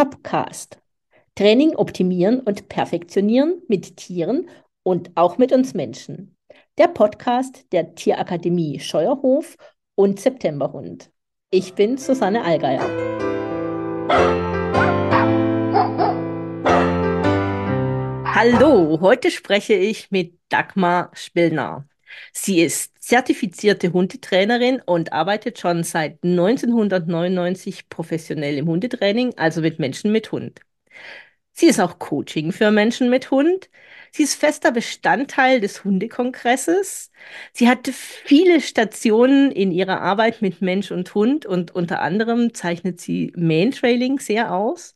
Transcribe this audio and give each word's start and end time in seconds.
Shopcast. 0.00 0.80
Training 1.34 1.76
optimieren 1.76 2.40
und 2.40 2.70
perfektionieren 2.70 3.60
mit 3.68 3.98
Tieren 3.98 4.48
und 4.82 5.10
auch 5.14 5.36
mit 5.36 5.52
uns 5.52 5.74
Menschen. 5.74 6.34
Der 6.78 6.88
Podcast 6.88 7.66
der 7.70 7.94
Tierakademie 7.94 8.80
Scheuerhof 8.80 9.58
und 9.96 10.18
Septemberhund. 10.18 11.10
Ich 11.50 11.74
bin 11.74 11.98
Susanne 11.98 12.42
Allgeier. 12.42 12.88
Hallo, 18.24 19.02
heute 19.02 19.30
spreche 19.30 19.74
ich 19.74 20.10
mit 20.10 20.38
Dagmar 20.48 21.10
Spillner. 21.12 21.86
Sie 22.32 22.60
ist 22.60 22.92
zertifizierte 23.02 23.92
Hundetrainerin 23.92 24.80
und 24.84 25.12
arbeitet 25.12 25.58
schon 25.58 25.84
seit 25.84 26.22
1999 26.24 27.88
professionell 27.88 28.56
im 28.58 28.68
Hundetraining, 28.68 29.34
also 29.36 29.60
mit 29.60 29.78
Menschen 29.78 30.12
mit 30.12 30.32
Hund. 30.32 30.60
Sie 31.52 31.66
ist 31.66 31.80
auch 31.80 31.98
Coaching 31.98 32.52
für 32.52 32.70
Menschen 32.70 33.10
mit 33.10 33.30
Hund. 33.30 33.68
Sie 34.12 34.22
ist 34.22 34.34
fester 34.34 34.72
Bestandteil 34.72 35.60
des 35.60 35.84
Hundekongresses. 35.84 37.10
Sie 37.52 37.68
hatte 37.68 37.92
viele 37.92 38.60
Stationen 38.60 39.52
in 39.52 39.70
ihrer 39.70 40.00
Arbeit 40.00 40.42
mit 40.42 40.62
Mensch 40.62 40.90
und 40.90 41.14
Hund 41.14 41.46
und 41.46 41.70
unter 41.74 42.00
anderem 42.00 42.54
zeichnet 42.54 43.00
sie 43.00 43.32
Main-Trailing 43.36 44.18
sehr 44.20 44.54
aus. 44.54 44.94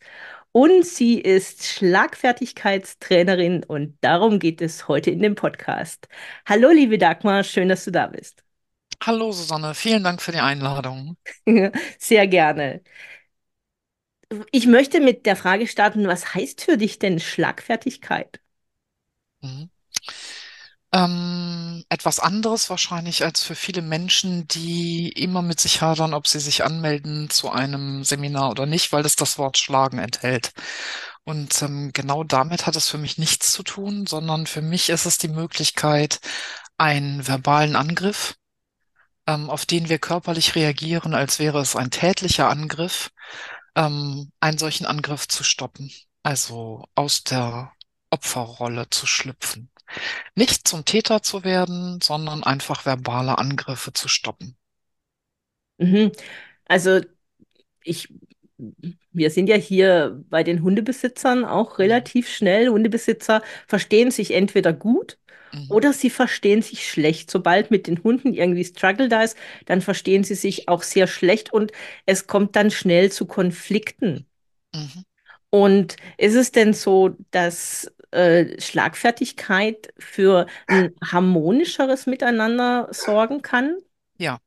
Und 0.57 0.87
sie 0.87 1.21
ist 1.21 1.65
Schlagfertigkeitstrainerin 1.65 3.65
und 3.65 3.99
darum 4.03 4.39
geht 4.39 4.63
es 4.63 4.87
heute 4.87 5.11
in 5.11 5.21
dem 5.21 5.35
Podcast. 5.35 6.07
Hallo, 6.47 6.71
liebe 6.71 6.97
Dagmar, 6.97 7.43
schön, 7.43 7.69
dass 7.69 7.85
du 7.85 7.91
da 7.91 8.07
bist. 8.07 8.45
Hallo 9.03 9.33
Susanne, 9.33 9.75
vielen 9.75 10.05
Dank 10.05 10.23
für 10.23 10.31
die 10.31 10.39
Einladung. 10.39 11.17
Sehr 11.99 12.29
gerne. 12.29 12.83
Ich 14.53 14.67
möchte 14.67 15.01
mit 15.01 15.25
der 15.27 15.35
Frage 15.35 15.67
starten, 15.67 16.07
was 16.07 16.35
heißt 16.35 16.61
für 16.63 16.77
dich 16.77 16.99
denn 16.99 17.21
Schlagfertigkeit? 17.21 18.39
Mhm. 19.43 19.69
Ähm, 20.95 21.85
etwas 21.89 22.21
anderes 22.21 22.71
wahrscheinlich 22.71 23.25
als 23.25 23.43
für 23.43 23.57
viele 23.57 23.83
Menschen, 23.83 24.47
die 24.47 25.09
immer 25.09 25.43
mit 25.43 25.59
sich 25.59 25.83
hadern, 25.83 26.15
ob 26.15 26.29
sie 26.29 26.39
sich 26.39 26.63
anmelden 26.65 27.31
zu 27.31 27.51
einem 27.51 28.05
Seminar 28.05 28.51
oder 28.51 28.65
nicht, 28.67 28.93
weil 28.93 29.05
es 29.05 29.17
das 29.17 29.37
Wort 29.37 29.59
Schlagen 29.59 29.99
enthält. 29.99 30.53
Und 31.25 31.61
ähm, 31.63 31.91
genau 31.93 32.23
damit 32.23 32.67
hat 32.67 32.77
es 32.77 32.89
für 32.89 32.99
mich 32.99 33.19
nichts 33.19 33.51
zu 33.51 33.65
tun, 33.65 34.07
sondern 34.07 34.47
für 34.47 34.63
mich 34.63 34.89
ist 34.89 35.05
es 35.07 35.19
die 35.19 35.29
Möglichkeit, 35.29 36.21
einen 36.79 37.27
verbalen 37.27 37.75
Angriff, 37.77 38.37
ähm, 39.27 39.51
auf 39.51 39.67
den 39.67 39.89
wir 39.89 39.99
körperlich 39.99 40.55
reagieren, 40.55 41.15
als 41.15 41.39
wäre 41.41 41.61
es 41.61 41.77
ein 41.77 41.91
tätlicher 41.91 42.49
Angriff, 42.51 43.11
ähm, 43.77 44.33
einen 44.41 44.59
solchen 44.59 44.87
Angriff 44.87 45.27
zu 45.29 45.43
stoppen. 45.45 45.93
Also 46.23 46.85
aus 46.95 47.25
der 47.25 47.73
Opferrolle 48.11 48.89
zu 48.91 49.07
schlüpfen. 49.07 49.71
Nicht 50.37 50.69
zum 50.69 50.85
Täter 50.85 51.23
zu 51.23 51.45
werden, 51.45 52.01
sondern 52.03 52.45
einfach 52.45 52.87
verbale 52.87 53.39
Angriffe 53.39 53.93
zu 53.93 54.09
stoppen. 54.09 54.57
Mhm. 55.79 56.13
Also 56.67 57.01
ich, 57.85 58.09
wir 59.13 59.31
sind 59.31 59.49
ja 59.49 59.57
hier 59.57 60.23
bei 60.31 60.43
den 60.43 60.63
Hundebesitzern 60.63 61.45
auch 61.45 61.79
Mhm. 61.83 62.03
relativ 62.03 62.29
schnell. 62.29 62.69
Hundebesitzer 62.69 63.43
verstehen 63.67 64.11
sich 64.11 64.33
entweder 64.33 64.73
gut 64.73 65.19
Mhm. 65.53 65.65
oder 65.69 65.93
sie 65.93 66.11
verstehen 66.11 66.63
sich 66.63 66.89
schlecht. 66.91 67.31
Sobald 67.31 67.71
mit 67.71 67.87
den 67.87 68.03
Hunden 68.03 68.35
irgendwie 68.35 68.65
Struggle 68.65 69.09
da 69.09 69.23
ist, 69.23 69.37
dann 69.67 69.81
verstehen 69.81 70.25
sie 70.25 70.35
sich 70.35 70.69
auch 70.69 70.83
sehr 70.83 71.07
schlecht 71.07 71.53
und 71.53 71.73
es 72.07 72.27
kommt 72.27 72.57
dann 72.57 72.71
schnell 72.71 73.11
zu 73.13 73.27
Konflikten. 73.27 74.27
Mhm. 74.75 75.05
Und 75.51 75.97
ist 76.19 76.35
es 76.35 76.51
denn 76.53 76.73
so, 76.73 77.17
dass 77.31 77.93
äh, 78.15 78.61
Schlagfertigkeit 78.61 79.93
für 79.99 80.47
ein 80.67 80.95
harmonischeres 81.05 82.07
Miteinander 82.07 82.89
sorgen 82.91 83.43
kann? 83.43 83.77
Ja, 84.19 84.39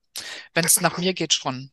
wenn 0.53 0.65
es 0.65 0.81
nach 0.81 0.97
mir 0.97 1.13
geht, 1.13 1.33
schon. 1.33 1.71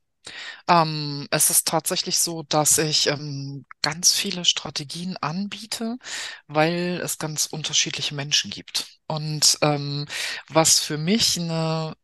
Ähm, 0.69 1.29
es 1.31 1.51
ist 1.51 1.69
tatsächlich 1.69 2.19
so, 2.19 2.43
dass 2.43 2.79
ich 2.79 3.09
ähm, 3.09 3.67
ganz 3.83 4.13
viele 4.13 4.45
Strategien 4.45 5.17
anbiete, 5.19 5.99
weil 6.47 7.01
es 7.03 7.19
ganz 7.19 7.47
unterschiedliche 7.47 8.15
Menschen 8.15 8.51
gibt. 8.51 8.99
Und 9.07 9.59
ähm, 9.63 10.07
was 10.49 10.81
für 10.81 10.97
mich 10.97 11.39
eine 11.39 11.95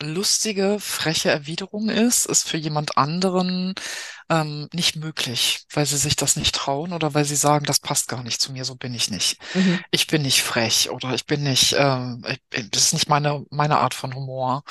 lustige, 0.00 0.78
freche 0.80 1.30
Erwiderung 1.30 1.88
ist, 1.88 2.26
ist 2.26 2.48
für 2.48 2.56
jemand 2.56 2.98
anderen 2.98 3.74
ähm, 4.32 4.68
nicht 4.72 4.96
möglich, 4.96 5.66
weil 5.74 5.84
sie 5.84 5.98
sich 5.98 6.16
das 6.16 6.36
nicht 6.36 6.54
trauen 6.54 6.94
oder 6.94 7.12
weil 7.12 7.26
sie 7.26 7.36
sagen, 7.36 7.66
das 7.66 7.80
passt 7.80 8.08
gar 8.08 8.22
nicht 8.22 8.40
zu 8.40 8.50
mir, 8.52 8.64
so 8.64 8.76
bin 8.76 8.94
ich 8.94 9.10
nicht. 9.10 9.36
Mhm. 9.52 9.80
Ich 9.90 10.06
bin 10.06 10.22
nicht 10.22 10.42
frech 10.42 10.88
oder 10.90 11.12
ich 11.12 11.26
bin 11.26 11.42
nicht, 11.42 11.74
ähm, 11.78 12.24
das 12.70 12.84
ist 12.84 12.92
nicht 12.94 13.08
meine, 13.10 13.44
meine 13.50 13.78
Art 13.78 13.92
von 13.92 14.14
Humor. 14.14 14.64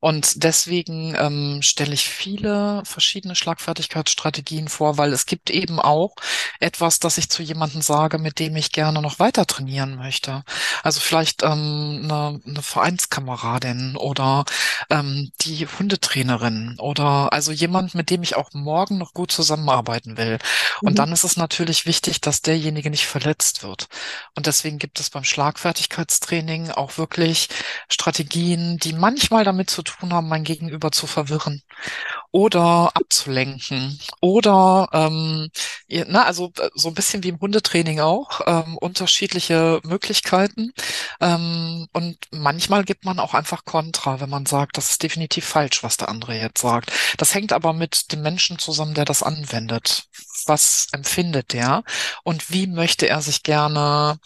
Und 0.00 0.44
deswegen 0.44 1.14
ähm, 1.18 1.62
stelle 1.62 1.94
ich 1.94 2.06
viele 2.08 2.82
verschiedene 2.84 3.34
Schlagfertigkeitsstrategien 3.34 4.68
vor, 4.68 4.98
weil 4.98 5.14
es 5.14 5.24
gibt 5.24 5.48
eben 5.48 5.80
auch 5.80 6.14
etwas, 6.60 6.98
das 6.98 7.16
ich 7.16 7.30
zu 7.30 7.42
jemandem 7.42 7.80
sage, 7.80 8.18
mit 8.18 8.38
dem 8.38 8.54
ich 8.56 8.70
gerne 8.70 9.00
noch 9.00 9.18
weiter 9.18 9.46
trainieren 9.46 9.96
möchte. 9.96 10.44
Also 10.82 11.00
vielleicht 11.00 11.42
ähm, 11.42 12.02
eine, 12.04 12.40
eine 12.46 12.62
Vereinskameradin 12.62 13.96
oder 13.96 14.44
ähm, 14.90 15.32
die 15.40 15.66
Hundetrainerin 15.66 16.76
oder 16.78 17.32
also 17.32 17.50
jemand, 17.50 17.94
mit 17.94 18.10
dem 18.10 18.22
ich 18.22 18.36
auch 18.36 18.52
morgen 18.52 18.98
noch 18.98 19.05
gut 19.14 19.30
zusammenarbeiten 19.32 20.16
will. 20.16 20.38
Und 20.84 20.98
Mhm. 20.98 20.98
dann 20.98 21.12
ist 21.12 21.24
es 21.24 21.36
natürlich 21.36 21.86
wichtig, 21.86 22.20
dass 22.20 22.42
derjenige 22.42 22.90
nicht 22.90 23.06
verletzt 23.06 23.62
wird. 23.62 23.88
Und 24.34 24.46
deswegen 24.46 24.78
gibt 24.78 25.00
es 25.00 25.10
beim 25.10 25.24
Schlagfertigkeitstraining 25.24 26.70
auch 26.70 26.98
wirklich 26.98 27.48
Strategien, 27.88 28.78
die 28.78 28.92
manchmal 28.92 29.44
damit 29.44 29.70
zu 29.70 29.82
tun 29.82 30.12
haben, 30.12 30.28
mein 30.28 30.44
Gegenüber 30.44 30.92
zu 30.92 31.06
verwirren 31.06 31.62
oder 32.32 32.90
abzulenken 32.94 33.98
oder 34.20 34.88
ähm, 34.92 35.48
na, 36.08 36.24
also 36.24 36.52
äh, 36.58 36.68
so 36.74 36.88
ein 36.88 36.94
bisschen 36.94 37.22
wie 37.22 37.28
im 37.28 37.40
Hundetraining 37.40 38.00
auch, 38.00 38.40
ähm, 38.46 38.76
unterschiedliche 38.78 39.80
Möglichkeiten. 39.84 40.72
Ähm, 41.20 41.86
und 41.92 42.18
manchmal 42.30 42.84
gibt 42.84 43.04
man 43.04 43.18
auch 43.18 43.34
einfach 43.34 43.64
Kontra, 43.64 44.20
wenn 44.20 44.30
man 44.30 44.46
sagt, 44.46 44.76
das 44.76 44.90
ist 44.90 45.02
definitiv 45.02 45.44
falsch, 45.44 45.82
was 45.82 45.96
der 45.96 46.08
andere 46.08 46.36
jetzt 46.36 46.60
sagt. 46.60 46.92
Das 47.18 47.34
hängt 47.34 47.52
aber 47.52 47.72
mit 47.72 48.12
dem 48.12 48.22
Menschen 48.22 48.58
zusammen, 48.58 48.94
der 48.94 49.04
das 49.04 49.22
anwendet. 49.22 50.04
Was 50.46 50.88
empfindet 50.92 51.52
der 51.52 51.82
und 52.22 52.50
wie 52.52 52.66
möchte 52.66 53.08
er 53.08 53.20
sich 53.22 53.42
gerne, 53.42 54.18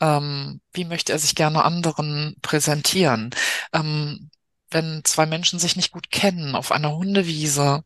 ähm, 0.00 0.60
wie 0.72 0.84
möchte 0.84 1.12
er 1.12 1.18
sich 1.18 1.34
gerne 1.34 1.64
anderen 1.64 2.36
präsentieren? 2.42 3.30
Ähm, 3.72 4.30
wenn 4.70 5.02
zwei 5.04 5.26
Menschen 5.26 5.58
sich 5.58 5.76
nicht 5.76 5.92
gut 5.92 6.10
kennen 6.10 6.54
auf 6.54 6.72
einer 6.72 6.92
Hundewiese, 6.94 7.82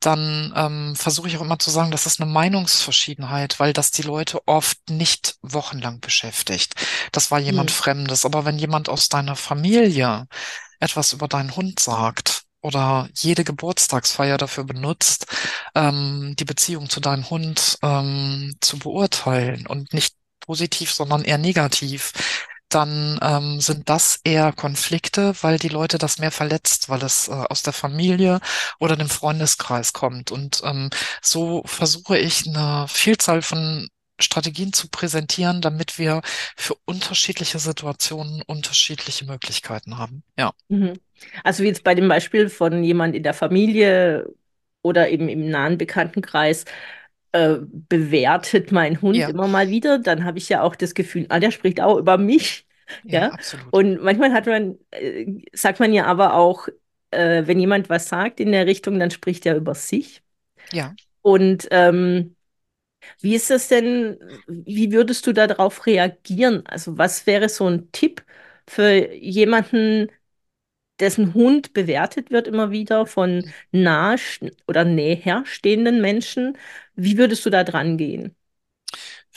dann 0.00 0.52
ähm, 0.56 0.96
versuche 0.96 1.28
ich 1.28 1.36
auch 1.36 1.42
immer 1.42 1.58
zu 1.58 1.70
sagen, 1.70 1.90
das 1.90 2.06
ist 2.06 2.20
eine 2.20 2.30
Meinungsverschiedenheit, 2.30 3.58
weil 3.60 3.72
das 3.72 3.90
die 3.90 4.02
Leute 4.02 4.46
oft 4.46 4.78
nicht 4.90 5.36
wochenlang 5.42 6.00
beschäftigt. 6.00 6.74
Das 7.12 7.30
war 7.30 7.38
jemand 7.40 7.70
Mhm. 7.70 7.74
Fremdes. 7.74 8.24
Aber 8.24 8.44
wenn 8.44 8.58
jemand 8.58 8.88
aus 8.88 9.08
deiner 9.08 9.36
Familie 9.36 10.26
etwas 10.80 11.12
über 11.12 11.28
deinen 11.28 11.56
Hund 11.56 11.80
sagt 11.80 12.42
oder 12.60 13.08
jede 13.14 13.44
Geburtstagsfeier 13.44 14.38
dafür 14.38 14.64
benutzt, 14.64 15.26
ähm, 15.74 16.34
die 16.38 16.44
Beziehung 16.44 16.88
zu 16.90 17.00
deinem 17.00 17.28
Hund 17.30 17.78
ähm, 17.82 18.56
zu 18.60 18.78
beurteilen 18.78 19.66
und 19.66 19.92
nicht 19.92 20.14
positiv, 20.40 20.92
sondern 20.92 21.24
eher 21.24 21.38
negativ, 21.38 22.12
dann 22.68 23.18
ähm, 23.22 23.60
sind 23.60 23.88
das 23.88 24.20
eher 24.24 24.52
Konflikte, 24.52 25.34
weil 25.42 25.58
die 25.58 25.68
Leute 25.68 25.98
das 25.98 26.18
mehr 26.18 26.30
verletzt, 26.30 26.88
weil 26.88 27.02
es 27.02 27.28
äh, 27.28 27.32
aus 27.32 27.62
der 27.62 27.72
Familie 27.72 28.40
oder 28.78 28.96
dem 28.96 29.08
Freundeskreis 29.08 29.92
kommt. 29.92 30.30
Und 30.30 30.62
ähm, 30.64 30.90
so 31.22 31.62
versuche 31.66 32.18
ich 32.18 32.46
eine 32.46 32.86
Vielzahl 32.88 33.42
von 33.42 33.88
Strategien 34.20 34.72
zu 34.72 34.88
präsentieren, 34.88 35.60
damit 35.60 35.98
wir 35.98 36.22
für 36.56 36.74
unterschiedliche 36.84 37.58
Situationen 37.58 38.42
unterschiedliche 38.42 39.24
Möglichkeiten 39.24 39.98
haben. 39.98 40.22
Ja, 40.36 40.52
Mhm. 40.68 40.94
Also 41.44 41.62
wie 41.62 41.68
jetzt 41.68 41.84
bei 41.84 41.94
dem 41.94 42.08
Beispiel 42.08 42.48
von 42.48 42.84
jemand 42.84 43.14
in 43.16 43.22
der 43.22 43.34
Familie 43.34 44.28
oder 44.82 45.08
eben 45.08 45.28
im 45.28 45.48
nahen 45.50 45.78
Bekanntenkreis 45.78 46.64
äh, 47.32 47.56
bewertet 47.60 48.72
mein 48.72 49.02
Hund 49.02 49.16
ja, 49.16 49.28
immer 49.28 49.48
mal 49.48 49.68
wieder, 49.68 49.98
dann 49.98 50.24
habe 50.24 50.38
ich 50.38 50.48
ja 50.48 50.62
auch 50.62 50.76
das 50.76 50.94
Gefühl, 50.94 51.26
ah, 51.30 51.40
der 51.40 51.50
spricht 51.50 51.80
auch 51.80 51.98
über 51.98 52.18
mich. 52.18 52.67
Ja, 53.04 53.28
Ja. 53.28 53.32
absolut. 53.32 53.68
Und 53.70 54.02
manchmal 54.02 54.32
hat 54.32 54.46
man, 54.46 54.78
äh, 54.90 55.26
sagt 55.52 55.80
man 55.80 55.92
ja 55.92 56.06
aber 56.06 56.34
auch, 56.34 56.68
äh, 57.10 57.46
wenn 57.46 57.60
jemand 57.60 57.88
was 57.88 58.08
sagt 58.08 58.40
in 58.40 58.52
der 58.52 58.66
Richtung, 58.66 58.98
dann 58.98 59.10
spricht 59.10 59.46
er 59.46 59.56
über 59.56 59.74
sich. 59.74 60.22
Ja. 60.72 60.96
Und 61.22 61.68
ähm, 61.70 62.36
wie 63.20 63.34
ist 63.36 63.50
das 63.50 63.68
denn, 63.68 64.18
wie 64.48 64.92
würdest 64.92 65.26
du 65.26 65.32
darauf 65.34 65.86
reagieren? 65.86 66.66
Also 66.66 66.98
was 66.98 67.26
wäre 67.26 67.48
so 67.48 67.66
ein 67.68 67.92
Tipp 67.92 68.24
für 68.68 69.14
jemanden, 69.14 70.10
dessen 71.00 71.34
Hund 71.34 71.74
bewertet 71.74 72.30
wird 72.32 72.48
immer 72.48 72.70
wieder 72.72 73.06
von 73.06 73.44
nah 73.72 74.16
oder 74.68 74.84
näher 74.84 75.44
stehenden 75.46 76.00
Menschen. 76.02 76.58
Wie 76.96 77.18
würdest 77.18 77.46
du 77.46 77.50
da 77.50 77.64
dran 77.64 77.98
gehen? 77.98 78.36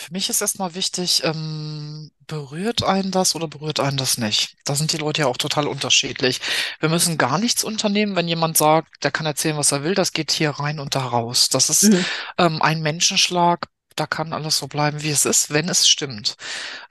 Für 0.06 0.14
mich 0.14 0.30
ist 0.30 0.42
erstmal 0.42 0.74
wichtig, 0.76 1.24
ähm, 1.24 2.12
berührt 2.28 2.84
einen 2.84 3.12
das 3.12 3.36
oder 3.36 3.48
berührt 3.48 3.80
einen 3.80 3.98
das 3.98 4.18
nicht? 4.18 4.56
Da 4.66 4.76
sind 4.76 4.92
die 4.94 4.98
Leute 4.98 5.22
ja 5.22 5.28
auch 5.28 5.38
total 5.38 5.68
unterschiedlich. 5.68 6.40
Wir 6.80 6.90
müssen 6.90 7.18
gar 7.18 7.38
nichts 7.40 7.64
unternehmen, 7.64 8.16
wenn 8.16 8.28
jemand 8.28 8.58
sagt, 8.58 9.04
der 9.04 9.12
kann 9.12 9.26
erzählen, 9.26 9.58
was 9.58 9.72
er 9.72 9.84
will, 9.84 9.96
das 9.96 10.14
geht 10.14 10.32
hier 10.32 10.52
rein 10.52 10.80
und 10.80 10.96
da 10.96 11.02
raus. 11.06 11.50
Das 11.50 11.70
ist 11.70 11.84
Mhm. 11.84 12.06
ähm, 12.38 12.62
ein 12.62 12.82
Menschenschlag. 12.82 13.68
Da 13.96 14.08
kann 14.08 14.34
alles 14.34 14.58
so 14.58 14.68
bleiben, 14.68 15.02
wie 15.04 15.10
es 15.12 15.26
ist, 15.26 15.52
wenn 15.52 15.68
es 15.70 15.88
stimmt. 15.88 16.36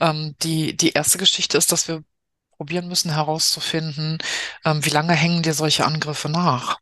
Ähm, 0.01 0.37
die, 0.43 0.77
die 0.77 0.93
erste 0.93 1.19
Geschichte 1.19 1.59
ist, 1.59 1.73
dass 1.73 1.89
wir 1.89 2.03
probieren 2.57 2.89
müssen 2.89 3.13
herauszufinden, 3.13 4.19
ähm, 4.65 4.85
wie 4.85 4.91
lange 4.91 5.15
hängen 5.15 5.43
dir 5.43 5.55
solche 5.55 5.87
Angriffe 5.87 6.29
nach? 6.29 6.79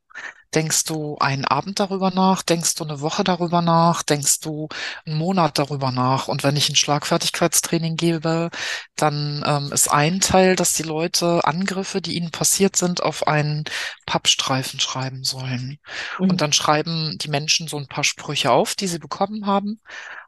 Denkst 0.54 0.84
du 0.84 1.18
einen 1.18 1.44
Abend 1.44 1.78
darüber 1.78 2.10
nach? 2.10 2.42
Denkst 2.42 2.74
du 2.76 2.84
eine 2.84 3.00
Woche 3.02 3.22
darüber 3.24 3.60
nach? 3.62 4.02
Denkst 4.02 4.40
du 4.40 4.68
einen 5.06 5.16
Monat 5.18 5.58
darüber 5.58 5.92
nach? 5.92 6.28
Und 6.28 6.42
wenn 6.42 6.56
ich 6.56 6.68
ein 6.70 6.74
Schlagfertigkeitstraining 6.76 7.96
gebe, 7.96 8.50
dann 8.96 9.42
ähm, 9.46 9.72
ist 9.72 9.88
ein 9.92 10.20
Teil, 10.20 10.56
dass 10.56 10.72
die 10.72 10.82
Leute 10.84 11.44
Angriffe, 11.44 12.00
die 12.00 12.16
ihnen 12.16 12.30
passiert 12.30 12.76
sind, 12.76 13.02
auf 13.02 13.26
einen 13.26 13.64
Pappstreifen 14.06 14.80
schreiben 14.80 15.22
sollen. 15.24 15.78
Und 16.26 16.40
Mhm. 16.40 16.40
dann 16.40 16.52
schreiben 16.54 17.16
die 17.18 17.28
Menschen 17.28 17.68
so 17.68 17.76
ein 17.76 17.86
paar 17.88 18.04
Sprüche 18.04 18.50
auf, 18.50 18.74
die 18.74 18.86
sie 18.88 18.98
bekommen 18.98 19.46
haben, 19.46 19.80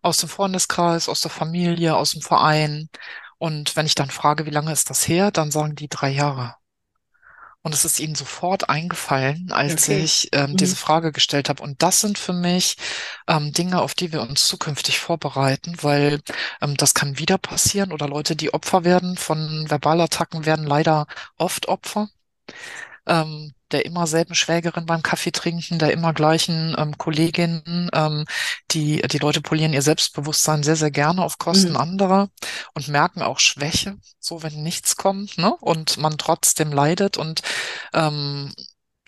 aus 0.02 0.18
dem 0.18 0.28
Freundeskreis, 0.28 1.08
aus 1.08 1.20
der 1.22 1.30
Familie, 1.30 1.96
aus 1.96 2.10
dem 2.12 2.22
Verein. 2.22 2.88
Und 3.38 3.76
wenn 3.76 3.86
ich 3.86 3.94
dann 3.94 4.10
frage, 4.10 4.46
wie 4.46 4.50
lange 4.50 4.72
ist 4.72 4.90
das 4.90 5.08
her, 5.08 5.30
dann 5.30 5.50
sagen 5.50 5.74
die 5.76 5.88
drei 5.88 6.10
Jahre. 6.10 6.56
Und 7.62 7.74
es 7.74 7.84
ist 7.84 8.00
ihnen 8.00 8.14
sofort 8.14 8.70
eingefallen, 8.70 9.52
als 9.52 9.88
Okay. 9.88 9.88
ich 9.88 10.30
ähm, 10.32 10.56
diese 10.56 10.74
Mhm. 10.74 10.76
Frage 10.76 11.12
gestellt 11.12 11.48
habe. 11.50 11.62
Und 11.62 11.82
das 11.82 12.00
sind 12.00 12.18
für 12.18 12.32
mich 12.32 12.76
ähm, 13.28 13.52
Dinge, 13.52 13.82
auf 13.82 13.94
die 13.94 14.12
wir 14.12 14.22
uns 14.22 14.46
zukünftig 14.46 14.98
vorbereiten, 14.98 15.76
weil 15.82 16.20
ähm, 16.62 16.76
das 16.76 16.94
kann 16.94 17.18
wieder 17.18 17.36
passieren 17.38 17.92
oder 17.92 18.08
Leute, 18.08 18.34
die 18.36 18.54
Opfer 18.54 18.84
werden 18.84 19.16
von 19.18 19.66
Verbalattacken, 19.68 20.46
werden 20.46 20.66
leider 20.66 21.06
oft 21.36 21.68
Opfer 21.68 22.08
ähm, 23.06 23.52
der 23.72 23.86
immer 23.86 24.06
selben 24.06 24.34
Schwägerin 24.34 24.86
beim 24.86 25.02
Kaffee 25.02 25.32
trinken, 25.32 25.78
der 25.78 25.92
immer 25.92 26.12
gleichen 26.12 26.74
ähm, 26.78 26.98
Kolleginnen. 26.98 27.88
Ähm, 27.94 28.24
die, 28.70 29.02
die 29.02 29.18
Leute 29.18 29.40
polieren 29.40 29.72
ihr 29.72 29.82
Selbstbewusstsein 29.82 30.62
sehr, 30.62 30.76
sehr 30.76 30.90
gerne 30.90 31.22
auf 31.24 31.38
Kosten 31.38 31.70
Mhm. 31.70 31.76
anderer 31.76 32.28
und 32.74 32.88
merken 32.88 33.22
auch 33.22 33.38
Schwäche, 33.38 33.96
so 34.18 34.42
wenn 34.42 34.62
nichts 34.62 34.96
kommt, 34.96 35.38
ne? 35.38 35.54
Und 35.60 35.98
man 35.98 36.18
trotzdem 36.18 36.72
leidet 36.72 37.16
und 37.16 37.42
ähm, 37.94 38.52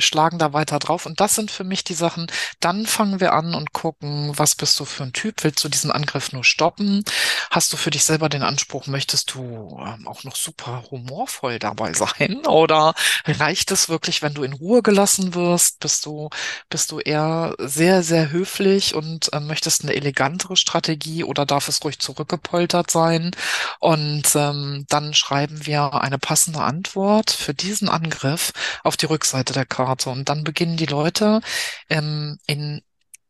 schlagen 0.02 0.38
da 0.38 0.52
weiter 0.52 0.78
drauf. 0.78 1.06
Und 1.06 1.20
das 1.20 1.34
sind 1.34 1.50
für 1.50 1.64
mich 1.64 1.84
die 1.84 1.94
Sachen, 1.94 2.26
dann 2.60 2.86
fangen 2.86 3.20
wir 3.20 3.32
an 3.32 3.54
und 3.54 3.72
gucken, 3.72 4.32
was 4.36 4.54
bist 4.54 4.78
du 4.80 4.84
für 4.84 5.04
ein 5.04 5.12
Typ? 5.12 5.44
Willst 5.44 5.62
du 5.64 5.68
diesen 5.68 5.90
Angriff 5.90 6.32
nur 6.32 6.44
stoppen? 6.44 7.04
Hast 7.50 7.72
du 7.72 7.76
für 7.76 7.90
dich 7.90 8.04
selber 8.04 8.28
den 8.28 8.42
Anspruch, 8.42 8.86
möchtest 8.86 9.34
du 9.34 9.78
ähm, 9.84 10.08
auch 10.08 10.24
noch 10.24 10.36
super 10.36 10.84
humorvoll 10.90 11.58
dabei 11.58 11.92
sein? 11.94 12.46
Oder 12.46 12.94
reicht 13.26 13.70
es 13.70 13.88
wirklich, 13.88 14.22
wenn 14.22 14.34
du 14.34 14.42
in 14.42 14.52
Ruhe 14.52 14.82
gelassen 14.82 15.34
wirst? 15.34 15.80
Bist 15.80 16.06
du, 16.06 16.30
bist 16.68 16.90
du 16.90 16.98
eher 16.98 17.54
sehr, 17.58 18.02
sehr 18.02 18.30
höflich 18.30 18.94
und 18.94 19.30
ähm, 19.32 19.46
möchtest 19.46 19.82
eine 19.82 19.94
elegantere 19.94 20.56
Strategie 20.56 21.24
oder 21.24 21.46
darf 21.46 21.68
es 21.68 21.84
ruhig 21.84 21.98
zurückgepoltert 21.98 22.90
sein? 22.90 23.30
Und 23.78 24.34
ähm, 24.34 24.86
dann 24.88 25.14
schreiben 25.14 25.66
wir 25.66 25.94
eine 25.94 26.18
passende 26.18 26.60
Antwort 26.60 27.30
für 27.30 27.54
diesen 27.54 27.88
Angriff 27.88 28.52
auf 28.82 28.96
die 28.96 29.06
Rückseite 29.06 29.52
der 29.52 29.66
Karte. 29.66 29.91
Und 30.10 30.28
dann 30.28 30.44
beginnen 30.44 30.76
die 30.76 30.86
Leute 30.86 31.40
ähm, 31.88 32.38
in 32.46 32.82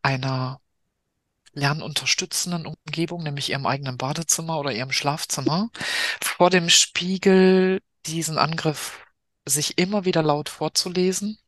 einer 0.03 0.61
lernunterstützenden 1.55 2.67
Umgebung, 2.67 3.23
nämlich 3.23 3.51
ihrem 3.51 3.67
eigenen 3.67 3.99
Badezimmer 3.99 4.59
oder 4.59 4.73
ihrem 4.73 4.93
Schlafzimmer, 4.93 5.71
vor 6.23 6.51
dem 6.51 6.69
Spiegel 6.69 7.81
diesen 8.07 8.39
Angriff 8.39 9.01
sich 9.45 9.79
immer 9.79 10.05
wieder 10.05 10.23
laut 10.23 10.49
vorzulesen, 10.49 11.39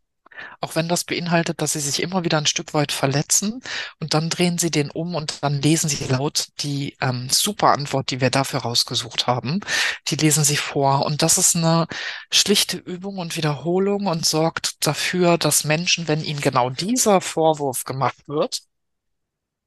auch 0.61 0.75
wenn 0.77 0.89
das 0.89 1.05
beinhaltet, 1.05 1.61
dass 1.61 1.73
sie 1.73 1.81
sich 1.81 2.03
immer 2.03 2.25
wieder 2.25 2.39
ein 2.39 2.47
Stück 2.47 2.75
weit 2.75 2.93
verletzen 2.93 3.61
und 4.01 4.15
dann 4.15 4.31
drehen 4.31 4.59
sie 4.59 4.71
den 4.71 4.91
um 4.91 5.15
und 5.15 5.43
dann 5.43 5.61
lesen 5.63 5.89
sie 5.89 6.05
laut 6.07 6.49
die 6.61 6.97
ähm, 7.01 7.29
super 7.31 7.69
Antwort, 7.73 8.11
die 8.11 8.21
wir 8.21 8.31
dafür 8.31 8.61
rausgesucht 8.61 9.27
haben, 9.27 9.61
die 10.09 10.17
lesen 10.17 10.45
sie 10.45 10.57
vor. 10.57 11.05
Und 11.07 11.23
das 11.23 11.39
ist 11.39 11.57
eine 11.57 11.87
schlichte 12.33 12.77
Übung 12.79 13.19
und 13.19 13.37
Wiederholung 13.37 14.07
und 14.07 14.27
sorgt 14.27 14.87
dafür, 14.87 15.39
dass 15.39 15.65
Menschen, 15.65 16.09
wenn 16.09 16.23
ihnen 16.25 16.41
genau 16.41 16.71
dieser 16.71 17.21
Vorwurf 17.21 17.85
gemacht 17.85 18.27
wird, 18.27 18.61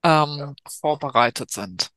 ähm, 0.04 0.56
vorbereitet 0.68 1.52
sind. 1.52 1.92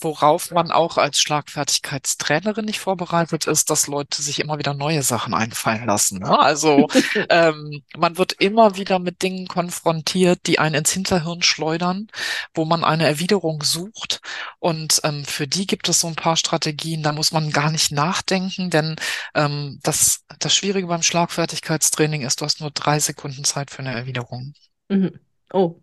Worauf 0.00 0.50
man 0.50 0.70
auch 0.70 0.96
als 0.98 1.20
Schlagfertigkeitstrainerin 1.20 2.64
nicht 2.64 2.80
vorbereitet 2.80 3.46
ist, 3.46 3.70
dass 3.70 3.86
Leute 3.86 4.22
sich 4.22 4.40
immer 4.40 4.58
wieder 4.58 4.74
neue 4.74 5.02
Sachen 5.02 5.34
einfallen 5.34 5.86
lassen. 5.86 6.20
Ne? 6.20 6.38
Also 6.38 6.88
ähm, 7.28 7.82
man 7.96 8.16
wird 8.16 8.32
immer 8.32 8.76
wieder 8.76 8.98
mit 8.98 9.22
Dingen 9.22 9.46
konfrontiert, 9.46 10.46
die 10.46 10.58
einen 10.58 10.76
ins 10.76 10.92
Hinterhirn 10.92 11.42
schleudern, 11.42 12.08
wo 12.54 12.64
man 12.64 12.84
eine 12.84 13.06
Erwiderung 13.06 13.62
sucht. 13.62 14.20
Und 14.58 15.00
ähm, 15.04 15.24
für 15.24 15.46
die 15.46 15.66
gibt 15.66 15.88
es 15.88 16.00
so 16.00 16.08
ein 16.08 16.16
paar 16.16 16.36
Strategien, 16.36 17.02
da 17.02 17.12
muss 17.12 17.32
man 17.32 17.50
gar 17.50 17.70
nicht 17.70 17.92
nachdenken, 17.92 18.70
denn 18.70 18.96
ähm, 19.34 19.80
das, 19.82 20.24
das 20.38 20.54
Schwierige 20.54 20.86
beim 20.86 21.02
Schlagfertigkeitstraining 21.02 22.22
ist, 22.22 22.40
du 22.40 22.44
hast 22.44 22.60
nur 22.60 22.70
drei 22.70 22.98
Sekunden 22.98 23.44
Zeit 23.44 23.70
für 23.70 23.80
eine 23.80 23.94
Erwiderung. 23.94 24.54
Mhm. 24.88 25.18
Oh. 25.52 25.80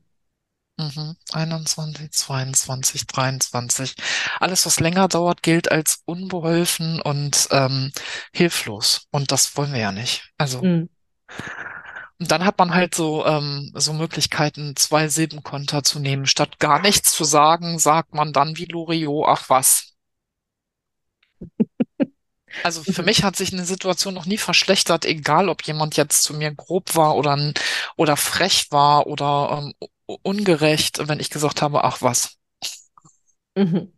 Mhm. 0.79 1.15
21, 1.33 2.11
22, 2.11 3.07
23. 3.07 3.95
Alles, 4.39 4.65
was 4.65 4.79
länger 4.79 5.07
dauert, 5.07 5.41
gilt 5.41 5.71
als 5.71 6.01
unbeholfen 6.05 7.01
und 7.01 7.47
ähm, 7.51 7.91
hilflos. 8.31 9.07
Und 9.11 9.31
das 9.31 9.55
wollen 9.57 9.73
wir 9.73 9.79
ja 9.79 9.91
nicht. 9.91 10.31
Also, 10.37 10.61
Mhm. 10.61 10.89
und 12.19 12.31
dann 12.31 12.45
hat 12.45 12.57
man 12.57 12.73
halt 12.73 12.95
so, 12.95 13.25
ähm, 13.25 13.71
so 13.75 13.93
Möglichkeiten, 13.93 14.75
zwei 14.75 15.07
Silbenkonter 15.07 15.83
zu 15.83 15.99
nehmen. 15.99 16.25
Statt 16.25 16.59
gar 16.59 16.79
nichts 16.81 17.11
zu 17.13 17.23
sagen, 17.23 17.77
sagt 17.79 18.13
man 18.13 18.33
dann 18.33 18.57
wie 18.57 18.65
Loriot, 18.65 19.25
ach 19.27 19.49
was. 19.49 19.93
Also 22.63 22.83
für 22.83 23.03
mich 23.03 23.23
hat 23.23 23.35
sich 23.35 23.53
eine 23.53 23.65
Situation 23.65 24.13
noch 24.13 24.25
nie 24.25 24.37
verschlechtert, 24.37 25.05
egal 25.05 25.49
ob 25.49 25.63
jemand 25.63 25.95
jetzt 25.97 26.23
zu 26.23 26.33
mir 26.33 26.53
grob 26.53 26.95
war 26.95 27.15
oder, 27.15 27.53
oder 27.95 28.17
frech 28.17 28.67
war 28.71 29.07
oder 29.07 29.59
ähm, 29.61 29.73
ungerecht, 30.07 31.07
wenn 31.07 31.19
ich 31.19 31.29
gesagt 31.29 31.61
habe, 31.61 31.83
ach 31.83 32.01
was. 32.01 32.37
Mhm. 33.55 33.91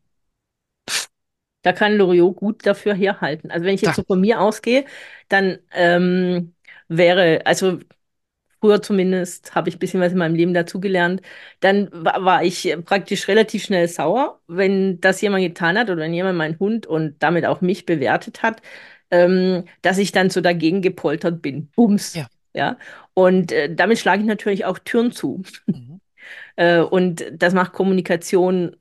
Da 1.61 1.73
kann 1.73 1.97
Loriot 1.97 2.37
gut 2.37 2.65
dafür 2.65 2.93
herhalten. 2.93 3.51
Also 3.51 3.65
wenn 3.65 3.75
ich 3.75 3.81
jetzt 3.81 3.95
Da, 3.95 3.95
so 3.95 4.03
von 4.03 4.21
mir 4.21 4.39
ausgehe, 4.41 4.85
dann 5.27 5.59
ähm, 5.73 6.55
wäre, 6.87 7.41
also 7.45 7.79
früher 8.61 8.81
zumindest 8.81 9.55
habe 9.55 9.69
ich 9.69 9.75
ein 9.77 9.79
bisschen 9.79 10.01
was 10.01 10.13
in 10.13 10.19
meinem 10.19 10.35
Leben 10.35 10.53
dazugelernt, 10.53 11.21
dann 11.61 11.89
wa- 11.93 12.17
war 12.25 12.43
ich 12.43 12.75
praktisch 12.85 13.27
relativ 13.29 13.63
schnell 13.65 13.87
sauer, 13.89 14.41
wenn 14.47 15.01
das 15.01 15.21
jemand 15.21 15.43
getan 15.45 15.77
hat 15.77 15.89
oder 15.89 16.03
wenn 16.03 16.13
jemand 16.15 16.37
meinen 16.37 16.59
Hund 16.59 16.87
und 16.87 17.21
damit 17.23 17.45
auch 17.45 17.61
mich 17.61 17.85
bewertet 17.85 18.43
hat, 18.43 18.61
ähm, 19.11 19.65
dass 19.83 19.97
ich 19.99 20.11
dann 20.13 20.29
so 20.31 20.41
dagegen 20.41 20.81
gepoltert 20.81 21.41
bin. 21.41 21.69
Bums. 21.75 22.21
ja. 22.21 22.29
Ja. 22.55 22.77
Und 23.15 23.51
äh, 23.53 23.73
damit 23.75 23.99
schlage 23.99 24.21
ich 24.23 24.27
natürlich 24.27 24.65
auch 24.65 24.79
Türen 24.79 25.11
zu. 25.13 25.43
Mhm. 25.71 25.98
Äh, 26.59 26.81
und 26.81 27.25
das 27.33 27.53
macht 27.55 27.73
Kommunikation 27.73 28.77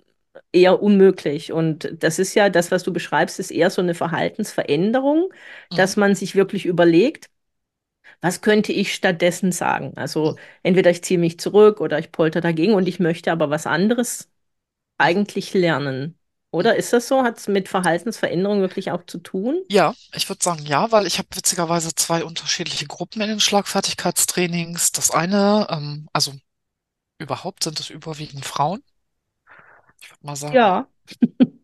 eher 0.53 0.83
unmöglich. 0.83 1.53
Und 1.53 1.91
das 2.03 2.19
ist 2.19 2.35
ja 2.35 2.51
das, 2.51 2.71
was 2.73 2.83
du 2.85 2.93
beschreibst, 2.93 3.41
ist 3.41 3.53
eher 3.53 3.71
so 3.71 3.83
eine 3.83 3.95
Verhaltensveränderung, 3.95 5.33
Mhm. 5.71 5.77
dass 5.79 5.97
man 5.97 6.15
sich 6.17 6.35
wirklich 6.37 6.67
überlegt, 6.67 7.31
was 8.21 8.41
könnte 8.41 8.73
ich 8.73 8.95
stattdessen 8.95 9.53
sagen? 9.53 9.93
Also 9.97 10.37
entweder 10.63 10.91
ich 10.91 11.03
ziehe 11.05 11.19
mich 11.21 11.39
zurück 11.41 11.81
oder 11.81 11.99
ich 11.99 12.13
polter 12.13 12.41
dagegen 12.41 12.75
und 12.75 12.89
ich 12.89 13.01
möchte 13.01 13.33
aber 13.33 13.51
was 13.51 13.67
anderes 13.67 14.31
Mhm. 15.01 15.09
eigentlich 15.09 15.55
lernen. 15.55 16.19
Oder 16.53 16.73
Mhm. 16.73 16.79
ist 16.79 16.93
das 16.95 17.09
so? 17.09 17.23
Hat 17.25 17.39
es 17.39 17.49
mit 17.49 17.69
Verhaltensveränderung 17.69 18.61
wirklich 18.63 18.91
auch 18.93 19.05
zu 19.07 19.19
tun? 19.19 19.63
Ja, 19.71 19.95
ich 20.15 20.29
würde 20.29 20.43
sagen 20.43 20.65
ja, 20.67 20.91
weil 20.93 21.07
ich 21.07 21.19
habe 21.19 21.29
witzigerweise 21.35 21.95
zwei 21.95 22.25
unterschiedliche 22.25 22.87
Gruppen 22.87 23.21
in 23.21 23.29
den 23.29 23.41
Schlagfertigkeitstrainings. 23.41 24.93
Das 24.93 25.11
eine, 25.11 25.67
ähm, 25.71 26.09
also 26.13 26.33
überhaupt 27.19 27.65
sind 27.65 27.81
es 27.81 27.91
überwiegend 27.91 28.45
Frauen. 28.47 28.83
Ich 30.01 30.11
würde 30.11 30.27
mal 30.27 30.37
sagen, 30.37 30.55
Ja. 30.55 30.89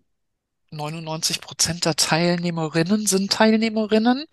99 0.71 1.41
Prozent 1.41 1.85
der 1.85 1.95
Teilnehmerinnen 1.97 3.07
sind 3.07 3.33
Teilnehmerinnen. 3.33 4.25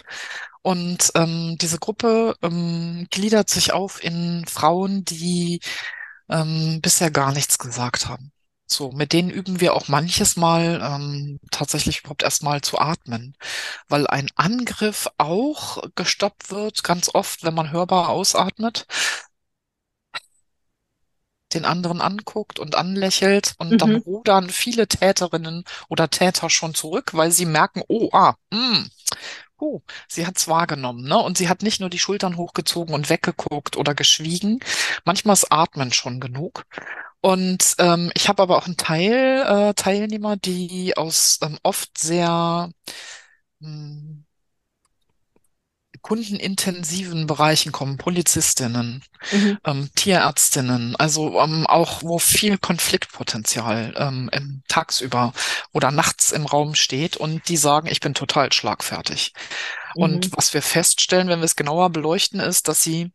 Und 0.63 1.11
ähm, 1.15 1.57
diese 1.59 1.79
Gruppe 1.79 2.35
ähm, 2.41 3.07
gliedert 3.11 3.49
sich 3.49 3.73
auf 3.73 4.03
in 4.03 4.45
Frauen, 4.47 5.05
die 5.05 5.59
ähm, 6.29 6.79
bisher 6.81 7.11
gar 7.11 7.31
nichts 7.33 7.57
gesagt 7.59 8.07
haben. 8.07 8.31
So, 8.67 8.91
mit 8.91 9.13
denen 9.13 9.29
üben 9.29 9.59
wir 9.59 9.73
auch 9.75 9.89
manches 9.89 10.37
Mal 10.37 10.81
ähm, 10.83 11.39
tatsächlich 11.51 11.99
überhaupt 11.99 12.23
erstmal 12.23 12.61
zu 12.61 12.79
atmen, 12.79 13.35
weil 13.89 14.07
ein 14.07 14.29
Angriff 14.35 15.09
auch 15.17 15.83
gestoppt 15.95 16.51
wird, 16.51 16.83
ganz 16.83 17.09
oft, 17.13 17.43
wenn 17.43 17.53
man 17.53 17.71
hörbar 17.71 18.09
ausatmet. 18.09 18.87
Den 21.53 21.65
anderen 21.65 22.01
anguckt 22.01 22.59
und 22.59 22.75
anlächelt 22.75 23.53
und 23.59 23.81
dann 23.81 23.95
Mhm. 23.95 24.03
rudern 24.05 24.49
viele 24.49 24.87
Täterinnen 24.87 25.63
oder 25.89 26.09
Täter 26.09 26.49
schon 26.49 26.73
zurück, 26.75 27.11
weil 27.13 27.31
sie 27.31 27.45
merken, 27.45 27.83
oh, 27.87 28.09
ah, 28.13 28.35
hm, 28.53 28.89
oh, 29.59 29.81
sie 30.07 30.25
hat's 30.27 30.47
wahrgenommen, 30.47 31.05
ne? 31.07 31.17
Und 31.17 31.37
sie 31.37 31.49
hat 31.49 31.63
nicht 31.63 31.79
nur 31.81 31.89
die 31.89 31.99
Schultern 31.99 32.37
hochgezogen 32.37 32.93
und 32.95 33.09
weggeguckt 33.09 33.77
oder 33.77 33.95
geschwiegen. 33.95 34.59
Manchmal 35.05 35.33
ist 35.33 35.51
Atmen 35.51 35.93
schon 35.93 36.19
genug. 36.19 36.65
Und 37.21 37.75
ähm, 37.79 38.11
ich 38.15 38.29
habe 38.29 38.43
aber 38.43 38.57
auch 38.57 38.65
einen 38.67 38.77
Teil 38.77 39.45
äh, 39.71 39.73
Teilnehmer, 39.75 40.37
die 40.37 40.97
aus 40.97 41.39
ähm, 41.43 41.59
oft 41.63 41.97
sehr 41.97 42.71
hm, 43.61 44.25
kundenintensiven 46.01 47.27
Bereichen 47.27 47.71
kommen, 47.71 47.97
Polizistinnen, 47.97 49.03
Mhm. 49.31 49.57
ähm, 49.65 49.89
Tierärztinnen, 49.95 50.95
also 50.97 51.39
ähm, 51.41 51.67
auch 51.67 52.03
wo 52.03 52.19
viel 52.19 52.57
Konfliktpotenzial 52.57 53.93
ähm, 53.97 54.29
im, 54.33 54.63
tagsüber 54.67 55.33
oder 55.73 55.91
nachts 55.91 56.31
im 56.31 56.45
Raum 56.45 56.75
steht 56.75 57.17
und 57.17 57.47
die 57.49 57.57
sagen, 57.57 57.87
ich 57.87 57.99
bin 57.99 58.13
total 58.13 58.51
schlagfertig. 58.53 59.33
Und 59.97 60.27
Mhm. 60.27 60.31
was 60.37 60.53
wir 60.53 60.61
feststellen, 60.61 61.27
wenn 61.29 61.39
wir 61.39 61.45
es 61.45 61.55
genauer 61.55 61.89
beleuchten, 61.91 62.39
ist, 62.39 62.67
dass 62.67 62.83
sie 62.83 63.11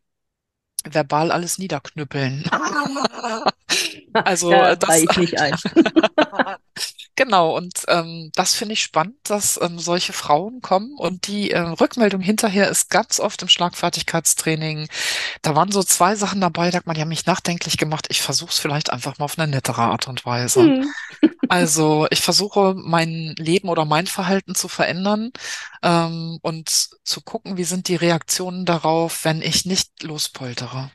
verbal 0.85 1.31
alles 1.31 1.57
niederknüppeln. 1.59 2.45
Also 4.23 4.49
Da 4.51 4.71
äh, 4.71 4.77
das 4.77 5.03
ich 5.03 5.17
nicht 5.17 5.39
ein. 5.39 5.57
Genau, 7.17 7.57
und 7.57 7.83
ähm, 7.87 8.31
das 8.35 8.53
finde 8.53 8.73
ich 8.73 8.83
spannend, 8.83 9.15
dass 9.23 9.59
ähm, 9.59 9.79
solche 9.79 10.13
Frauen 10.13 10.61
kommen 10.61 10.95
und 10.95 11.25
die 11.25 11.49
äh, 11.49 11.59
Rückmeldung 11.59 12.21
hinterher 12.21 12.69
ist 12.69 12.91
ganz 12.91 13.19
oft 13.19 13.41
im 13.41 13.47
Schlagfertigkeitstraining. 13.47 14.87
Da 15.41 15.55
waren 15.55 15.71
so 15.71 15.81
zwei 15.81 16.15
Sachen 16.15 16.41
dabei, 16.41 16.69
da 16.69 16.77
hat 16.77 16.85
man, 16.85 16.93
die 16.93 17.01
haben 17.01 17.09
mich 17.09 17.25
nachdenklich 17.25 17.77
gemacht. 17.77 18.05
Ich 18.11 18.21
versuche 18.21 18.51
es 18.51 18.59
vielleicht 18.59 18.93
einfach 18.93 19.17
mal 19.17 19.25
auf 19.25 19.39
eine 19.39 19.51
nettere 19.51 19.81
Art 19.81 20.07
und 20.07 20.27
Weise. 20.27 20.61
Hm. 20.61 20.93
Also 21.49 22.07
ich 22.11 22.21
versuche 22.21 22.75
mein 22.75 23.33
Leben 23.37 23.69
oder 23.69 23.85
mein 23.85 24.05
Verhalten 24.05 24.53
zu 24.53 24.67
verändern 24.67 25.31
ähm, 25.81 26.37
und 26.41 26.69
zu 26.69 27.21
gucken, 27.21 27.57
wie 27.57 27.63
sind 27.63 27.87
die 27.87 27.95
Reaktionen 27.95 28.65
darauf, 28.65 29.23
wenn 29.23 29.41
ich 29.41 29.65
nicht 29.65 30.03
lospoltere. 30.03 30.91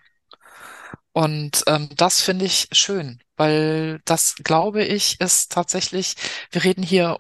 Und 1.12 1.62
ähm, 1.66 1.90
das 1.96 2.22
finde 2.22 2.46
ich 2.46 2.68
schön, 2.72 3.20
weil 3.36 4.00
das, 4.04 4.36
glaube 4.36 4.84
ich, 4.84 5.20
ist 5.20 5.52
tatsächlich, 5.52 6.14
wir 6.50 6.64
reden 6.64 6.82
hier 6.82 7.18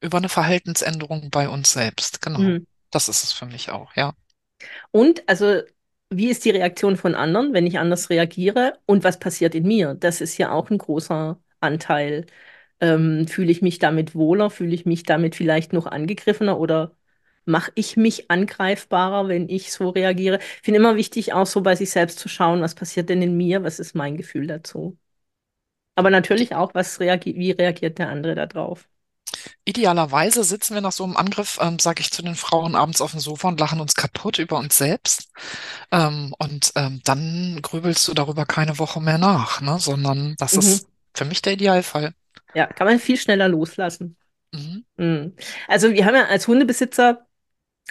über 0.00 0.18
eine 0.18 0.28
Verhaltensänderung 0.28 1.30
bei 1.30 1.48
uns 1.48 1.72
selbst. 1.72 2.22
Genau. 2.22 2.38
Hm. 2.38 2.66
Das 2.90 3.08
ist 3.08 3.24
es 3.24 3.32
für 3.32 3.46
mich 3.46 3.70
auch, 3.70 3.94
ja. 3.96 4.14
Und 4.90 5.28
also, 5.28 5.62
wie 6.10 6.30
ist 6.30 6.44
die 6.44 6.50
Reaktion 6.50 6.96
von 6.96 7.14
anderen, 7.14 7.52
wenn 7.52 7.66
ich 7.66 7.78
anders 7.78 8.10
reagiere? 8.10 8.78
Und 8.86 9.04
was 9.04 9.18
passiert 9.18 9.54
in 9.54 9.66
mir? 9.66 9.94
Das 9.94 10.20
ist 10.20 10.38
ja 10.38 10.52
auch 10.52 10.70
ein 10.70 10.78
großer 10.78 11.40
Anteil. 11.60 12.26
Ähm, 12.80 13.26
fühle 13.28 13.50
ich 13.50 13.62
mich 13.62 13.78
damit 13.78 14.14
wohler? 14.14 14.50
Fühle 14.50 14.74
ich 14.74 14.86
mich 14.86 15.02
damit 15.02 15.34
vielleicht 15.34 15.72
noch 15.72 15.86
angegriffener? 15.86 16.58
Oder 16.60 16.95
mache 17.46 17.72
ich 17.74 17.96
mich 17.96 18.30
angreifbarer, 18.30 19.28
wenn 19.28 19.48
ich 19.48 19.72
so 19.72 19.90
reagiere? 19.90 20.38
Ich 20.40 20.62
finde 20.64 20.80
immer 20.80 20.96
wichtig, 20.96 21.32
auch 21.32 21.46
so 21.46 21.62
bei 21.62 21.76
sich 21.76 21.90
selbst 21.90 22.18
zu 22.18 22.28
schauen, 22.28 22.60
was 22.62 22.74
passiert 22.74 23.08
denn 23.08 23.22
in 23.22 23.36
mir? 23.36 23.64
Was 23.64 23.78
ist 23.80 23.94
mein 23.94 24.16
Gefühl 24.16 24.46
dazu? 24.48 24.98
Aber 25.96 26.10
natürlich 26.10 26.54
auch, 26.54 26.74
was 26.74 27.00
reagi 27.00 27.36
wie 27.36 27.50
reagiert 27.52 27.98
der 27.98 28.08
andere 28.10 28.34
darauf? 28.34 28.88
Idealerweise 29.64 30.44
sitzen 30.44 30.74
wir 30.74 30.80
nach 30.80 30.92
so 30.92 31.04
einem 31.04 31.16
Angriff, 31.16 31.58
ähm, 31.60 31.78
sage 31.78 32.00
ich 32.00 32.10
zu 32.12 32.22
den 32.22 32.34
Frauen 32.36 32.74
abends 32.74 33.00
auf 33.00 33.10
dem 33.12 33.20
Sofa 33.20 33.48
und 33.48 33.60
lachen 33.60 33.80
uns 33.80 33.94
kaputt 33.94 34.38
über 34.38 34.58
uns 34.58 34.78
selbst. 34.78 35.28
Ähm, 35.90 36.34
und 36.38 36.72
ähm, 36.76 37.00
dann 37.04 37.60
grübelst 37.62 38.06
du 38.08 38.14
darüber 38.14 38.46
keine 38.46 38.78
Woche 38.78 39.00
mehr 39.00 39.18
nach, 39.18 39.60
ne? 39.60 39.78
Sondern 39.78 40.36
das 40.38 40.56
Mhm. 40.56 40.56
ist 40.56 40.88
für 41.14 41.24
mich 41.24 41.42
der 41.42 41.54
Idealfall. 41.54 42.14
Ja, 42.54 42.66
kann 42.66 42.86
man 42.86 42.98
viel 42.98 43.16
schneller 43.16 43.48
loslassen. 43.48 44.16
Mhm. 44.52 44.84
Mhm. 44.96 45.34
Also 45.68 45.92
wir 45.92 46.06
haben 46.06 46.14
ja 46.16 46.26
als 46.26 46.48
Hundebesitzer 46.48 47.25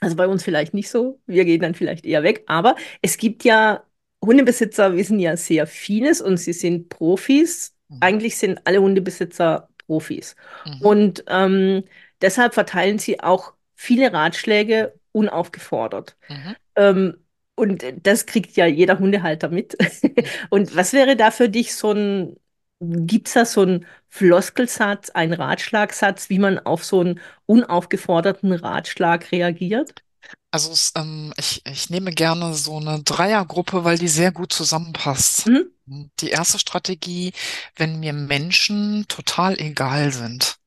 Also 0.01 0.15
bei 0.15 0.27
uns 0.27 0.43
vielleicht 0.43 0.73
nicht 0.73 0.89
so. 0.89 1.19
Wir 1.25 1.45
gehen 1.45 1.61
dann 1.61 1.75
vielleicht 1.75 2.05
eher 2.05 2.23
weg. 2.23 2.43
Aber 2.47 2.75
es 3.01 3.17
gibt 3.17 3.43
ja, 3.43 3.83
Hundebesitzer 4.23 4.95
wissen 4.95 5.19
ja 5.19 5.37
sehr 5.37 5.67
vieles 5.67 6.21
und 6.21 6.37
sie 6.37 6.53
sind 6.53 6.89
Profis. 6.89 7.75
Mhm. 7.87 7.97
Eigentlich 8.01 8.37
sind 8.37 8.59
alle 8.65 8.81
Hundebesitzer 8.81 9.69
Profis. 9.85 10.35
Mhm. 10.65 10.81
Und 10.81 11.23
ähm, 11.27 11.83
deshalb 12.21 12.53
verteilen 12.53 12.99
sie 12.99 13.21
auch 13.21 13.53
viele 13.75 14.11
Ratschläge 14.11 14.99
unaufgefordert. 15.11 16.17
Mhm. 16.27 16.55
Ähm, 16.75 17.17
und 17.55 17.85
das 18.03 18.25
kriegt 18.25 18.57
ja 18.57 18.65
jeder 18.65 18.99
Hundehalter 18.99 19.49
mit. 19.49 19.77
Und 20.49 20.75
was 20.75 20.91
wäre 20.91 21.15
da 21.15 21.31
für 21.31 21.47
dich 21.47 21.73
so 21.73 21.91
ein, 21.91 22.35
gibt 22.79 23.27
es 23.27 23.33
da 23.33 23.45
so 23.45 23.61
einen 23.61 23.85
Floskelsatz, 24.09 25.09
einen 25.11 25.33
Ratschlagsatz, 25.33 26.29
wie 26.29 26.39
man 26.39 26.59
auf 26.59 26.83
so 26.83 27.01
einen 27.01 27.19
unaufgeforderten 27.45 28.51
Ratschlag 28.53 29.31
reagiert? 29.31 30.03
Also 30.51 30.71
es, 30.71 30.93
ähm, 30.95 31.33
ich, 31.37 31.65
ich 31.65 31.89
nehme 31.89 32.11
gerne 32.11 32.53
so 32.53 32.77
eine 32.77 33.03
Dreiergruppe, 33.03 33.83
weil 33.83 33.97
die 33.97 34.07
sehr 34.07 34.31
gut 34.31 34.53
zusammenpasst. 34.53 35.47
Mhm. 35.47 35.71
Die 36.19 36.29
erste 36.29 36.57
Strategie, 36.57 37.33
wenn 37.75 37.99
mir 37.99 38.13
Menschen 38.13 39.05
total 39.07 39.59
egal 39.59 40.11
sind, 40.11 40.57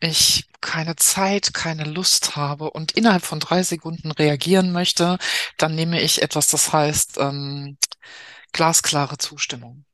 ich 0.00 0.44
keine 0.60 0.96
Zeit, 0.96 1.54
keine 1.54 1.84
Lust 1.84 2.36
habe 2.36 2.70
und 2.70 2.92
innerhalb 2.92 3.24
von 3.24 3.40
drei 3.40 3.62
Sekunden 3.62 4.10
reagieren 4.10 4.72
möchte, 4.72 5.18
dann 5.56 5.74
nehme 5.74 6.00
ich 6.02 6.22
etwas, 6.22 6.48
das 6.48 6.72
heißt 6.72 7.18
ähm, 7.18 7.78
glasklare 8.52 9.18
Zustimmung, 9.18 9.84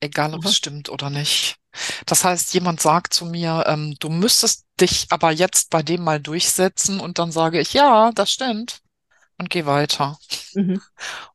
egal 0.00 0.34
ob 0.34 0.44
es 0.44 0.50
Aha. 0.50 0.54
stimmt 0.54 0.88
oder 0.88 1.10
nicht. 1.10 1.56
Das 2.06 2.24
heißt, 2.24 2.52
jemand 2.54 2.80
sagt 2.80 3.14
zu 3.14 3.26
mir, 3.26 3.64
ähm, 3.66 3.96
du 4.00 4.08
müsstest 4.08 4.66
dich 4.80 5.06
aber 5.10 5.30
jetzt 5.30 5.70
bei 5.70 5.82
dem 5.82 6.02
mal 6.02 6.20
durchsetzen 6.20 7.00
und 7.00 7.18
dann 7.18 7.32
sage 7.32 7.60
ich, 7.60 7.72
ja, 7.72 8.10
das 8.12 8.32
stimmt 8.32 8.80
und 9.38 9.50
gehe 9.50 9.66
weiter. 9.66 10.18
Mhm. 10.54 10.80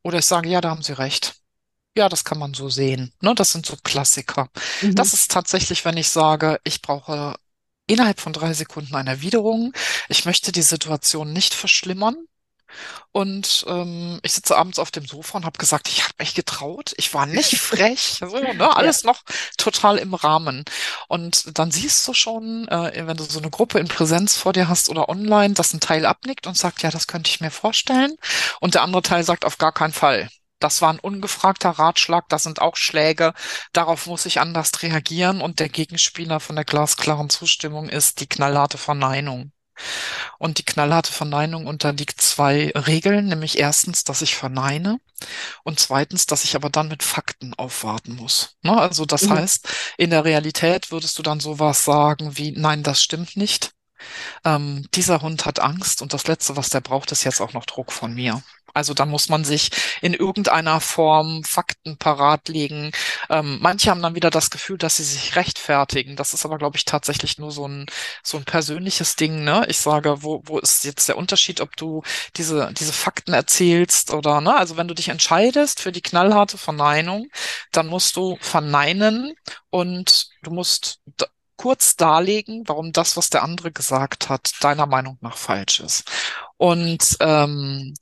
Oder 0.03 0.19
ich 0.19 0.25
sage, 0.25 0.49
ja, 0.49 0.61
da 0.61 0.69
haben 0.69 0.83
Sie 0.83 0.93
recht. 0.93 1.35
Ja, 1.97 2.09
das 2.09 2.25
kann 2.25 2.37
man 2.37 2.53
so 2.53 2.69
sehen. 2.69 3.13
Ne, 3.21 3.33
das 3.35 3.51
sind 3.51 3.65
so 3.65 3.77
Klassiker. 3.81 4.49
Mhm. 4.81 4.95
Das 4.95 5.13
ist 5.13 5.31
tatsächlich, 5.31 5.85
wenn 5.85 5.97
ich 5.97 6.09
sage, 6.09 6.59
ich 6.63 6.81
brauche 6.81 7.35
innerhalb 7.87 8.19
von 8.19 8.33
drei 8.33 8.53
Sekunden 8.53 8.95
eine 8.95 9.11
Erwiderung. 9.11 9.73
Ich 10.09 10.25
möchte 10.25 10.51
die 10.51 10.61
Situation 10.61 11.31
nicht 11.31 11.53
verschlimmern. 11.53 12.17
Und 13.11 13.65
ähm, 13.67 14.19
ich 14.23 14.33
sitze 14.33 14.57
abends 14.57 14.79
auf 14.79 14.91
dem 14.91 15.05
Sofa 15.05 15.37
und 15.37 15.45
habe 15.45 15.57
gesagt, 15.57 15.87
ich 15.87 16.03
habe 16.03 16.13
mich 16.19 16.33
getraut. 16.35 16.93
Ich 16.97 17.13
war 17.13 17.25
nicht 17.25 17.57
frech. 17.59 18.17
So, 18.19 18.27
ne, 18.39 18.55
Ja. 18.59 18.71
alles 18.71 19.03
noch 19.03 19.21
total 19.57 19.97
im 19.97 20.13
Rahmen. 20.13 20.63
Und 21.07 21.57
dann 21.57 21.71
siehst 21.71 22.07
du 22.07 22.13
schon, 22.13 22.67
äh, 22.67 23.03
wenn 23.07 23.17
du 23.17 23.23
so 23.23 23.39
eine 23.39 23.49
Gruppe 23.49 23.79
in 23.79 23.87
Präsenz 23.87 24.37
vor 24.37 24.53
dir 24.53 24.67
hast 24.67 24.89
oder 24.89 25.09
online, 25.09 25.53
dass 25.53 25.73
ein 25.73 25.79
Teil 25.79 26.05
abnickt 26.05 26.47
und 26.47 26.57
sagt, 26.57 26.81
ja, 26.83 26.91
das 26.91 27.07
könnte 27.07 27.29
ich 27.29 27.41
mir 27.41 27.51
vorstellen. 27.51 28.15
Und 28.59 28.75
der 28.75 28.83
andere 28.83 29.01
Teil 29.01 29.23
sagt, 29.23 29.45
auf 29.45 29.57
gar 29.57 29.71
keinen 29.71 29.93
Fall. 29.93 30.29
Das 30.59 30.81
war 30.81 30.89
ein 30.91 30.99
ungefragter 30.99 31.71
Ratschlag, 31.71 32.27
das 32.29 32.43
sind 32.43 32.61
auch 32.61 32.75
Schläge. 32.77 33.33
Darauf 33.73 34.07
muss 34.07 34.25
ich 34.25 34.39
anders 34.39 34.71
reagieren. 34.81 35.41
Und 35.41 35.59
der 35.59 35.69
Gegenspieler 35.69 36.39
von 36.39 36.55
der 36.55 36.65
glasklaren 36.65 37.29
Zustimmung 37.29 37.89
ist 37.89 38.19
die 38.21 38.27
knallharte 38.27 38.77
Verneinung. 38.77 39.51
Und 40.39 40.57
die 40.59 40.65
knallharte 40.65 41.11
Verneinung 41.11 41.67
unterliegt 41.67 42.21
zwei 42.21 42.71
Regeln, 42.75 43.27
nämlich 43.27 43.59
erstens, 43.59 44.03
dass 44.03 44.21
ich 44.21 44.35
verneine 44.35 44.99
und 45.63 45.79
zweitens, 45.79 46.27
dass 46.27 46.45
ich 46.45 46.55
aber 46.55 46.69
dann 46.71 46.89
mit 46.89 47.03
Fakten 47.03 47.53
aufwarten 47.55 48.15
muss. 48.15 48.57
Ne? 48.63 48.77
Also 48.79 49.05
das 49.05 49.29
Mhm. 49.29 49.31
heißt, 49.31 49.69
in 49.97 50.11
der 50.11 50.25
Realität 50.25 50.91
würdest 50.91 51.19
du 51.19 51.23
dann 51.23 51.41
sowas 51.41 51.85
sagen 51.85 52.37
wie, 52.37 52.53
nein, 52.53 52.83
das 52.83 53.01
stimmt 53.03 53.37
nicht. 53.37 53.71
Ähm, 54.43 54.87
dieser 54.93 55.21
Hund 55.21 55.45
hat 55.45 55.59
Angst 55.59 56.01
und 56.01 56.13
das 56.13 56.27
Letzte, 56.27 56.57
was 56.57 56.69
der 56.69 56.81
braucht, 56.81 57.11
ist 57.11 57.23
jetzt 57.23 57.41
auch 57.41 57.53
noch 57.53 57.65
Druck 57.65 57.91
von 57.91 58.13
mir. 58.13 58.41
Also 58.75 58.93
da 58.93 59.05
muss 59.05 59.29
man 59.29 59.45
sich 59.45 59.71
in 60.01 60.13
irgendeiner 60.13 60.81
Form 60.81 61.43
Fakten 61.45 61.97
parat 61.97 62.49
legen. 62.49 62.91
Ähm, 63.29 63.57
manche 63.61 63.89
haben 63.89 64.01
dann 64.01 64.15
wieder 64.15 64.29
das 64.29 64.49
Gefühl, 64.49 64.77
dass 64.77 64.97
sie 64.97 65.03
sich 65.05 65.37
rechtfertigen. 65.37 66.17
Das 66.17 66.33
ist 66.33 66.45
aber, 66.45 66.57
glaube 66.57 66.75
ich, 66.75 66.83
tatsächlich 66.83 67.37
nur 67.37 67.51
so 67.51 67.67
ein, 67.67 67.85
so 68.21 68.37
ein 68.37 68.43
persönliches 68.43 69.15
Ding. 69.15 69.45
Ne? 69.45 69.65
Ich 69.69 69.79
sage, 69.79 70.23
wo, 70.23 70.41
wo 70.45 70.59
ist 70.59 70.83
jetzt 70.83 71.07
der 71.07 71.17
Unterschied, 71.17 71.61
ob 71.61 71.77
du 71.77 72.03
diese, 72.35 72.73
diese 72.73 72.91
Fakten 72.91 73.33
erzählst 73.33 74.13
oder, 74.13 74.41
ne? 74.41 74.55
Also 74.57 74.75
wenn 74.75 74.89
du 74.89 74.93
dich 74.93 75.07
entscheidest 75.07 75.79
für 75.79 75.93
die 75.93 76.01
knallharte 76.01 76.57
Verneinung, 76.57 77.27
dann 77.71 77.87
musst 77.87 78.17
du 78.17 78.37
verneinen 78.41 79.35
und 79.69 80.27
du 80.43 80.51
musst 80.51 80.99
kurz 81.57 81.95
darlegen, 81.95 82.63
warum 82.67 82.91
das, 82.91 83.17
was 83.17 83.29
der 83.29 83.43
andere 83.43 83.71
gesagt 83.71 84.29
hat, 84.29 84.51
deiner 84.61 84.85
Meinung 84.85 85.17
nach 85.21 85.37
falsch 85.37 85.79
ist. 85.79 86.09
Und 86.57 87.17
ähm, 87.19 87.93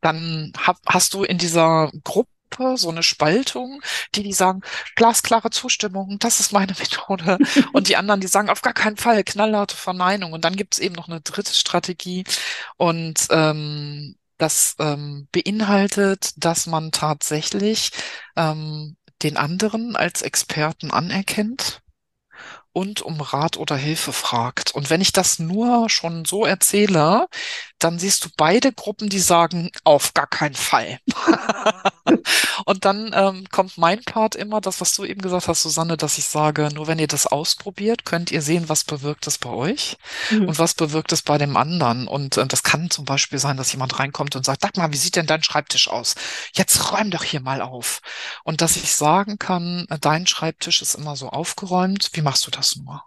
dann 0.00 0.52
hab, 0.58 0.78
hast 0.86 1.14
du 1.14 1.24
in 1.24 1.38
dieser 1.38 1.90
Gruppe 2.04 2.28
so 2.76 2.88
eine 2.88 3.02
Spaltung, 3.02 3.82
die 4.14 4.22
die 4.22 4.32
sagen, 4.32 4.62
glasklare 4.96 5.50
Zustimmung, 5.50 6.18
das 6.18 6.40
ist 6.40 6.52
meine 6.52 6.72
Methode. 6.78 7.38
Und 7.72 7.88
die 7.88 7.96
anderen, 7.96 8.20
die 8.20 8.26
sagen, 8.26 8.50
auf 8.50 8.62
gar 8.62 8.72
keinen 8.72 8.96
Fall, 8.96 9.24
knallharte 9.24 9.76
Verneinung. 9.76 10.32
Und 10.32 10.44
dann 10.44 10.56
gibt 10.56 10.74
es 10.74 10.80
eben 10.80 10.94
noch 10.94 11.08
eine 11.08 11.20
dritte 11.20 11.54
Strategie. 11.54 12.24
Und 12.76 13.28
ähm, 13.30 14.16
das 14.38 14.76
ähm, 14.78 15.28
beinhaltet, 15.32 16.32
dass 16.36 16.66
man 16.66 16.92
tatsächlich 16.92 17.90
ähm, 18.36 18.96
den 19.22 19.36
anderen 19.36 19.96
als 19.96 20.22
Experten 20.22 20.90
anerkennt 20.92 21.82
und 22.72 23.02
um 23.02 23.20
Rat 23.20 23.56
oder 23.56 23.76
Hilfe 23.76 24.12
fragt. 24.12 24.74
Und 24.74 24.90
wenn 24.90 25.00
ich 25.00 25.12
das 25.12 25.38
nur 25.38 25.88
schon 25.90 26.24
so 26.24 26.44
erzähle, 26.44 27.26
dann 27.78 27.98
siehst 27.98 28.24
du 28.24 28.28
beide 28.36 28.72
Gruppen, 28.72 29.08
die 29.08 29.18
sagen, 29.20 29.70
auf 29.84 30.14
gar 30.14 30.26
keinen 30.26 30.54
Fall. 30.54 30.98
Und 32.64 32.84
dann 32.84 33.12
ähm, 33.14 33.46
kommt 33.50 33.78
mein 33.78 34.02
Part 34.02 34.34
immer, 34.34 34.60
das, 34.60 34.80
was 34.80 34.94
du 34.94 35.04
eben 35.04 35.20
gesagt 35.20 35.48
hast, 35.48 35.62
Susanne, 35.62 35.96
dass 35.96 36.18
ich 36.18 36.24
sage, 36.26 36.68
nur 36.74 36.86
wenn 36.86 36.98
ihr 36.98 37.06
das 37.06 37.26
ausprobiert, 37.26 38.04
könnt 38.04 38.30
ihr 38.30 38.42
sehen, 38.42 38.68
was 38.68 38.84
bewirkt 38.84 39.26
es 39.26 39.38
bei 39.38 39.50
euch 39.50 39.96
Mhm. 40.30 40.48
und 40.48 40.58
was 40.58 40.74
bewirkt 40.74 41.12
es 41.12 41.22
bei 41.22 41.38
dem 41.38 41.56
anderen. 41.56 42.08
Und 42.08 42.36
äh, 42.36 42.46
das 42.46 42.62
kann 42.62 42.90
zum 42.90 43.04
Beispiel 43.04 43.38
sein, 43.38 43.56
dass 43.56 43.72
jemand 43.72 43.98
reinkommt 43.98 44.36
und 44.36 44.44
sagt, 44.44 44.62
sag 44.62 44.76
mal, 44.76 44.92
wie 44.92 44.96
sieht 44.96 45.16
denn 45.16 45.26
dein 45.26 45.42
Schreibtisch 45.42 45.88
aus? 45.88 46.14
Jetzt 46.52 46.92
räum 46.92 47.10
doch 47.10 47.24
hier 47.24 47.40
mal 47.40 47.60
auf. 47.62 48.00
Und 48.44 48.60
dass 48.60 48.76
ich 48.76 48.94
sagen 48.94 49.38
kann, 49.38 49.86
äh, 49.90 49.98
dein 49.98 50.26
Schreibtisch 50.26 50.82
ist 50.82 50.94
immer 50.94 51.16
so 51.16 51.30
aufgeräumt. 51.30 52.10
Wie 52.12 52.22
machst 52.22 52.46
du 52.46 52.50
das 52.50 52.76
nur? 52.76 53.02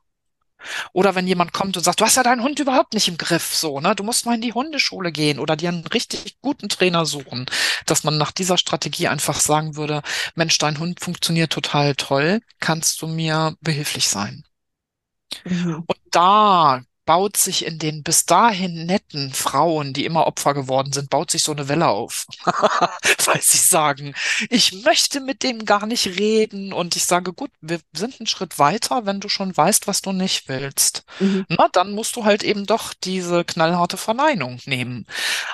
Oder 0.93 1.15
wenn 1.15 1.27
jemand 1.27 1.53
kommt 1.53 1.77
und 1.77 1.83
sagt, 1.83 1.99
du 2.01 2.05
hast 2.05 2.15
ja 2.17 2.23
deinen 2.23 2.43
Hund 2.43 2.59
überhaupt 2.59 2.93
nicht 2.93 3.07
im 3.07 3.17
Griff, 3.17 3.55
so, 3.55 3.79
ne? 3.79 3.95
Du 3.95 4.03
musst 4.03 4.25
mal 4.25 4.35
in 4.35 4.41
die 4.41 4.53
Hundeschule 4.53 5.11
gehen 5.11 5.39
oder 5.39 5.55
dir 5.55 5.69
einen 5.69 5.85
richtig 5.87 6.39
guten 6.41 6.69
Trainer 6.69 7.05
suchen, 7.05 7.45
dass 7.85 8.03
man 8.03 8.17
nach 8.17 8.31
dieser 8.31 8.57
Strategie 8.57 9.07
einfach 9.07 9.39
sagen 9.39 9.75
würde, 9.75 10.01
Mensch, 10.35 10.57
dein 10.57 10.79
Hund 10.79 10.99
funktioniert 10.99 11.51
total 11.51 11.95
toll, 11.95 12.41
kannst 12.59 13.01
du 13.01 13.07
mir 13.07 13.55
behilflich 13.61 14.07
sein? 14.09 14.43
Mhm. 15.45 15.83
Und 15.87 15.99
da 16.11 16.81
baut 17.11 17.35
sich 17.35 17.65
in 17.65 17.77
den 17.77 18.03
bis 18.03 18.25
dahin 18.25 18.85
netten 18.85 19.33
Frauen, 19.33 19.91
die 19.91 20.05
immer 20.05 20.27
Opfer 20.27 20.53
geworden 20.53 20.93
sind, 20.93 21.09
baut 21.09 21.29
sich 21.29 21.43
so 21.43 21.51
eine 21.51 21.67
Welle 21.67 21.89
auf. 21.89 22.25
Weil 23.25 23.41
sie 23.41 23.57
sagen, 23.57 24.13
ich 24.49 24.85
möchte 24.85 25.19
mit 25.19 25.43
dem 25.43 25.65
gar 25.65 25.87
nicht 25.87 26.05
reden. 26.05 26.71
Und 26.71 26.95
ich 26.95 27.03
sage, 27.03 27.33
gut, 27.33 27.51
wir 27.59 27.81
sind 27.91 28.17
einen 28.17 28.27
Schritt 28.27 28.59
weiter, 28.59 29.05
wenn 29.05 29.19
du 29.19 29.27
schon 29.27 29.57
weißt, 29.57 29.87
was 29.87 30.01
du 30.01 30.13
nicht 30.13 30.47
willst. 30.47 31.03
Mhm. 31.19 31.45
Na, 31.49 31.67
dann 31.73 31.91
musst 31.91 32.15
du 32.15 32.23
halt 32.23 32.43
eben 32.43 32.65
doch 32.65 32.93
diese 32.93 33.43
knallharte 33.43 33.97
Verneinung 33.97 34.61
nehmen. 34.63 35.05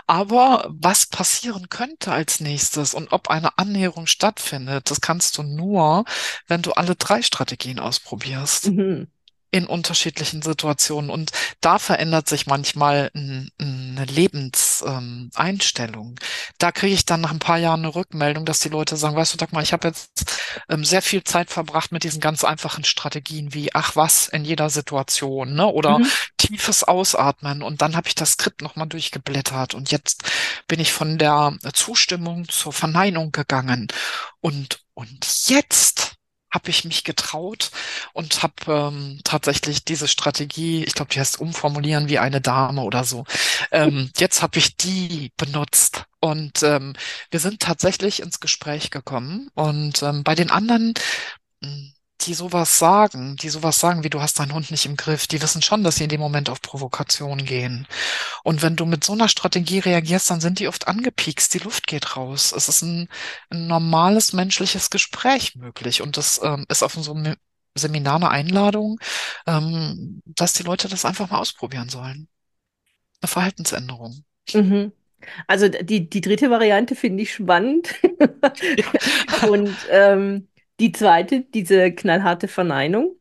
Aber 0.05 0.67
was 0.69 1.07
passieren 1.07 1.69
könnte 1.69 2.11
als 2.11 2.39
nächstes 2.39 2.93
und 2.93 3.11
ob 3.11 3.31
eine 3.31 3.57
Annäherung 3.57 4.05
stattfindet, 4.05 4.91
das 4.91 5.01
kannst 5.01 5.39
du 5.39 5.41
nur, 5.41 6.05
wenn 6.45 6.61
du 6.61 6.73
alle 6.73 6.95
drei 6.95 7.23
Strategien 7.23 7.79
ausprobierst 7.79 8.67
Mhm. 8.67 9.07
In 9.51 9.65
unterschiedlichen 9.65 10.41
Situationen. 10.41 11.09
Und 11.09 11.31
da 11.61 11.79
verändert 11.79 12.27
sich 12.29 12.47
manchmal 12.47 13.11
eine 13.13 14.05
Lebenseinstellung. 14.05 16.15
Da 16.57 16.71
kriege 16.71 16.93
ich 16.93 17.05
dann 17.05 17.21
nach 17.21 17.31
ein 17.31 17.39
paar 17.39 17.57
Jahren 17.57 17.81
eine 17.85 17.95
Rückmeldung, 17.95 18.45
dass 18.45 18.59
die 18.59 18.69
Leute 18.69 18.97
sagen, 18.97 19.15
weißt 19.15 19.33
du, 19.33 19.37
Dagmar, 19.37 19.63
ich 19.63 19.73
habe 19.73 19.87
jetzt 19.87 20.25
ähm, 20.69 20.83
sehr 20.83 21.01
viel 21.01 21.23
Zeit 21.23 21.49
verbracht 21.49 21.91
mit 21.91 22.03
diesen 22.03 22.21
ganz 22.21 22.43
einfachen 22.43 22.83
Strategien 22.83 23.53
wie, 23.53 23.73
ach 23.73 23.95
was, 23.95 24.27
in 24.27 24.45
jeder 24.45 24.69
Situation, 24.69 25.53
ne? 25.53 25.67
Oder 25.67 25.99
Mhm. 25.99 26.07
tiefes 26.37 26.83
Ausatmen. 26.83 27.61
Und 27.63 27.81
dann 27.81 27.95
habe 27.95 28.07
ich 28.07 28.15
das 28.15 28.33
Skript 28.33 28.61
nochmal 28.61 28.87
durchgeblättert. 28.87 29.73
Und 29.73 29.91
jetzt 29.91 30.23
bin 30.67 30.79
ich 30.79 30.91
von 30.93 31.17
der 31.17 31.57
Zustimmung 31.73 32.47
zur 32.49 32.73
Verneinung 32.73 33.31
gegangen. 33.31 33.87
Und, 34.41 34.81
und 34.93 35.25
jetzt 35.47 36.06
habe 36.51 36.69
ich 36.69 36.85
mich 36.85 37.03
getraut 37.03 37.71
und 38.13 38.41
habe 38.43 38.53
ähm, 38.67 39.19
tatsächlich 39.23 39.83
diese 39.85 40.07
Strategie, 40.07 40.83
ich 40.85 40.93
glaube, 40.93 41.11
die 41.13 41.19
heißt 41.19 41.39
umformulieren 41.39 42.09
wie 42.09 42.19
eine 42.19 42.41
Dame 42.41 42.81
oder 42.83 43.03
so. 43.03 43.25
Ähm, 43.71 44.11
jetzt 44.17 44.41
habe 44.41 44.57
ich 44.59 44.77
die 44.77 45.31
benutzt 45.37 46.05
und 46.19 46.63
ähm, 46.63 46.93
wir 47.31 47.39
sind 47.39 47.59
tatsächlich 47.61 48.21
ins 48.21 48.39
Gespräch 48.39 48.91
gekommen 48.91 49.49
und 49.55 50.01
ähm, 50.03 50.23
bei 50.23 50.35
den 50.35 50.49
anderen, 50.51 50.93
mh, 51.61 51.91
die 52.27 52.34
sowas 52.34 52.77
sagen, 52.77 53.38
die 53.38 53.50
sowas 53.50 53.79
sagen, 53.79 54.03
wie 54.03 54.10
du 54.10 54.22
hast 54.22 54.39
deinen 54.39 54.53
Hund 54.53 54.69
nicht 54.69 54.86
im 54.86 54.98
Griff, 54.98 55.27
die 55.27 55.41
wissen 55.41 55.62
schon, 55.62 55.84
dass 55.84 55.96
sie 55.96 56.03
in 56.03 56.10
dem 56.10 56.19
Moment 56.19 56.50
auf 56.50 56.62
Provokation 56.62 57.45
gehen. 57.45 57.88
Und 58.43 58.62
wenn 58.62 58.75
du 58.75 58.86
mit 58.86 59.04
so 59.04 59.13
einer 59.13 59.30
Strategie 59.30 59.80
reagierst, 59.80 60.30
dann 60.30 60.41
sind 60.41 60.60
die 60.60 60.67
oft 60.67 60.88
angepiekst, 60.88 61.54
die 61.54 61.60
Luft 61.60 61.88
geht 61.88 62.17
raus. 62.17 62.54
Es 62.56 62.67
ist 62.67 62.82
ein, 62.82 63.08
ein 63.49 63.67
normales 63.67 64.34
menschliches 64.34 64.89
Gespräch 64.89 65.56
möglich. 65.56 66.01
Und 66.01 66.17
das 66.17 66.41
ähm, 66.43 66.65
ist 66.69 66.84
auf 66.84 66.93
so 66.93 67.13
einem 67.13 67.36
Seminar 67.75 68.17
eine 68.17 68.30
Einladung, 68.30 68.99
ähm, 69.45 70.21
dass 70.25 70.54
die 70.54 70.63
Leute 70.63 70.89
das 70.89 71.06
einfach 71.06 71.30
mal 71.30 71.39
ausprobieren 71.39 71.88
sollen. 71.88 72.28
Eine 73.21 73.30
Verhaltensänderung. 73.30 74.25
Mhm. 74.54 74.91
Also 75.47 75.69
die, 75.69 76.10
die 76.10 76.21
dritte 76.21 76.49
Variante 76.49 76.95
finde 76.95 77.23
ich 77.23 77.34
spannend. 77.34 77.95
Und 79.49 79.75
ähm, 79.89 80.47
die 80.79 80.91
zweite, 80.91 81.41
diese 81.43 81.91
knallharte 81.93 82.47
Verneinung. 82.47 83.15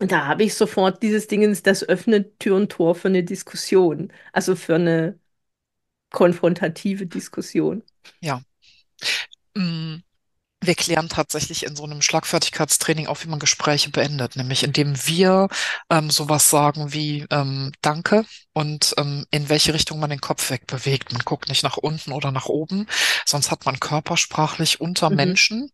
Und 0.00 0.12
da 0.12 0.26
habe 0.26 0.44
ich 0.44 0.54
sofort 0.54 1.02
dieses 1.02 1.28
Dingens, 1.28 1.62
das 1.62 1.84
öffnet 1.88 2.38
Tür 2.40 2.56
und 2.56 2.72
Tor 2.72 2.94
für 2.96 3.08
eine 3.08 3.24
Diskussion. 3.24 4.12
Also 4.32 4.56
für 4.56 4.76
eine 4.76 5.20
konfrontative 6.10 7.06
Diskussion. 7.06 7.82
Ja. 8.20 8.42
Mm, 9.56 9.96
Wir 10.62 10.74
klären 10.76 11.08
tatsächlich 11.08 11.64
in 11.66 11.76
so 11.76 11.84
einem 11.84 12.02
Schlagfertigkeitstraining 12.02 13.06
auch, 13.08 13.22
wie 13.24 13.28
man 13.28 13.38
Gespräche 13.40 13.90
beendet, 13.90 14.36
nämlich 14.36 14.64
indem 14.64 14.96
wir 15.06 15.48
ähm, 15.90 16.10
sowas 16.10 16.50
sagen 16.50 16.92
wie 16.94 17.26
ähm, 17.30 17.72
Danke 17.82 18.26
und 18.54 18.94
ähm, 18.98 19.26
in 19.30 19.48
welche 19.50 19.74
Richtung 19.74 20.00
man 20.00 20.10
den 20.10 20.20
Kopf 20.22 20.50
wegbewegt. 20.50 21.12
Man 21.12 21.22
guckt 21.24 21.48
nicht 21.48 21.64
nach 21.64 21.78
unten 21.78 22.12
oder 22.12 22.32
nach 22.32 22.46
oben, 22.46 22.86
sonst 23.26 23.50
hat 23.52 23.66
man 23.66 23.80
körpersprachlich 23.80 24.80
unter 24.80 25.10
Mhm. 25.10 25.16
Menschen 25.16 25.70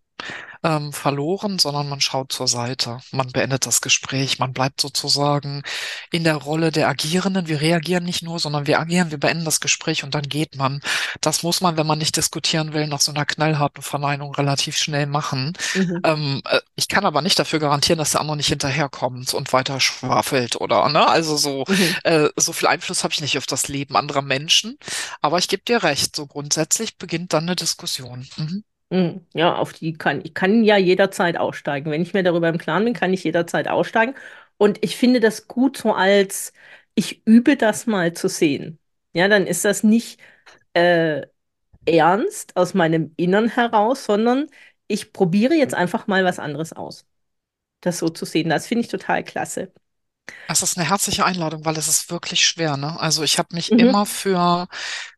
ähm, 0.64 0.92
verloren, 0.92 1.58
sondern 1.58 1.88
man 1.88 2.00
schaut 2.00 2.32
zur 2.32 2.48
Seite. 2.48 2.98
Man 3.12 3.28
beendet 3.30 3.66
das 3.66 3.80
Gespräch. 3.80 4.38
Man 4.38 4.52
bleibt 4.52 4.80
sozusagen 4.80 5.62
in 6.10 6.24
der 6.24 6.36
Rolle 6.36 6.72
der 6.72 6.88
Agierenden. 6.88 7.46
Wir 7.48 7.60
reagieren 7.60 8.04
nicht 8.04 8.22
nur, 8.22 8.38
sondern 8.38 8.66
wir 8.66 8.80
agieren, 8.80 9.10
wir 9.10 9.18
beenden 9.20 9.44
das 9.44 9.60
Gespräch 9.60 10.04
und 10.04 10.14
dann 10.14 10.22
geht 10.28 10.56
man. 10.56 10.80
Das 11.20 11.42
muss 11.42 11.60
man, 11.60 11.76
wenn 11.76 11.86
man 11.86 11.98
nicht 11.98 12.16
diskutieren 12.16 12.72
will, 12.72 12.86
nach 12.86 13.00
so 13.00 13.12
einer 13.12 13.26
knallharten 13.26 13.82
Verneinung 13.82 14.34
relativ 14.34 14.76
schnell 14.76 15.06
machen. 15.06 15.52
Mhm. 15.74 16.00
Ähm, 16.04 16.42
äh, 16.48 16.60
ich 16.76 16.88
kann 16.88 17.04
aber 17.04 17.22
nicht 17.22 17.38
dafür 17.38 17.58
garantieren, 17.58 17.98
dass 17.98 18.12
der 18.12 18.20
andere 18.20 18.36
nicht 18.36 18.48
hinterherkommt 18.48 19.34
und 19.34 19.52
weiter 19.52 19.80
schwafelt 19.80 20.56
oder, 20.60 20.88
ne? 20.88 21.06
Also 21.08 21.36
so, 21.36 21.64
Mhm. 21.68 21.96
äh, 22.04 22.28
so 22.36 22.52
viel 22.52 22.68
Einfluss 22.68 23.04
habe 23.04 23.12
ich 23.14 23.20
nicht 23.20 23.38
auf 23.38 23.46
das 23.46 23.68
Leben 23.68 23.96
anderer 23.96 24.22
Menschen. 24.22 24.76
Aber 25.20 25.38
ich 25.38 25.48
gebe 25.48 25.62
dir 25.64 25.82
recht, 25.82 26.16
so 26.16 26.26
grundsätzlich 26.26 26.96
beginnt 26.98 27.32
dann 27.32 27.44
eine 27.44 27.56
Diskussion. 27.56 28.26
Mhm. 28.36 28.64
Mhm. 28.90 29.26
Ja, 29.34 29.54
auf 29.56 29.72
die 29.74 29.92
kann 29.94 30.22
ich 30.24 30.32
kann 30.34 30.64
ja 30.64 30.76
jederzeit 30.78 31.36
aussteigen. 31.36 31.90
Wenn 31.90 32.02
ich 32.02 32.14
mir 32.14 32.22
darüber 32.22 32.48
im 32.48 32.58
Klaren 32.58 32.84
bin, 32.84 32.94
kann 32.94 33.12
ich 33.12 33.24
jederzeit 33.24 33.68
aussteigen. 33.68 34.14
Und 34.56 34.82
ich 34.84 34.96
finde 34.96 35.20
das 35.20 35.46
gut 35.46 35.76
so 35.76 35.92
als, 35.94 36.52
ich 36.94 37.22
übe 37.26 37.56
das 37.56 37.86
mal 37.86 38.12
zu 38.14 38.28
sehen. 38.28 38.78
Ja, 39.12 39.28
dann 39.28 39.46
ist 39.46 39.64
das 39.64 39.82
nicht 39.84 40.20
äh, 40.74 41.26
ernst 41.86 42.56
aus 42.56 42.74
meinem 42.74 43.14
Innern 43.16 43.48
heraus, 43.48 44.04
sondern 44.06 44.48
ich 44.88 45.12
probiere 45.12 45.54
jetzt 45.54 45.74
einfach 45.74 46.06
mal 46.08 46.24
was 46.24 46.38
anderes 46.40 46.72
aus. 46.74 47.06
Das 47.82 47.98
so 47.98 48.08
zu 48.10 48.24
sehen, 48.26 48.50
das 48.50 48.66
finde 48.68 48.82
ich 48.82 48.88
total 48.88 49.24
klasse. 49.24 49.72
Es 50.46 50.62
ist 50.62 50.78
eine 50.78 50.88
herzliche 50.88 51.24
Einladung, 51.26 51.64
weil 51.64 51.76
es 51.76 51.88
ist 51.88 52.10
wirklich 52.10 52.46
schwer, 52.46 52.76
ne? 52.76 52.98
Also 52.98 53.22
ich 53.22 53.38
habe 53.38 53.54
mich 53.54 53.72
Mhm. 53.72 53.78
immer 53.78 54.06
für, 54.06 54.66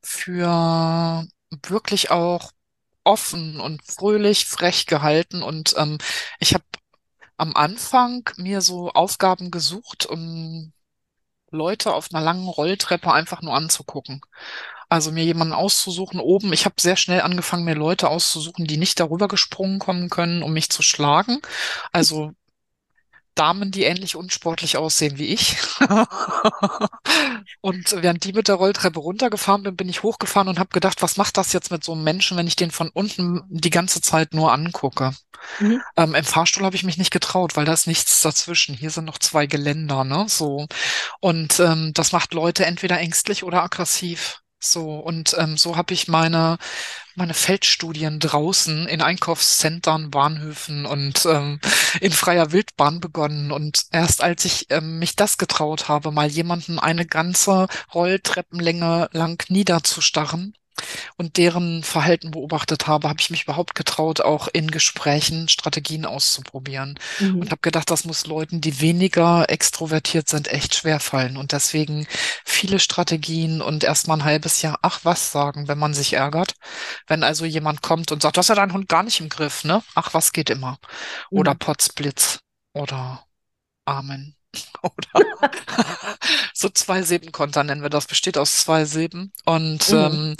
für 0.02 1.24
wirklich 1.68 2.10
auch 2.10 2.50
offen 3.04 3.60
und 3.60 3.84
fröhlich 3.84 4.46
frech 4.46 4.86
gehalten 4.86 5.42
und 5.42 5.74
ähm, 5.78 5.98
ich 6.38 6.54
habe 6.54 6.64
am 7.36 7.56
Anfang 7.56 8.28
mir 8.36 8.60
so 8.60 8.90
Aufgaben 8.90 9.50
gesucht, 9.50 10.06
um 10.06 10.72
Leute 11.50 11.94
auf 11.94 12.08
einer 12.12 12.24
langen 12.24 12.48
Rolltreppe 12.48 13.12
einfach 13.12 13.42
nur 13.42 13.54
anzugucken. 13.54 14.20
Also 14.88 15.12
mir 15.12 15.24
jemanden 15.24 15.54
auszusuchen 15.54 16.20
oben. 16.20 16.52
Ich 16.52 16.64
habe 16.64 16.74
sehr 16.80 16.96
schnell 16.96 17.22
angefangen, 17.22 17.64
mir 17.64 17.76
Leute 17.76 18.08
auszusuchen, 18.08 18.66
die 18.66 18.76
nicht 18.76 18.98
darüber 19.00 19.28
gesprungen 19.28 19.78
kommen 19.78 20.10
können, 20.10 20.42
um 20.42 20.52
mich 20.52 20.68
zu 20.68 20.82
schlagen. 20.82 21.40
Also 21.92 22.32
Damen, 23.40 23.70
die 23.70 23.84
ähnlich 23.84 24.16
unsportlich 24.16 24.76
aussehen 24.76 25.16
wie 25.16 25.28
ich. 25.28 25.56
Und 27.62 27.96
während 28.02 28.22
die 28.24 28.34
mit 28.34 28.48
der 28.48 28.56
Rolltreppe 28.56 29.00
runtergefahren 29.00 29.62
bin, 29.62 29.76
bin 29.76 29.88
ich 29.88 30.02
hochgefahren 30.02 30.48
und 30.48 30.58
habe 30.58 30.68
gedacht, 30.74 31.00
was 31.00 31.16
macht 31.16 31.38
das 31.38 31.54
jetzt 31.54 31.70
mit 31.70 31.82
so 31.82 31.92
einem 31.92 32.04
Menschen, 32.04 32.36
wenn 32.36 32.46
ich 32.46 32.56
den 32.56 32.70
von 32.70 32.90
unten 32.90 33.42
die 33.48 33.70
ganze 33.70 34.02
Zeit 34.02 34.34
nur 34.34 34.52
angucke? 34.52 35.12
Mhm. 35.58 35.80
Ähm, 35.96 36.14
im 36.14 36.24
Fahrstuhl 36.24 36.66
habe 36.66 36.76
ich 36.76 36.84
mich 36.84 36.98
nicht 36.98 37.12
getraut, 37.12 37.56
weil 37.56 37.64
da 37.64 37.72
ist 37.72 37.86
nichts 37.86 38.20
dazwischen. 38.20 38.74
Hier 38.74 38.90
sind 38.90 39.06
noch 39.06 39.18
zwei 39.18 39.46
Geländer, 39.46 40.04
ne? 40.04 40.26
So. 40.28 40.66
Und 41.20 41.58
ähm, 41.60 41.92
das 41.94 42.12
macht 42.12 42.34
Leute 42.34 42.66
entweder 42.66 42.98
ängstlich 42.98 43.42
oder 43.42 43.62
aggressiv. 43.62 44.42
So, 44.62 44.96
und 44.98 45.34
ähm, 45.38 45.56
so 45.56 45.78
habe 45.78 45.94
ich 45.94 46.08
meine, 46.08 46.58
meine 47.20 47.34
Feldstudien 47.34 48.18
draußen 48.18 48.86
in 48.88 49.02
Einkaufszentren, 49.02 50.10
Bahnhöfen 50.10 50.86
und 50.86 51.26
ähm, 51.26 51.60
in 52.00 52.12
freier 52.12 52.50
Wildbahn 52.52 53.00
begonnen. 53.00 53.52
Und 53.52 53.86
erst 53.92 54.22
als 54.22 54.44
ich 54.44 54.66
ähm, 54.70 54.98
mich 54.98 55.16
das 55.16 55.38
getraut 55.38 55.88
habe, 55.88 56.10
mal 56.10 56.28
jemanden 56.28 56.78
eine 56.78 57.06
ganze 57.06 57.68
Rolltreppenlänge 57.94 59.10
lang 59.12 59.44
niederzustarren, 59.48 60.54
und 61.16 61.36
deren 61.36 61.82
Verhalten 61.82 62.30
beobachtet 62.30 62.86
habe, 62.86 63.08
habe 63.08 63.20
ich 63.20 63.30
mich 63.30 63.44
überhaupt 63.44 63.74
getraut, 63.74 64.20
auch 64.20 64.48
in 64.48 64.70
Gesprächen 64.70 65.48
Strategien 65.48 66.06
auszuprobieren. 66.06 66.98
Und 67.20 67.34
Mhm. 67.34 67.50
habe 67.50 67.60
gedacht, 67.62 67.90
das 67.90 68.04
muss 68.04 68.26
Leuten, 68.26 68.60
die 68.60 68.80
weniger 68.80 69.48
extrovertiert 69.48 70.28
sind, 70.28 70.48
echt 70.48 70.74
schwer 70.74 71.00
fallen. 71.00 71.36
Und 71.36 71.52
deswegen 71.52 72.06
viele 72.60 72.78
Strategien 72.78 73.62
und 73.62 73.84
erst 73.84 74.08
mal 74.08 74.14
ein 74.16 74.24
halbes 74.24 74.62
Jahr, 74.62 74.78
ach 74.82 75.00
was 75.04 75.32
sagen, 75.32 75.68
wenn 75.68 75.78
man 75.78 75.94
sich 75.94 76.14
ärgert. 76.14 76.54
Wenn 77.06 77.22
also 77.24 77.44
jemand 77.44 77.82
kommt 77.82 78.12
und 78.12 78.22
sagt, 78.22 78.36
du 78.36 78.38
hast 78.40 78.48
ja 78.48 78.54
deinen 78.54 78.72
Hund 78.72 78.88
gar 78.88 79.02
nicht 79.02 79.20
im 79.20 79.28
Griff, 79.28 79.64
ne? 79.64 79.82
Ach 79.94 80.14
was 80.14 80.32
geht 80.32 80.50
immer. 80.50 80.78
Oder 81.32 81.54
Mhm. 81.54 81.56
Potzblitz 81.56 82.40
oder 82.74 83.24
Amen. 83.86 84.36
Oder 84.82 85.26
so 86.54 86.68
zwei 86.70 87.02
Silbenkonter 87.02 87.64
nennen 87.64 87.82
wir 87.82 87.90
das. 87.90 88.06
Besteht 88.06 88.38
aus 88.38 88.58
zwei 88.62 88.84
Silben. 88.84 89.32
Und 89.44 89.88
Mhm. 89.88 89.94
ähm, 89.94 90.36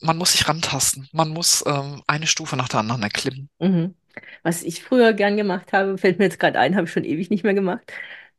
man 0.00 0.18
muss 0.18 0.32
sich 0.32 0.48
rantasten. 0.48 1.08
Man 1.12 1.30
muss 1.30 1.64
ähm, 1.66 2.02
eine 2.06 2.26
Stufe 2.26 2.56
nach 2.56 2.68
der 2.68 2.80
anderen 2.80 3.02
erklimmen. 3.02 3.50
Mhm. 3.58 3.94
Was 4.42 4.62
ich 4.62 4.82
früher 4.82 5.12
gern 5.14 5.36
gemacht 5.36 5.72
habe, 5.72 5.96
fällt 5.98 6.18
mir 6.18 6.24
jetzt 6.26 6.38
gerade 6.40 6.58
ein, 6.58 6.76
habe 6.76 6.86
ich 6.86 6.92
schon 6.92 7.04
ewig 7.04 7.30
nicht 7.30 7.44
mehr 7.44 7.54
gemacht, 7.54 7.92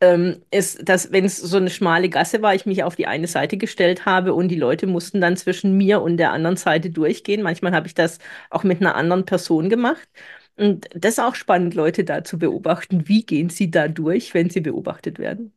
ähm, 0.04 0.42
ist, 0.52 0.88
dass 0.88 1.12
wenn 1.12 1.26
es 1.26 1.38
so 1.38 1.58
eine 1.58 1.70
schmale 1.70 2.10
Gasse 2.10 2.42
war, 2.42 2.56
ich 2.56 2.66
mich 2.66 2.84
auf 2.84 2.96
die 2.96 3.08
eine 3.08 3.28
Seite 3.28 3.58
gestellt 3.58 4.06
habe 4.06 4.34
und 4.34 4.50
die 4.50 4.56
Leute 4.58 4.88
mussten 4.88 5.22
dann 5.22 5.38
zwischen 5.38 5.78
mir 5.78 6.02
und 6.02 6.18
der 6.18 6.32
anderen 6.32 6.58
Seite 6.58 6.90
durchgehen. 6.90 7.42
Manchmal 7.42 7.74
habe 7.74 7.88
ich 7.88 7.94
das 7.96 8.20
auch 8.50 8.64
mit 8.64 8.82
einer 8.82 8.96
anderen 8.96 9.26
Person 9.26 9.70
gemacht. 9.70 10.08
Und 10.58 10.88
das 10.96 11.14
ist 11.14 11.20
auch 11.20 11.36
spannend, 11.36 11.74
Leute 11.76 12.04
da 12.04 12.24
zu 12.24 12.38
beobachten. 12.40 13.08
Wie 13.08 13.26
gehen 13.26 13.50
sie 13.50 13.72
da 13.72 13.88
durch, 13.88 14.34
wenn 14.34 14.50
sie 14.50 14.62
beobachtet 14.62 15.20
werden? 15.20 15.54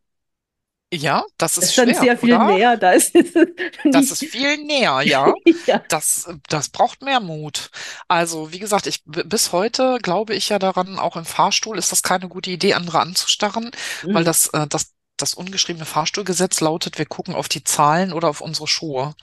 Ja, 0.92 1.24
das 1.36 1.58
Das 1.58 1.58
ist 1.58 1.70
ist 1.70 1.74
schon 1.74 1.92
schwer, 1.92 1.94
sehr 1.94 2.16
viel 2.16 2.38
oder? 2.38 2.38
näher, 2.38 2.76
da 2.76 2.92
ist 2.92 3.12
Das 3.90 4.10
ist 4.10 4.24
viel 4.24 4.58
näher, 4.58 5.02
ja. 5.02 5.34
Ja. 5.66 5.84
Das, 5.88 6.28
das 6.48 6.70
braucht 6.70 7.02
mehr 7.02 7.20
Mut. 7.20 7.70
Also, 8.08 8.52
wie 8.52 8.58
gesagt, 8.60 8.86
ich 8.88 9.02
bis 9.06 9.52
heute 9.52 9.98
glaube 10.02 10.34
ich 10.34 10.48
ja 10.50 10.58
daran, 10.58 10.98
auch 10.98 11.16
im 11.16 11.24
Fahrstuhl 11.26 11.78
ist 11.78 11.92
das 11.92 12.02
keine 12.02 12.28
gute 12.28 12.50
Idee, 12.50 12.74
andere 12.74 13.00
anzustarren, 13.00 13.70
weil 14.12 14.24
Mhm. 14.24 14.24
das, 14.24 14.48
äh, 14.48 14.66
das, 14.68 14.94
das 15.16 15.34
ungeschriebene 15.34 15.86
Fahrstuhlgesetz 15.86 16.60
lautet, 16.60 16.98
wir 16.98 17.06
gucken 17.06 17.34
auf 17.34 17.48
die 17.48 17.64
Zahlen 17.64 18.12
oder 18.12 18.28
auf 18.28 18.40
unsere 18.40 18.66
Schuhe. 18.66 19.14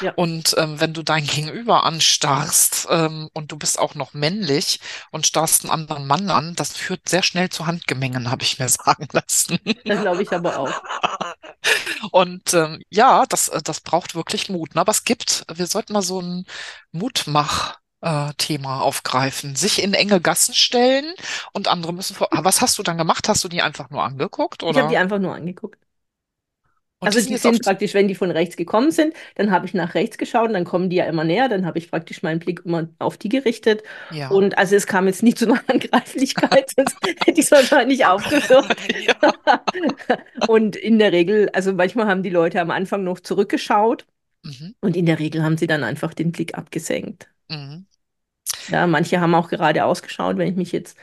Ja. 0.00 0.12
Und 0.14 0.54
ähm, 0.58 0.80
wenn 0.80 0.94
du 0.94 1.02
dein 1.02 1.26
Gegenüber 1.26 1.84
anstarrst 1.84 2.88
ähm, 2.90 3.28
und 3.32 3.52
du 3.52 3.56
bist 3.56 3.78
auch 3.78 3.94
noch 3.94 4.14
männlich 4.14 4.80
und 5.10 5.26
starrst 5.26 5.64
einen 5.64 5.70
anderen 5.70 6.06
Mann 6.06 6.30
an, 6.30 6.54
das 6.54 6.76
führt 6.76 7.08
sehr 7.08 7.22
schnell 7.22 7.50
zu 7.50 7.66
Handgemengen, 7.66 8.30
habe 8.30 8.42
ich 8.42 8.58
mir 8.58 8.68
sagen 8.70 9.08
lassen. 9.12 9.58
Das 9.84 10.00
glaube 10.00 10.22
ich 10.22 10.32
aber 10.32 10.58
auch. 10.58 10.82
Und 12.10 12.54
ähm, 12.54 12.82
ja, 12.90 13.24
das, 13.26 13.48
äh, 13.48 13.62
das 13.62 13.80
braucht 13.80 14.14
wirklich 14.14 14.48
Mut. 14.48 14.74
Ne? 14.74 14.80
Aber 14.80 14.92
es 14.92 15.04
gibt, 15.04 15.44
wir 15.52 15.66
sollten 15.66 15.92
mal 15.92 16.02
so 16.02 16.20
ein 16.20 16.46
Mutmach. 16.92 17.78
Äh, 18.04 18.32
Thema 18.38 18.82
aufgreifen, 18.82 19.56
sich 19.56 19.82
in 19.82 19.94
enge 19.94 20.20
Gassen 20.20 20.54
stellen 20.54 21.14
und 21.52 21.68
andere 21.68 21.92
müssen 21.94 22.16
vor. 22.16 22.28
Was 22.32 22.60
hast 22.62 22.78
du 22.78 22.82
dann 22.84 22.98
gemacht? 22.98 23.28
Hast 23.28 23.44
du 23.44 23.48
die 23.48 23.62
einfach 23.62 23.90
nur 23.90 24.04
angeguckt 24.04 24.62
Ich 24.66 24.76
habe 24.78 24.88
die 24.88 24.96
oder? 24.96 24.98
einfach 24.98 25.18
nur 25.18 25.34
angeguckt. 25.34 25.78
Und 27.00 27.14
die 27.14 27.16
Also 27.16 27.20
die 27.20 27.36
auf. 27.44 27.58
sind 27.58 27.62
praktisch, 27.62 27.92
wenn 27.92 28.08
die 28.08 28.14
von 28.14 28.30
rechts 28.30 28.56
gekommen 28.56 28.90
sind, 28.90 29.12
dann 29.34 29.50
habe 29.50 29.66
ich 29.66 29.74
nach 29.74 29.94
rechts 29.94 30.16
geschaut 30.16 30.48
und 30.48 30.54
dann 30.54 30.64
kommen 30.64 30.88
die 30.88 30.96
ja 30.96 31.04
immer 31.04 31.22
näher, 31.24 31.50
dann 31.50 31.66
habe 31.66 31.78
ich 31.78 31.90
praktisch 31.90 32.22
meinen 32.22 32.38
Blick 32.40 32.62
immer 32.64 32.88
auf 32.98 33.18
die 33.18 33.28
gerichtet. 33.28 33.82
Ja. 34.08 34.30
Und 34.30 34.56
also 34.56 34.74
es 34.74 34.86
kam 34.86 35.06
jetzt 35.06 35.22
nicht 35.22 35.38
zu 35.38 35.44
einer 35.46 35.62
Handgreiflichkeit, 35.68 36.70
sonst 36.74 36.96
hätte 37.02 37.32
ich 37.40 37.44
es 37.46 37.50
wahrscheinlich 37.50 38.06
aufgehört. 38.06 38.74
Und 40.46 40.76
in 40.76 40.98
der 40.98 41.12
Regel, 41.12 41.48
also 41.50 41.72
manchmal 41.72 42.06
haben 42.06 42.22
die 42.22 42.30
Leute 42.30 42.60
am 42.60 42.70
Anfang 42.70 43.04
noch 43.04 43.20
zurückgeschaut 43.20 44.06
Mhm. 44.44 44.74
und 44.80 44.96
in 44.96 45.06
der 45.06 45.18
Regel 45.20 45.42
haben 45.44 45.58
sie 45.58 45.66
dann 45.68 45.84
einfach 45.84 46.14
den 46.14 46.32
Blick 46.32 46.56
abgesenkt. 46.56 47.28
Mhm. 47.50 47.84
Ja, 48.68 48.86
manche 48.86 49.20
haben 49.20 49.34
auch 49.34 49.48
geradeaus 49.48 50.02
geschaut, 50.02 50.36
wenn 50.38 50.48
ich 50.48 50.56
mich 50.56 50.72
jetzt 50.72 50.96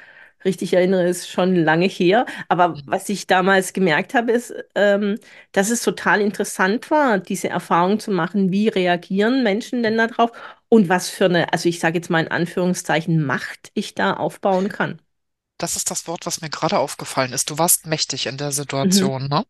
richtig 0.44 0.74
erinnere, 0.74 1.08
ist 1.08 1.30
schon 1.30 1.56
lange 1.56 1.86
her. 1.88 2.26
Aber 2.50 2.76
Mhm. 2.76 2.82
was 2.86 3.08
ich 3.10 3.28
damals 3.28 3.74
gemerkt 3.74 4.14
habe, 4.16 4.32
ist, 4.32 4.54
ähm, 4.76 5.20
dass 5.52 5.70
es 5.70 5.84
total 5.84 6.22
interessant 6.22 6.90
war, 6.92 7.20
diese 7.20 7.50
Erfahrung 7.50 8.00
zu 8.00 8.12
machen, 8.12 8.52
wie 8.52 8.68
reagieren 8.68 9.44
Menschen 9.44 9.84
denn 9.84 9.98
darauf 9.98 10.32
und 10.70 10.90
was 10.90 11.10
für 11.10 11.26
eine, 11.26 11.54
also 11.54 11.70
ich 11.70 11.80
sage 11.80 11.98
jetzt 12.00 12.10
mal 12.10 12.22
in 12.24 12.32
Anführungszeichen, 12.32 13.24
Macht 13.24 13.72
ich 13.76 13.94
da 13.96 14.14
aufbauen 14.14 14.70
kann. 14.70 15.00
Das 15.58 15.76
ist 15.76 15.92
das 15.92 16.08
Wort, 16.08 16.26
was 16.26 16.42
mir 16.42 16.50
gerade 16.50 16.80
aufgefallen 16.80 17.34
ist. 17.34 17.50
Du 17.52 17.58
warst 17.60 17.86
mächtig 17.86 18.26
in 18.26 18.38
der 18.38 18.52
Mhm, 18.84 19.12
Situation, 19.12 19.28
ne? 19.30 19.46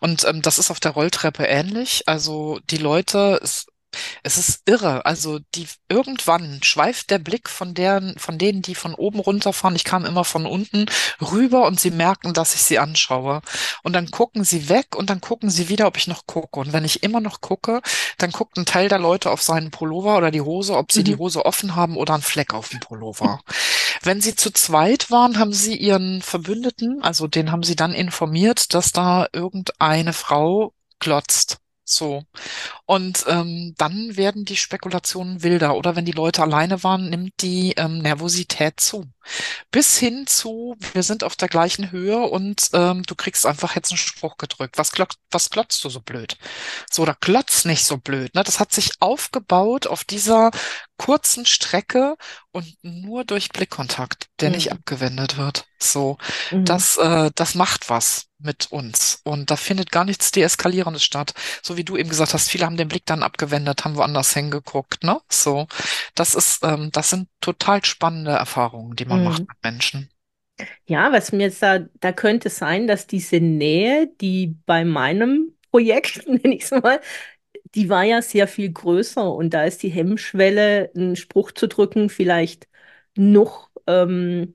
Und 0.00 0.24
ähm, 0.24 0.42
das 0.42 0.58
ist 0.58 0.70
auf 0.70 0.80
der 0.80 0.90
Rolltreppe 0.92 1.44
ähnlich. 1.46 2.02
Also 2.06 2.60
die 2.70 2.76
Leute, 2.76 3.40
es, 3.42 3.66
es 4.22 4.38
ist 4.38 4.62
irre. 4.66 5.04
Also 5.06 5.40
die 5.54 5.66
irgendwann 5.88 6.60
schweift 6.62 7.10
der 7.10 7.18
Blick 7.18 7.48
von 7.48 7.74
deren, 7.74 8.18
von 8.18 8.38
denen, 8.38 8.62
die 8.62 8.74
von 8.74 8.94
oben 8.94 9.20
runterfahren. 9.20 9.76
Ich 9.76 9.84
kam 9.84 10.04
immer 10.04 10.24
von 10.24 10.46
unten 10.46 10.86
rüber 11.20 11.66
und 11.66 11.80
sie 11.80 11.90
merken, 11.90 12.34
dass 12.34 12.54
ich 12.54 12.62
sie 12.62 12.78
anschaue. 12.78 13.40
Und 13.82 13.92
dann 13.92 14.10
gucken 14.10 14.44
sie 14.44 14.68
weg 14.68 14.96
und 14.96 15.10
dann 15.10 15.20
gucken 15.20 15.50
sie 15.50 15.68
wieder, 15.68 15.86
ob 15.86 15.96
ich 15.96 16.06
noch 16.06 16.26
gucke. 16.26 16.60
Und 16.60 16.72
wenn 16.72 16.84
ich 16.84 17.02
immer 17.02 17.20
noch 17.20 17.40
gucke, 17.40 17.80
dann 18.18 18.30
guckt 18.30 18.56
ein 18.56 18.66
Teil 18.66 18.88
der 18.88 18.98
Leute 18.98 19.30
auf 19.30 19.42
seinen 19.42 19.70
Pullover 19.70 20.16
oder 20.16 20.30
die 20.30 20.40
Hose, 20.40 20.76
ob 20.76 20.92
sie 20.92 21.04
die 21.04 21.14
mhm, 21.14 21.20
Hose 21.20 21.44
offen 21.44 21.74
haben 21.74 21.96
oder 21.96 22.14
einen 22.14 22.22
Fleck 22.22 22.54
auf 22.54 22.68
dem 22.68 22.80
Pullover. 22.80 23.40
Wenn 24.02 24.20
sie 24.20 24.34
zu 24.34 24.50
zweit 24.50 25.10
waren, 25.10 25.38
haben 25.38 25.52
sie 25.52 25.76
ihren 25.76 26.22
Verbündeten, 26.22 27.02
also 27.02 27.26
den 27.26 27.50
haben 27.50 27.62
sie 27.62 27.76
dann 27.76 27.94
informiert, 27.94 28.74
dass 28.74 28.92
da 28.92 29.28
irgendeine 29.32 30.12
Frau 30.12 30.74
glotzt. 30.98 31.58
So. 31.84 32.24
Und 32.86 33.24
ähm, 33.28 33.74
dann 33.76 34.16
werden 34.16 34.44
die 34.44 34.56
Spekulationen 34.56 35.42
wilder. 35.42 35.76
Oder 35.76 35.96
wenn 35.96 36.06
die 36.06 36.12
Leute 36.12 36.42
alleine 36.42 36.82
waren, 36.82 37.10
nimmt 37.10 37.42
die 37.42 37.72
ähm, 37.76 37.98
Nervosität 37.98 38.80
zu. 38.80 39.06
Bis 39.70 39.98
hin 39.98 40.26
zu, 40.26 40.76
wir 40.92 41.02
sind 41.02 41.24
auf 41.24 41.36
der 41.36 41.48
gleichen 41.48 41.90
Höhe 41.90 42.18
und 42.18 42.70
ähm, 42.72 43.02
du 43.02 43.14
kriegst 43.14 43.46
einfach 43.46 43.74
jetzt 43.74 43.90
einen 43.90 43.98
Spruch 43.98 44.36
gedrückt. 44.36 44.78
Was, 44.78 44.92
glock, 44.92 45.10
was 45.30 45.50
glotzt 45.50 45.82
du 45.84 45.88
so 45.88 46.00
blöd? 46.00 46.36
So, 46.90 47.02
oder 47.02 47.16
glotz 47.20 47.64
nicht 47.64 47.84
so 47.84 47.98
blöd. 47.98 48.34
Ne? 48.34 48.42
Das 48.44 48.60
hat 48.60 48.72
sich 48.72 48.92
aufgebaut 49.00 49.86
auf 49.86 50.04
dieser 50.04 50.50
kurzen 50.96 51.44
Strecke 51.44 52.16
und 52.52 52.76
nur 52.82 53.24
durch 53.24 53.48
Blickkontakt, 53.48 54.28
der 54.40 54.50
nicht 54.50 54.66
mhm, 54.66 54.78
abgewendet 54.78 55.36
wird. 55.36 55.66
So, 55.78 56.18
mhm. 56.50 56.64
das, 56.64 56.96
äh, 56.96 57.30
das 57.34 57.54
macht 57.54 57.90
was 57.90 58.26
mit 58.38 58.70
uns. 58.70 59.20
Und 59.24 59.50
da 59.50 59.56
findet 59.56 59.90
gar 59.90 60.04
nichts 60.04 60.30
Deeskalierendes 60.30 61.02
statt. 61.02 61.34
So 61.62 61.76
wie 61.76 61.84
du 61.84 61.96
eben 61.96 62.08
gesagt 62.08 62.34
hast, 62.34 62.48
viele 62.48 62.66
haben 62.66 62.76
den 62.76 62.88
Blick 62.88 63.06
dann 63.06 63.22
abgewendet, 63.22 63.84
haben 63.84 63.96
woanders 63.96 64.32
hingeguckt, 64.34 65.02
ne? 65.02 65.20
So, 65.28 65.66
das 66.14 66.34
ist, 66.34 66.60
ähm, 66.62 66.90
das 66.92 67.10
sind 67.10 67.28
total 67.40 67.84
spannende 67.84 68.32
Erfahrungen, 68.32 68.96
die 68.96 69.04
man 69.04 69.13
macht 69.16 69.40
mhm. 69.40 69.46
mit 69.48 69.64
Menschen. 69.64 70.08
Ja, 70.86 71.12
was 71.12 71.32
mir 71.32 71.44
jetzt 71.44 71.62
da, 71.62 71.80
da 72.00 72.12
könnte 72.12 72.48
sein, 72.48 72.86
dass 72.86 73.06
diese 73.06 73.40
Nähe, 73.40 74.08
die 74.20 74.56
bei 74.66 74.84
meinem 74.84 75.54
Projekt, 75.70 76.26
nenne 76.28 76.54
ich 76.54 76.64
es 76.64 76.70
mal, 76.70 77.00
die 77.74 77.88
war 77.88 78.04
ja 78.04 78.22
sehr 78.22 78.46
viel 78.46 78.72
größer 78.72 79.32
und 79.32 79.50
da 79.54 79.64
ist 79.64 79.82
die 79.82 79.88
Hemmschwelle, 79.88 80.90
einen 80.94 81.16
Spruch 81.16 81.52
zu 81.52 81.66
drücken, 81.66 82.08
vielleicht 82.08 82.68
noch, 83.16 83.70
ähm, 83.86 84.54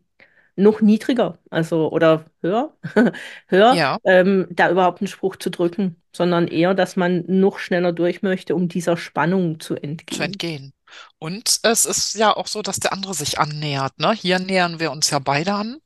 noch 0.56 0.82
niedriger, 0.82 1.38
also 1.50 1.92
oder 1.92 2.26
höher, 2.42 2.78
höher, 3.48 3.74
Ja, 3.76 3.98
ähm, 4.06 4.48
da 4.52 4.70
überhaupt 4.72 5.02
einen 5.02 5.08
Spruch 5.08 5.36
zu 5.36 5.50
drücken, 5.50 6.02
sondern 6.16 6.48
eher, 6.48 6.74
dass 6.74 6.96
man 6.96 7.24
noch 7.28 7.60
schneller 7.60 7.92
durch 7.94 8.22
möchte, 8.22 8.56
um 8.56 8.68
dieser 8.68 8.98
Spannung 8.98 9.60
zu 9.60 9.76
zu 9.76 10.22
entgehen. 10.22 10.74
Und 11.18 11.60
es 11.64 11.86
ist 11.86 12.16
ja 12.16 12.36
auch 12.36 12.48
so, 12.48 12.62
dass 12.62 12.80
der 12.80 12.94
andere 12.94 13.14
sich 13.14 13.40
annähert, 13.40 14.00
ne? 14.00 14.14
Hier 14.14 14.40
nähern 14.40 14.80
wir 14.80 14.92
uns 14.92 15.10
ja 15.10 15.20
beide 15.20 15.54
an. 15.54 15.78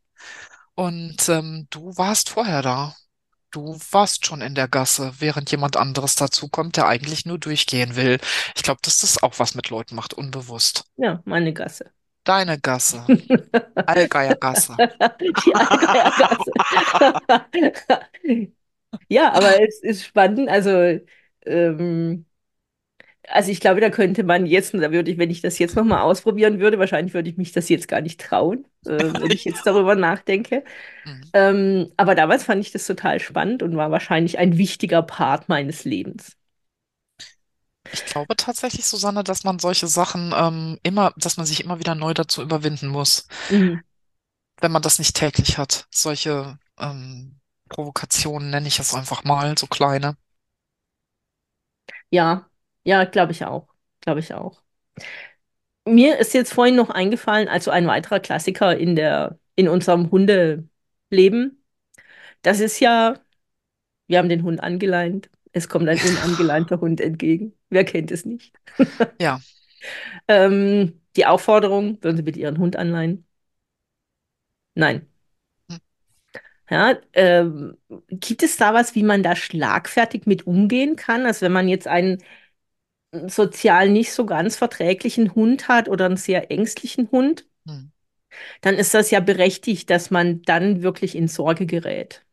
Und 0.75 1.29
ähm, 1.29 1.67
du 1.69 1.95
warst 1.97 2.29
vorher 2.29 2.61
da. 2.61 2.95
Du 3.51 3.77
warst 3.91 4.25
schon 4.25 4.41
in 4.41 4.55
der 4.55 4.67
Gasse, 4.67 5.13
während 5.19 5.51
jemand 5.51 5.77
anderes 5.77 6.15
dazukommt, 6.15 6.75
der 6.75 6.87
eigentlich 6.87 7.25
nur 7.25 7.37
durchgehen 7.37 7.95
will. 7.95 8.19
Ich 8.55 8.63
glaube, 8.63 8.79
dass 8.81 8.97
das 8.99 9.21
auch 9.21 9.37
was 9.37 9.53
mit 9.53 9.69
Leuten 9.69 9.93
macht, 9.95 10.15
unbewusst. 10.15 10.85
Ja, 10.97 11.21
meine 11.25 11.53
Gasse. 11.53 11.91
Deine 12.23 12.59
Gasse, 12.59 13.05
Allgeier 13.85 14.35
Gasse. 14.35 14.75
Die 14.77 15.53
Allgäuer 15.53 16.11
Gasse. 16.17 16.51
Ja, 19.09 19.33
aber 19.33 19.61
es 19.61 19.81
ist 19.81 20.05
spannend. 20.05 20.49
Also, 20.49 20.99
ähm, 21.45 22.25
also 23.27 23.51
ich 23.51 23.59
glaube, 23.59 23.81
da 23.81 23.89
könnte 23.89 24.23
man 24.23 24.45
jetzt, 24.45 24.73
da 24.73 24.91
würde 24.91 25.11
ich, 25.11 25.17
wenn 25.17 25.29
ich 25.31 25.41
das 25.41 25.59
jetzt 25.59 25.75
nochmal 25.75 26.01
ausprobieren 26.01 26.59
würde, 26.59 26.79
wahrscheinlich 26.79 27.13
würde 27.13 27.29
ich 27.29 27.37
mich 27.37 27.51
das 27.51 27.69
jetzt 27.69 27.87
gar 27.87 28.01
nicht 28.01 28.19
trauen, 28.21 28.65
äh, 28.85 28.89
wenn 29.19 29.31
ich 29.31 29.45
jetzt 29.45 29.65
darüber 29.65 29.95
nachdenke. 29.95 30.63
Mhm. 31.05 31.33
Ähm, 31.33 31.91
aber 31.97 32.15
damals 32.15 32.43
fand 32.45 32.61
ich 32.61 32.71
das 32.71 32.87
total 32.87 33.19
spannend 33.19 33.63
und 33.63 33.75
war 33.77 33.91
wahrscheinlich 33.91 34.39
ein 34.39 34.57
wichtiger 34.57 35.03
Part 35.03 35.49
meines 35.49 35.85
Lebens. 35.85 36.37
Ich 37.91 38.03
glaube 38.05 38.35
tatsächlich, 38.35 38.85
Susanne, 38.85 39.23
dass 39.23 39.43
man 39.45 39.59
solche 39.59 39.87
Sachen 39.87 40.33
ähm, 40.35 40.79
immer, 40.83 41.13
dass 41.17 41.37
man 41.37 41.45
sich 41.45 41.63
immer 41.63 41.79
wieder 41.79 41.95
neu 41.95 42.13
dazu 42.13 42.41
überwinden 42.41 42.87
muss, 42.87 43.27
Mhm. 43.49 43.83
wenn 44.57 44.71
man 44.71 44.81
das 44.81 44.97
nicht 44.99 45.15
täglich 45.15 45.57
hat. 45.59 45.87
Solche 45.91 46.57
ähm, 46.79 47.39
Provokationen 47.69 48.49
nenne 48.49 48.67
ich 48.67 48.79
es 48.79 48.93
einfach 48.93 49.23
mal, 49.23 49.55
so 49.57 49.67
kleine. 49.67 50.17
Ja, 52.09 52.49
ja, 52.83 53.03
glaube 53.05 53.31
ich 53.31 53.45
auch. 53.45 53.67
Glaube 54.01 54.19
ich 54.19 54.33
auch. 54.33 54.61
Mir 55.85 56.17
ist 56.19 56.33
jetzt 56.33 56.53
vorhin 56.53 56.75
noch 56.75 56.89
eingefallen, 56.89 57.47
also 57.49 57.69
ein 57.71 57.87
weiterer 57.87 58.19
Klassiker 58.19 58.77
in 58.77 58.95
der, 58.95 59.37
in 59.55 59.67
unserem 59.67 60.11
Hundeleben. 60.11 61.63
Das 62.43 62.59
ist 62.59 62.79
ja, 62.79 63.19
wir 64.07 64.19
haben 64.19 64.29
den 64.29 64.43
Hund 64.43 64.61
angeleint. 64.61 65.29
Es 65.53 65.69
kommt 65.69 65.89
ein 65.89 65.99
unangeleinter 65.99 66.81
Hund 66.81 67.01
entgegen. 67.01 67.55
Wer 67.69 67.85
kennt 67.85 68.11
es 68.11 68.25
nicht? 68.25 68.53
Ja. 69.21 69.41
Ähm, 70.27 71.01
die 71.15 71.25
Aufforderung, 71.25 71.97
würden 72.03 72.17
Sie 72.17 72.23
bitte 72.23 72.39
Ihren 72.39 72.57
Hund 72.59 72.75
anleihen? 72.77 73.25
Nein. 74.75 75.07
Hm. 75.69 75.79
Ja, 76.69 76.97
ähm, 77.13 77.77
gibt 78.09 78.43
es 78.43 78.57
da 78.57 78.73
was, 78.73 78.95
wie 78.95 79.03
man 79.03 79.23
da 79.23 79.35
schlagfertig 79.35 80.25
mit 80.25 80.47
umgehen 80.47 80.95
kann? 80.95 81.25
Also 81.25 81.41
wenn 81.45 81.51
man 81.51 81.67
jetzt 81.67 81.87
einen 81.87 82.23
sozial 83.27 83.89
nicht 83.89 84.11
so 84.13 84.25
ganz 84.25 84.55
verträglichen 84.57 85.35
Hund 85.35 85.67
hat 85.67 85.89
oder 85.89 86.05
einen 86.05 86.17
sehr 86.17 86.51
ängstlichen 86.51 87.09
Hund, 87.11 87.45
Hm. 87.67 87.83
dann 88.61 88.75
ist 88.75 88.93
das 88.95 89.11
ja 89.11 89.19
berechtigt, 89.19 89.89
dass 89.91 90.09
man 90.11 90.41
dann 90.43 90.81
wirklich 90.83 91.15
in 91.15 91.27
Sorge 91.27 91.65
gerät. 91.65 92.23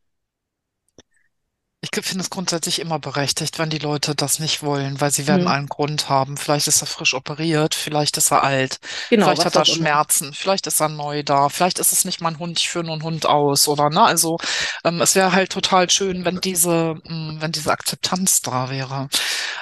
Ich 1.83 1.89
finde 2.05 2.23
es 2.23 2.29
grundsätzlich 2.29 2.77
immer 2.79 2.99
berechtigt, 2.99 3.57
wenn 3.57 3.71
die 3.71 3.79
Leute 3.79 4.13
das 4.13 4.37
nicht 4.39 4.61
wollen, 4.61 5.01
weil 5.01 5.09
sie 5.11 5.25
werden 5.25 5.47
Hm. 5.47 5.47
einen 5.47 5.65
Grund 5.67 6.09
haben. 6.09 6.37
Vielleicht 6.37 6.67
ist 6.67 6.81
er 6.81 6.85
frisch 6.87 7.15
operiert, 7.15 7.73
vielleicht 7.73 8.17
ist 8.17 8.31
er 8.31 8.43
alt, 8.43 8.79
Genau, 9.09 9.33
vielleicht 9.33 9.45
hat 9.45 9.55
er 9.55 9.65
auch 9.65 9.67
immer. 9.67 9.89
Schmerzen, 9.89 10.31
vielleicht 10.33 10.67
ist 10.67 10.79
er 10.79 10.89
neu 10.89 11.23
da, 11.23 11.49
vielleicht 11.49 11.79
ist 11.79 11.91
es 11.91 12.05
nicht 12.05 12.21
mein 12.21 12.37
Hund, 12.37 12.59
ich 12.59 12.69
führe 12.69 12.83
nur 12.85 12.93
einen 12.93 13.03
Hund 13.03 13.25
aus, 13.25 13.67
oder 13.67 13.89
ne? 13.89 14.03
Also 14.03 14.37
ähm, 14.83 15.01
es 15.01 15.15
wäre 15.15 15.31
halt 15.33 15.51
total 15.51 15.89
schön, 15.89 16.23
wenn 16.23 16.39
diese, 16.39 16.95
mh, 17.03 17.41
wenn 17.41 17.51
diese 17.51 17.71
Akzeptanz 17.71 18.41
da 18.41 18.69
wäre. 18.69 19.09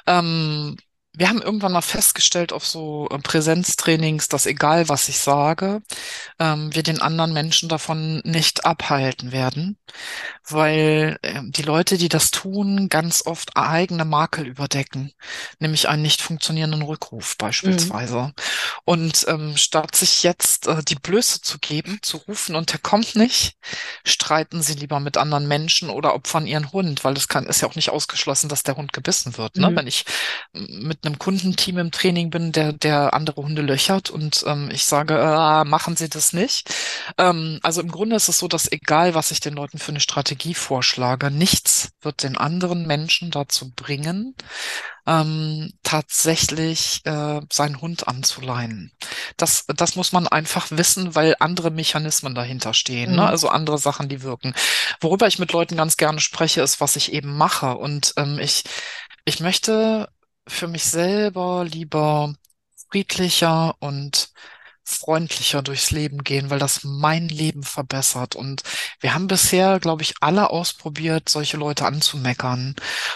Ähm, 0.08 0.78
wir 1.20 1.28
haben 1.28 1.42
irgendwann 1.42 1.74
mal 1.74 1.82
festgestellt 1.82 2.54
auf 2.54 2.66
so 2.66 3.08
äh, 3.12 3.18
Präsenztrainings, 3.20 4.30
dass 4.30 4.46
egal 4.46 4.88
was 4.88 5.10
ich 5.10 5.20
sage, 5.20 5.82
ähm, 6.40 6.74
wir 6.74 6.82
den 6.82 7.02
anderen 7.02 7.34
Menschen 7.34 7.68
davon 7.68 8.22
nicht 8.24 8.66
abhalten 8.66 9.34
werden 9.34 9.78
weil 10.52 11.20
ähm, 11.24 11.52
die 11.52 11.62
Leute, 11.62 11.98
die 11.98 12.10
das 12.10 12.32
tun, 12.32 12.90
ganz 12.90 13.26
oft 13.26 13.56
eigene 13.56 14.06
Makel 14.06 14.48
überdecken, 14.48 15.12
nämlich 15.60 15.88
einen 15.90 16.02
nicht 16.02 16.22
funktionierenden 16.22 16.82
Rückruf 16.82 17.32
Hm. 17.32 17.36
beispielsweise. 17.38 18.34
Und 18.86 19.26
ähm, 19.28 19.58
statt 19.58 19.96
sich 19.96 20.24
jetzt 20.24 20.68
äh, 20.68 20.84
die 20.84 20.96
Blöße 20.96 21.42
zu 21.42 21.60
geben, 21.60 22.00
zu 22.02 22.18
rufen 22.18 22.56
und 22.56 22.72
der 22.72 22.80
kommt 22.80 23.16
nicht, 23.16 23.58
streiten 24.06 24.62
sie 24.62 24.74
lieber 24.74 25.00
mit 25.00 25.18
anderen 25.18 25.48
Menschen 25.48 25.90
oder 25.90 26.14
opfern 26.14 26.48
ihren 26.48 26.72
Hund, 26.72 27.04
weil 27.04 27.14
es 27.18 27.28
kann, 27.28 27.46
ist 27.46 27.62
ja 27.62 27.68
auch 27.68 27.76
nicht 27.76 27.90
ausgeschlossen, 27.90 28.50
dass 28.50 28.64
der 28.64 28.78
Hund 28.78 28.94
gebissen 28.94 29.38
wird. 29.38 29.58
Ne? 29.58 29.70
Mhm. 29.70 29.76
Wenn 29.76 29.88
ich 29.88 30.06
mit 30.54 31.06
einem 31.10 31.20
Kundenteam 31.20 31.78
im 31.78 31.92
Training 31.92 32.30
bin, 32.30 32.52
der, 32.52 32.74
der 32.74 33.14
andere 33.14 33.42
Hunde 33.42 33.62
löchert 33.62 34.10
und 34.10 34.44
ähm, 34.48 34.70
ich 34.72 34.86
sage, 34.86 35.16
äh, 35.16 35.64
machen 35.66 35.96
Sie 35.96 36.10
das 36.10 36.34
nicht. 36.34 36.74
Ähm, 37.18 37.60
also 37.64 37.82
im 37.82 37.92
Grunde 37.92 38.16
ist 38.16 38.30
es 38.30 38.38
so, 38.38 38.48
dass 38.48 38.72
egal, 38.72 39.16
was 39.16 39.32
ich 39.32 39.40
den 39.40 39.56
Leuten 39.56 39.80
für 39.80 39.92
eine 39.92 40.00
Strategie 40.00 40.54
vorschlage, 40.54 41.32
nichts 41.32 41.90
wird 42.02 42.24
den 42.24 42.38
anderen 42.38 42.86
Menschen 42.86 43.32
dazu 43.32 43.72
bringen, 43.74 44.36
ähm, 45.08 45.74
tatsächlich 45.84 47.02
äh, 47.06 47.42
seinen 47.52 47.82
Hund 47.82 48.08
anzuleihen. 48.08 48.92
Das, 49.38 49.66
das 49.68 49.96
muss 49.96 50.12
man 50.12 50.28
einfach 50.28 50.68
wissen, 50.70 51.16
weil 51.16 51.36
andere 51.40 51.72
Mechanismen 51.72 52.36
dahinter 52.36 52.74
stehen, 52.74 53.12
ne? 53.12 53.22
Mhm. 53.24 53.28
Also 53.28 53.50
andere 53.50 53.80
Sachen, 53.80 54.08
die 54.08 54.22
wirken. 54.22 54.54
Worüber 55.02 55.28
ich 55.28 55.40
mit 55.40 55.52
Leuten 55.52 55.78
ganz 55.78 55.98
gerne 55.98 56.20
spreche, 56.20 56.62
ist, 56.62 56.80
was 56.80 56.96
ich 56.96 57.12
eben 57.12 57.36
mache. 57.36 57.76
Und 57.78 58.14
ähm, 58.18 58.38
ich, 58.40 58.64
ich 59.26 59.40
möchte 59.40 60.10
für 60.50 60.68
mich 60.68 60.84
selber 60.86 61.64
lieber 61.66 62.34
friedlicher 62.90 63.76
und 63.80 64.32
freundlicher 64.90 65.62
durchs 65.62 65.92
Leben 65.92 66.24
gehen, 66.24 66.50
weil 66.50 66.60
das 66.60 66.84
mein 66.84 67.30
Leben 67.30 67.64
verbessert. 67.64 68.36
Und 68.36 68.64
wir 69.00 69.14
haben 69.14 69.28
bisher, 69.28 69.80
glaube 69.80 70.02
ich, 70.02 70.16
alle 70.20 70.50
ausprobiert, 70.50 71.30
solche 71.30 71.58
Leute 71.58 71.86
anzumeckern 71.86 72.76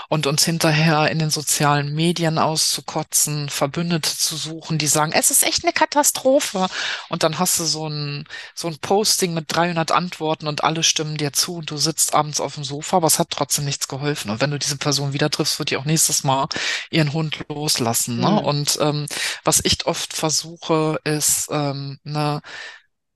und 0.10 0.28
uns 0.28 0.46
hinterher 0.46 1.10
in 1.10 1.20
den 1.20 1.30
sozialen 1.30 1.94
Medien 1.94 2.38
auszukotzen, 2.38 3.50
Verbündete 3.50 4.16
zu 4.16 4.36
suchen, 4.38 4.78
die 4.78 4.88
sagen, 4.88 5.12
es 5.12 5.32
ist 5.32 5.44
echt 5.44 5.64
eine 5.64 5.74
Katastrophe. 5.74 6.68
Und 7.10 7.24
dann 7.24 7.40
hast 7.40 7.60
du 7.60 7.66
so 7.66 7.88
ein, 7.88 8.26
so 8.54 8.68
ein 8.68 8.78
Posting 8.78 9.34
mit 9.34 9.46
300 9.48 9.92
Antworten 9.92 10.48
und 10.48 10.64
alle 10.64 10.84
stimmen 10.84 11.18
dir 11.18 11.34
zu 11.34 11.56
und 11.56 11.72
du 11.72 11.78
sitzt 11.78 12.14
abends 12.14 12.40
auf 12.40 12.56
dem 12.56 12.64
Sofa, 12.64 12.98
aber 12.98 13.08
es 13.08 13.20
hat 13.20 13.30
trotzdem 13.32 13.66
nichts 13.66 13.88
geholfen. 13.88 14.30
Und 14.32 14.42
wenn 14.42 14.52
du 14.52 14.60
diese 14.60 14.78
Person 14.78 15.14
wieder 15.14 15.30
triffst, 15.30 15.60
wird 15.60 15.72
die 15.72 15.78
auch 15.78 15.86
nächstes 15.86 16.24
Mal 16.24 16.48
ihren 16.90 17.14
Hund 17.14 17.40
loslassen. 17.50 18.20
Ne? 18.20 18.30
Mhm. 18.30 18.38
Und 18.38 18.78
ähm, 18.82 19.06
was 19.44 19.62
ich 19.64 19.86
oft 19.86 20.14
versuche, 20.14 21.00
ist 21.04 21.50
ähm, 21.72 22.00
eine, 22.06 22.42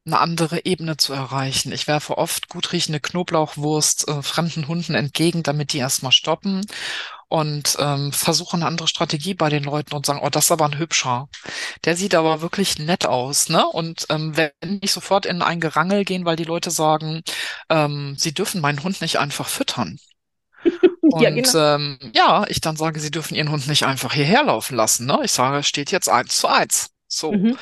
eine 0.06 0.20
andere 0.20 0.66
Ebene 0.66 0.98
zu 0.98 1.14
erreichen. 1.14 1.72
Ich 1.74 1.88
werfe 1.88 2.18
oft 2.18 2.48
gut 2.50 2.72
riechende 2.72 3.00
Knoblauchwurst 3.02 4.08
äh, 4.08 4.22
fremden 4.24 4.68
Hunden 4.68 4.96
entgegen, 4.96 5.44
damit 5.44 5.74
die 5.74 5.80
erstmal 5.80 6.14
stoppen 6.14 6.66
und 7.30 7.76
ähm, 7.80 8.14
versuche 8.14 8.56
eine 8.56 8.66
andere 8.68 8.88
Strategie 8.88 9.34
bei 9.34 9.50
den 9.50 9.64
Leuten 9.64 9.94
und 9.96 10.06
sagen, 10.06 10.22
oh, 10.24 10.30
das 10.30 10.46
ist 10.46 10.52
aber 10.52 10.66
ein 10.66 10.78
hübscher. 10.80 11.28
Der 11.86 11.96
sieht 11.98 12.16
aber 12.16 12.42
wirklich 12.42 12.80
nett 12.80 13.06
aus, 13.06 13.50
ne? 13.50 13.68
Und 13.68 14.06
ähm, 14.10 14.38
wenn 14.38 14.52
nicht 14.82 14.94
sofort 14.94 15.26
in 15.26 15.42
ein 15.42 15.60
Gerangel 15.60 16.06
gehen, 16.06 16.26
weil 16.26 16.38
die 16.38 16.46
Leute 16.46 16.72
sagen, 16.72 17.22
ähm, 17.70 18.16
sie 18.18 18.34
dürfen 18.34 18.62
meinen 18.62 18.84
Hund 18.84 19.02
nicht 19.02 19.20
einfach 19.20 19.48
füttern. 19.48 19.98
Ja, 21.16 21.30
Und 21.30 21.36
genau. 21.36 21.76
ähm, 21.76 22.00
ja, 22.14 22.46
ich 22.50 22.62
dann 22.62 22.76
sage, 22.76 23.00
sie 23.00 23.12
dürfen 23.12 23.36
ihren 23.36 23.50
Hund 23.50 23.68
nicht 23.68 23.86
einfach 23.86 24.14
hierher 24.14 24.44
laufen 24.44 24.76
lassen. 24.76 25.06
Ne? 25.06 25.20
Ich 25.24 25.32
sage, 25.32 25.58
es 25.60 25.68
steht 25.68 25.92
jetzt 25.92 26.10
eins 26.10 26.38
zu 26.38 26.48
eins. 26.48 26.90
So. 27.08 27.32
Mhm. 27.32 27.58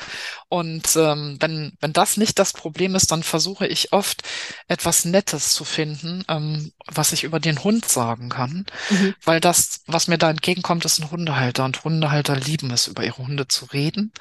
Und 0.48 0.96
ähm, 0.96 1.36
wenn, 1.40 1.72
wenn 1.80 1.92
das 1.92 2.16
nicht 2.16 2.38
das 2.38 2.52
Problem 2.52 2.94
ist, 2.94 3.12
dann 3.12 3.22
versuche 3.22 3.66
ich 3.66 3.92
oft 3.92 4.22
etwas 4.68 5.04
Nettes 5.04 5.52
zu 5.52 5.64
finden, 5.64 6.24
ähm, 6.28 6.72
was 6.86 7.12
ich 7.12 7.24
über 7.24 7.40
den 7.40 7.62
Hund 7.62 7.84
sagen 7.86 8.28
kann. 8.28 8.66
Mhm. 8.90 9.14
Weil 9.24 9.40
das, 9.40 9.80
was 9.86 10.08
mir 10.08 10.18
da 10.18 10.30
entgegenkommt, 10.30 10.84
ist 10.84 10.98
ein 11.00 11.10
Hundehalter. 11.10 11.64
Und 11.64 11.84
Hundehalter 11.84 12.36
lieben 12.36 12.70
es, 12.70 12.88
über 12.88 13.04
ihre 13.04 13.18
Hunde 13.18 13.48
zu 13.48 13.66
reden. 13.66 14.12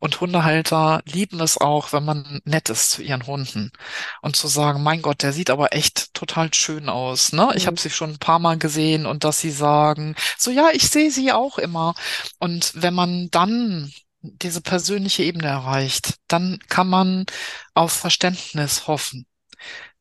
Und 0.00 0.20
Hundehalter 0.20 1.02
lieben 1.06 1.40
es 1.40 1.58
auch, 1.58 1.92
wenn 1.92 2.04
man 2.04 2.40
nett 2.44 2.68
ist 2.68 2.90
zu 2.90 3.02
ihren 3.02 3.26
Hunden. 3.26 3.70
Und 4.22 4.36
zu 4.36 4.48
sagen, 4.48 4.82
mein 4.82 5.02
Gott, 5.02 5.22
der 5.22 5.32
sieht 5.32 5.50
aber 5.50 5.72
echt 5.72 6.14
total 6.14 6.52
schön 6.54 6.88
aus. 6.88 7.32
Ne? 7.32 7.50
Ich 7.56 7.66
habe 7.66 7.76
Mhm. 7.76 7.80
sie 7.80 7.90
schon 7.90 8.10
ein 8.10 8.18
paar 8.18 8.38
Mal 8.38 8.58
gesehen 8.58 9.06
und 9.06 9.24
dass 9.24 9.40
sie 9.40 9.50
sagen, 9.50 10.14
so 10.38 10.50
ja, 10.50 10.70
ich 10.72 10.88
sehe 10.88 11.10
sie 11.10 11.32
auch 11.32 11.58
immer. 11.58 11.94
Und 12.38 12.72
wenn 12.74 12.94
man 12.94 13.28
dann 13.30 13.92
diese 14.42 14.60
persönliche 14.60 15.22
Ebene 15.24 15.48
erreicht, 15.48 16.14
dann 16.28 16.58
kann 16.68 16.88
man 16.88 17.26
auf 17.74 17.92
Verständnis 17.92 18.86
hoffen. 18.88 19.26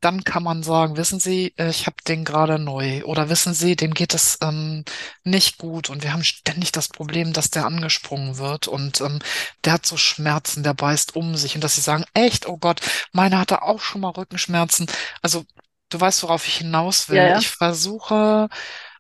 Dann 0.02 0.24
kann 0.24 0.44
man 0.44 0.64
sagen, 0.64 0.98
wissen 0.98 1.20
Sie, 1.20 1.54
äh, 1.58 1.70
ich 1.70 1.88
habe 1.88 1.98
den 2.08 2.26
gerade 2.26 2.60
neu 2.60 3.04
oder 3.06 3.30
wissen 3.30 3.54
Sie, 3.54 3.76
dem 3.76 3.94
geht 3.94 4.14
es 4.14 4.38
ähm, 4.42 4.84
nicht 5.24 5.58
gut 5.58 5.90
und 5.90 6.04
wir 6.04 6.14
haben 6.14 6.24
ständig 6.24 6.72
das 6.72 6.90
Problem, 6.90 7.34
dass 7.34 7.50
der 7.50 7.66
angesprungen 7.66 8.38
wird 8.38 8.68
und 8.68 9.02
ähm, 9.02 9.20
der 9.64 9.74
hat 9.74 9.86
so 9.86 9.98
Schmerzen, 9.98 10.64
der 10.64 10.74
beißt 10.74 11.16
um 11.16 11.36
sich 11.36 11.56
und 11.56 11.64
dass 11.64 11.76
Sie 11.76 11.82
sagen, 11.82 12.06
echt, 12.14 12.48
oh 12.48 12.58
Gott, 12.58 12.82
meiner 13.14 13.40
hatte 13.40 13.64
auch 13.64 13.80
schon 13.82 14.02
mal 14.02 14.10
Rückenschmerzen. 14.12 14.88
Also 15.22 15.46
du 15.90 16.00
weißt, 16.00 16.24
worauf 16.24 16.48
ich 16.48 16.58
hinaus 16.58 17.10
Ja, 17.10 17.22
will. 17.22 17.28
ja. 17.28 17.46
Ich 17.46 17.50
versuche 17.50 18.50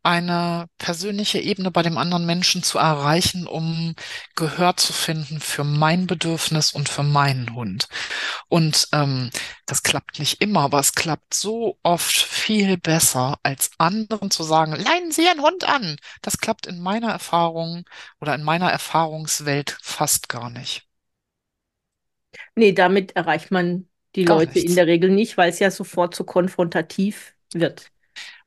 eine 0.05 0.67
persönliche 0.77 1.39
Ebene 1.39 1.71
bei 1.71 1.81
dem 1.83 1.97
anderen 1.97 2.25
Menschen 2.25 2.63
zu 2.63 2.77
erreichen, 2.79 3.47
um 3.47 3.95
Gehör 4.35 4.77
zu 4.77 4.93
finden 4.93 5.39
für 5.41 5.63
mein 5.65 6.07
Bedürfnis 6.07 6.71
und 6.73 6.89
für 6.89 7.03
meinen 7.03 7.55
Hund. 7.55 7.87
Und 8.47 8.87
ähm, 8.93 9.31
das 9.65 9.83
klappt 9.83 10.19
nicht 10.19 10.41
immer, 10.41 10.61
aber 10.61 10.79
es 10.79 10.93
klappt 10.93 11.33
so 11.33 11.77
oft 11.83 12.13
viel 12.15 12.77
besser, 12.77 13.37
als 13.43 13.71
anderen 13.77 14.31
zu 14.31 14.43
sagen, 14.43 14.73
leihen 14.73 15.11
Sie 15.11 15.23
Ihren 15.25 15.41
Hund 15.41 15.63
an. 15.65 15.97
Das 16.21 16.37
klappt 16.37 16.67
in 16.67 16.79
meiner 16.81 17.11
Erfahrung 17.11 17.85
oder 18.21 18.35
in 18.35 18.43
meiner 18.43 18.71
Erfahrungswelt 18.71 19.77
fast 19.81 20.29
gar 20.29 20.49
nicht. 20.49 20.87
Nee, 22.55 22.73
damit 22.73 23.15
erreicht 23.15 23.51
man 23.51 23.87
die 24.15 24.25
Gar 24.25 24.43
Leute 24.43 24.59
in 24.59 24.75
nichts. 24.75 24.75
der 24.75 24.87
Regel 24.87 25.09
nicht, 25.11 25.37
weil 25.37 25.49
es 25.49 25.59
ja 25.59 25.71
sofort 25.71 26.15
so 26.15 26.23
konfrontativ 26.23 27.35
wird. 27.53 27.91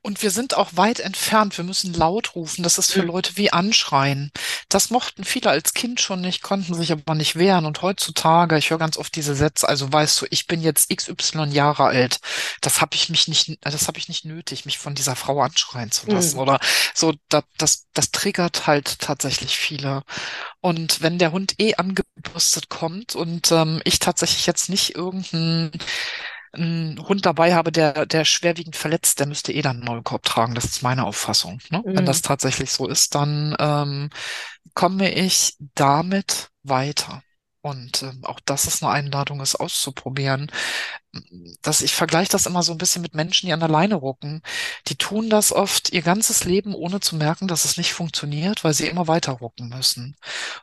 Und 0.09 0.23
wir 0.23 0.31
sind 0.31 0.57
auch 0.57 0.71
weit 0.73 1.01
entfernt. 1.01 1.59
Wir 1.59 1.65
müssen 1.65 1.93
laut 1.93 2.35
rufen. 2.35 2.63
Das 2.63 2.79
ist 2.79 2.93
für. 2.93 3.03
Leute 3.03 3.37
wie 3.37 3.53
Anschreien. 3.53 4.33
Das 4.71 4.89
mochten 4.89 5.23
viele 5.23 5.51
als 5.51 5.75
Kind 5.75 6.01
schon 6.01 6.23
nicht, 6.23 6.41
konnten 6.41 6.73
sich 6.73 6.93
aber 6.93 7.15
nicht 7.15 7.37
wehren. 7.37 7.67
Und 7.67 7.83
heutzutage, 7.83 8.57
ich 8.57 8.71
höre 8.71 8.79
ganz 8.79 8.97
oft 8.97 9.15
diese 9.15 9.35
Sätze, 9.35 9.69
also 9.69 9.93
weißt 9.93 10.23
du, 10.23 10.27
ich 10.31 10.47
bin 10.47 10.63
jetzt 10.63 10.89
XY 10.97 11.49
Jahre 11.51 11.85
alt. 11.85 12.21
Das 12.63 12.81
habe 12.81 12.95
ich 12.95 13.11
mich 13.11 13.29
nicht, 13.29 13.59
das 13.61 13.87
habe 13.87 13.99
ich 13.99 14.09
nicht 14.09 14.25
nötig, 14.25 14.65
mich 14.65 14.79
von 14.79 14.95
dieser 14.95 15.15
Frau 15.15 15.43
anschreien 15.43 15.91
zu 15.91 16.07
lassen. 16.11 16.37
Mhm. 16.37 16.41
Oder 16.41 16.61
so, 16.95 17.13
das, 17.29 17.45
das, 17.59 17.87
das 17.93 18.11
triggert 18.11 18.67
halt 18.67 19.01
tatsächlich 19.01 19.59
viele. 19.59 20.05
Und 20.63 21.03
wenn 21.03 21.19
der 21.19 21.33
Hund 21.33 21.57
eh 21.59 21.75
angebürstet 21.75 22.71
kommt 22.71 23.15
und 23.15 23.53
ähm, 23.53 23.83
ich 23.85 23.99
tatsächlich 23.99 24.47
jetzt 24.47 24.71
nicht 24.71 24.95
irgendeinen 24.95 25.73
einen 26.53 26.99
Hund 27.09 27.27
dabei 27.27 27.55
habe, 27.55 27.73
der, 27.73 28.07
der 28.07 28.25
schwerwiegend 28.25 28.77
verletzt, 28.77 29.21
der 29.21 29.27
müsste 29.27 29.53
eh 29.53 29.63
dann 29.63 29.77
einen 29.79 29.85
Maulkorb 29.87 30.23
tragen. 30.25 30.55
Das 30.55 30.65
ist 30.67 30.83
meine 30.83 31.05
Auffassung. 31.05 31.61
Ne? 31.71 31.85
Wenn 31.95 32.07
das 32.07 32.21
Mhm. 32.21 32.23
tatsächlich 32.23 32.71
so 32.73 32.89
ist, 32.89 33.15
dann 33.15 33.57
ähm, 33.59 34.11
komme 34.75 35.13
ich 35.15 35.57
damit 35.75 36.51
weiter. 36.63 37.23
Und 37.61 38.03
ähm, 38.03 38.25
auch 38.25 38.41
das 38.41 38.67
ist 38.67 38.83
eine 38.83 38.93
Einladung, 38.93 39.41
es 39.41 39.57
auszuprobieren. 39.57 40.51
dass 41.63 41.81
ich 41.83 41.95
vergleiche 41.95 42.31
das 42.33 42.47
immer 42.47 42.63
so 42.63 42.73
ein 42.73 42.79
bisschen 42.79 43.03
mit 43.03 43.15
Menschen, 43.15 43.47
die 43.47 43.53
an 43.53 43.61
der 43.61 43.69
Leine 43.69 43.95
rucken. 43.97 44.43
Die 44.89 44.97
tun 44.97 45.31
das 45.31 45.53
oft 45.53 45.91
ihr 45.93 46.03
ganzes 46.03 46.45
Leben, 46.45 46.75
ohne 46.75 47.01
zu 47.01 47.17
merken, 47.17 47.49
dass 47.49 47.65
es 47.65 47.77
nicht 47.77 47.93
funktioniert, 47.95 48.65
weil 48.65 48.75
sie 48.75 48.87
immer 48.89 49.09
weiter 49.09 49.33
rucken 49.33 49.69
müssen. 49.69 50.17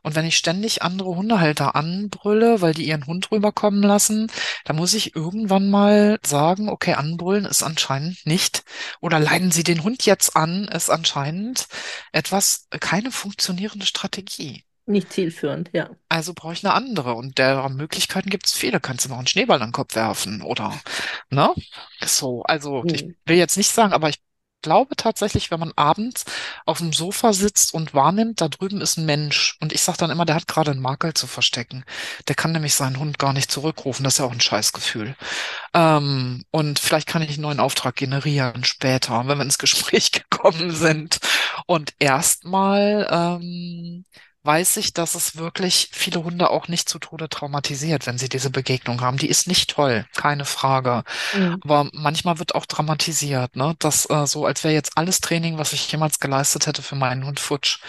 Und 0.03 0.15
wenn 0.15 0.25
ich 0.25 0.38
ständig 0.38 0.84
andere 0.84 1.15
Hundehalter 1.15 1.75
anbrülle, 1.75 2.62
weil 2.62 2.73
die 2.73 2.88
ihren 2.88 3.05
Hund 3.08 3.31
rüberkommen 3.31 3.81
lassen, 3.84 4.31
dann 4.65 4.75
muss 4.75 4.93
ich 4.93 5.15
irgendwann 5.15 5.69
mal 5.69 6.19
sagen, 6.25 6.69
okay, 6.69 6.93
anbrüllen 6.93 7.45
ist 7.45 7.63
anscheinend 7.63 8.25
nicht, 8.25 8.63
oder 9.01 9.19
leiden 9.19 9.51
Sie 9.51 9.63
den 9.63 9.84
Hund 9.84 10.05
jetzt 10.05 10.36
an, 10.36 10.65
ist 10.65 10.89
anscheinend 10.89 11.67
etwas, 12.12 12.67
keine 12.79 13.12
funktionierende 13.12 13.86
Strategie. 13.86 14.63
Nicht 14.88 15.13
zielführend, 15.13 15.69
ja. 15.74 15.95
Also 16.10 16.34
brauche 16.34 16.54
ich 16.54 16.63
eine 16.65 16.74
andere. 16.74 17.13
Und 17.15 17.38
der 17.38 17.67
Möglichkeiten 17.69 18.30
gibt 18.30 18.45
es 18.48 18.54
viele. 18.54 18.80
Kannst 18.80 19.06
du 19.06 19.10
noch 19.10 19.17
einen 19.17 19.28
Schneeball 19.28 19.62
an 19.62 19.69
den 19.69 19.74
Kopf 19.74 19.95
werfen 19.95 20.41
oder, 20.41 20.74
ne? 21.30 21.54
So, 22.04 22.43
also 22.43 22.86
ich 22.93 23.06
Hm. 23.06 23.15
will 23.26 23.38
jetzt 23.38 23.58
nicht 23.58 23.71
sagen, 23.71 23.93
aber 23.93 24.10
ich 24.10 24.19
glaube 24.62 24.95
tatsächlich, 24.95 25.52
wenn 25.52 25.60
man 25.60 25.74
abends 25.76 26.26
auf 26.65 26.80
dem 26.80 26.91
Sofa 26.93 27.34
sitzt 27.34 27.74
und 27.74 27.93
wahrnimmt, 27.93 28.41
da 28.41 28.48
drüben 28.50 28.82
ist 28.82 28.98
ein 28.98 29.06
Mensch. 29.06 29.58
Und 29.62 29.74
ich 29.74 29.82
sage 29.82 29.98
dann 30.00 30.10
immer, 30.12 30.26
der 30.26 30.36
hat 30.36 30.48
gerade 30.48 30.71
einen 30.71 30.82
Makel 30.82 31.13
zu 31.13 31.28
verstecken. 31.28 31.84
Der 32.28 32.36
kann 32.36 32.52
nämlich 32.52 32.74
seinen 32.76 33.00
Hund 33.00 33.19
gar 33.19 33.34
nicht 33.34 33.52
zurückrufen. 33.52 34.04
Das 34.04 34.13
ist 34.15 34.19
ja 34.19 34.26
auch 34.26 34.32
ein 34.32 34.41
Scheißgefühl. 34.41 35.15
Ähm, 35.74 36.43
und 36.52 36.80
vielleicht 36.80 37.08
kann 37.08 37.21
ich 37.21 37.32
einen 37.34 37.41
neuen 37.43 37.60
Auftrag 37.60 37.95
generieren 37.95 38.63
später, 38.63 39.28
wenn 39.28 39.38
wir 39.38 39.43
ins 39.43 39.58
Gespräch 39.58 40.12
gekommen 40.30 40.71
sind. 40.71 41.19
Und 41.67 41.93
erstmal, 42.00 43.08
ähm, 43.12 44.06
weiß 44.45 44.77
ich, 44.77 44.93
dass 44.93 45.15
es 45.15 45.36
wirklich 45.36 45.89
viele 45.91 46.23
Hunde 46.23 46.49
auch 46.49 46.67
nicht 46.67 46.88
zu 46.88 46.99
Tode 46.99 47.29
traumatisiert, 47.29 48.05
wenn 48.05 48.17
sie 48.17 48.29
diese 48.29 48.49
Begegnung 48.49 49.01
haben. 49.01 49.17
Die 49.17 49.29
ist 49.29 49.47
nicht 49.47 49.69
toll, 49.69 50.05
keine 50.15 50.45
Frage. 50.45 51.03
Hm. 51.31 51.60
Aber 51.63 51.89
manchmal 51.93 52.39
wird 52.39 52.55
auch 52.55 52.65
dramatisiert, 52.65 53.55
ne? 53.55 53.75
Das 53.79 54.10
äh, 54.10 54.25
so, 54.27 54.45
als 54.45 54.63
wäre 54.63 54.73
jetzt 54.73 54.97
alles 54.97 55.21
Training, 55.21 55.58
was 55.58 55.73
ich 55.73 55.91
jemals 55.91 56.19
geleistet 56.19 56.67
hätte 56.67 56.81
für 56.81 56.95
meinen 56.95 57.25
Hund 57.25 57.39
futsch. 57.39 57.79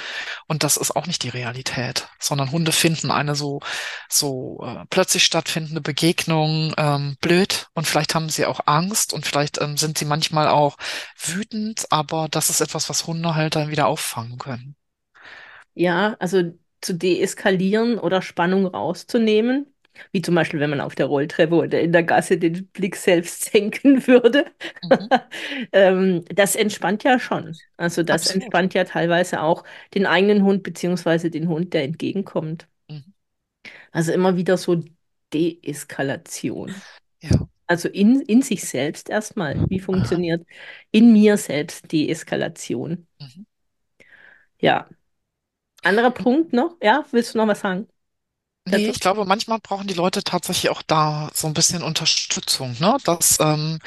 Und 0.46 0.62
das 0.62 0.76
ist 0.76 0.96
auch 0.96 1.06
nicht 1.06 1.22
die 1.22 1.28
Realität, 1.28 2.08
sondern 2.18 2.50
Hunde 2.52 2.72
finden 2.72 3.10
eine 3.10 3.34
so 3.34 3.60
so 4.08 4.60
äh, 4.64 4.84
plötzlich 4.90 5.24
stattfindende 5.24 5.80
Begegnung 5.80 6.74
ähm, 6.76 7.16
blöd 7.20 7.68
und 7.74 7.86
vielleicht 7.86 8.14
haben 8.14 8.28
sie 8.28 8.46
auch 8.46 8.60
Angst 8.66 9.12
und 9.12 9.26
vielleicht 9.26 9.60
ähm, 9.60 9.76
sind 9.76 9.98
sie 9.98 10.04
manchmal 10.04 10.48
auch 10.48 10.76
wütend, 11.18 11.86
aber 11.90 12.28
das 12.30 12.50
ist 12.50 12.60
etwas, 12.60 12.88
was 12.88 13.06
Hunde 13.06 13.34
halt 13.34 13.56
dann 13.56 13.70
wieder 13.70 13.86
auffangen 13.86 14.38
können. 14.38 14.76
Ja, 15.76 16.16
also 16.20 16.42
zu 16.80 16.94
deeskalieren 16.94 17.98
oder 17.98 18.22
Spannung 18.22 18.66
rauszunehmen, 18.66 19.66
wie 20.12 20.22
zum 20.22 20.34
Beispiel, 20.34 20.60
wenn 20.60 20.70
man 20.70 20.80
auf 20.80 20.94
der 20.94 21.06
Rolltreppe 21.06 21.54
oder 21.56 21.80
in 21.80 21.92
der 21.92 22.02
Gasse 22.04 22.38
den 22.38 22.68
Blick 22.68 22.96
selbst 22.96 23.44
senken 23.52 24.06
würde. 24.06 24.46
Mhm. 24.82 25.10
Ähm, 25.72 26.24
das 26.34 26.56
entspannt 26.56 27.04
ja 27.04 27.18
schon. 27.18 27.60
Also 27.76 28.02
das 28.02 28.26
Absolut. 28.26 28.44
entspannt 28.44 28.74
ja 28.74 28.84
teilweise 28.84 29.42
auch 29.42 29.64
den 29.94 30.06
eigenen 30.06 30.42
Hund 30.44 30.62
beziehungsweise 30.62 31.30
den 31.30 31.48
Hund, 31.48 31.74
der 31.74 31.84
entgegenkommt. 31.84 32.68
Mhm. 32.88 33.14
Also 33.92 34.12
immer 34.12 34.36
wieder 34.36 34.56
so 34.58 34.84
Deeskalation. 35.32 36.82
Ja. 37.22 37.48
Also 37.66 37.88
in, 37.88 38.20
in 38.22 38.42
sich 38.42 38.64
selbst 38.68 39.10
erstmal. 39.10 39.62
Wie 39.68 39.80
funktioniert 39.80 40.46
in 40.92 41.12
mir 41.12 41.36
selbst 41.38 41.92
Deeskalation? 41.92 43.08
Mhm. 43.20 43.46
Ja. 44.60 44.88
Anderer 45.86 46.10
Punkt 46.10 46.52
noch? 46.52 46.76
Ja, 46.82 47.04
willst 47.12 47.34
du 47.34 47.38
noch 47.38 47.46
was 47.48 47.60
sagen 47.60 47.88
Nee, 48.68 48.86
dazu? 48.86 48.90
ich 48.90 49.00
glaube, 49.00 49.24
manchmal 49.24 49.60
brauchen 49.60 49.86
die 49.86 49.94
Leute 49.94 50.24
tatsächlich 50.24 50.70
auch 50.70 50.82
da 50.82 51.30
so 51.32 51.46
ein 51.46 51.54
bisschen 51.54 51.82
Unterstützung, 51.82 52.76
ne? 52.80 52.96
Das, 53.04 53.38
ähm, 53.40 53.78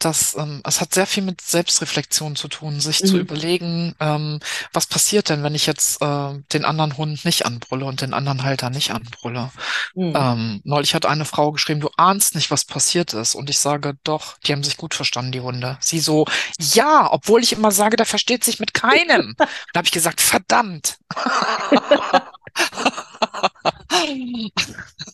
das, 0.00 0.34
ähm, 0.36 0.60
es 0.66 0.80
hat 0.80 0.92
sehr 0.92 1.06
viel 1.06 1.22
mit 1.22 1.40
Selbstreflexion 1.40 2.34
zu 2.36 2.48
tun, 2.48 2.80
sich 2.80 3.04
zu 3.04 3.16
Mhm. 3.16 3.20
überlegen, 3.20 3.94
ähm, 4.00 4.40
was 4.72 4.86
passiert 4.86 5.28
denn, 5.28 5.44
wenn 5.44 5.54
ich 5.54 5.66
jetzt 5.66 6.02
äh, 6.02 6.34
den 6.52 6.64
anderen 6.64 6.96
Hund 6.96 7.24
nicht 7.24 7.46
anbrülle 7.46 7.84
und 7.86 8.00
den 8.00 8.12
anderen 8.12 8.42
Halter 8.42 8.70
nicht 8.70 8.90
anbrülle? 8.90 9.52
Mhm. 9.94 10.12
Ähm, 10.16 10.60
neulich 10.64 10.94
hat 10.94 11.06
eine 11.06 11.24
Frau 11.24 11.52
geschrieben, 11.52 11.80
du 11.80 11.90
ahnst 11.96 12.34
nicht, 12.34 12.50
was 12.50 12.64
passiert 12.64 13.14
ist. 13.14 13.34
Und 13.36 13.50
ich 13.50 13.58
sage, 13.60 13.94
doch, 14.04 14.38
die 14.46 14.52
haben 14.52 14.64
sich 14.64 14.76
gut 14.76 14.94
verstanden, 14.94 15.32
die 15.32 15.40
Hunde. 15.40 15.78
Sie 15.80 16.00
so, 16.00 16.26
ja, 16.60 17.08
obwohl 17.12 17.42
ich 17.42 17.52
immer 17.52 17.70
sage, 17.72 17.96
der 17.96 18.06
versteht 18.06 18.44
sich 18.44 18.60
mit 18.60 18.74
keinem. 18.74 19.34
Da 19.72 19.78
habe 19.78 19.86
ich 19.86 19.92
gesagt, 19.92 20.20
verdammt. 20.20 20.98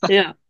Ja, 0.09 0.35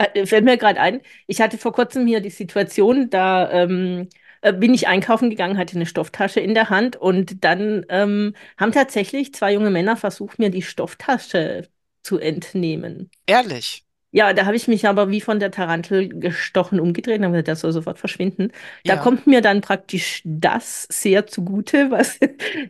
Äh, 0.00 0.26
fällt 0.26 0.44
mir 0.44 0.56
gerade 0.56 0.80
ein, 0.80 1.02
ich 1.26 1.40
hatte 1.42 1.58
vor 1.58 1.72
kurzem 1.72 2.06
hier 2.06 2.20
die 2.20 2.30
Situation, 2.30 3.10
da 3.10 3.50
ähm, 3.50 4.08
äh, 4.40 4.52
bin 4.52 4.72
ich 4.72 4.88
einkaufen 4.88 5.28
gegangen, 5.28 5.58
hatte 5.58 5.76
eine 5.76 5.84
Stofftasche 5.84 6.40
in 6.40 6.54
der 6.54 6.70
Hand 6.70 6.96
und 6.96 7.44
dann 7.44 7.84
ähm, 7.90 8.34
haben 8.56 8.72
tatsächlich 8.72 9.34
zwei 9.34 9.52
junge 9.52 9.70
Männer 9.70 9.96
versucht, 9.96 10.38
mir 10.38 10.50
die 10.50 10.62
Stofftasche 10.62 11.68
zu 12.02 12.18
entnehmen. 12.18 13.10
Ehrlich. 13.26 13.84
Ja, 14.12 14.32
da 14.32 14.44
habe 14.46 14.56
ich 14.56 14.66
mich 14.66 14.88
aber 14.88 15.08
wie 15.10 15.20
von 15.20 15.38
der 15.38 15.52
Tarantel 15.52 16.08
gestochen 16.08 16.80
umgedreht 16.80 17.18
und 17.20 17.24
habe 17.26 17.32
gesagt, 17.34 17.48
das 17.48 17.60
soll 17.60 17.70
sofort 17.72 17.98
verschwinden. 17.98 18.50
Da 18.86 18.96
Ja, 18.96 18.96
kommt 18.96 19.28
mir 19.28 19.40
dann 19.40 19.60
praktisch 19.60 20.22
das 20.24 20.82
sehr 20.90 21.28
zugute, 21.28 21.90
was, 21.92 22.18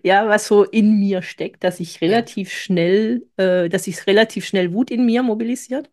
ja, 0.02 0.28
was 0.28 0.46
so 0.46 0.64
in 0.64 0.98
mir 0.98 1.22
steckt, 1.22 1.64
dass 1.64 1.80
ich 1.80 2.00
ja. 2.04 2.26
relativ 2.26 2.52
schnell, 2.52 3.26
äh, 3.38 3.70
dass 3.70 3.84
sich 3.84 4.06
relativ 4.06 4.44
schnell 4.44 4.72
Wut 4.74 4.90
in 4.90 5.06
mir 5.06 5.22
mobilisiert. 5.22 5.90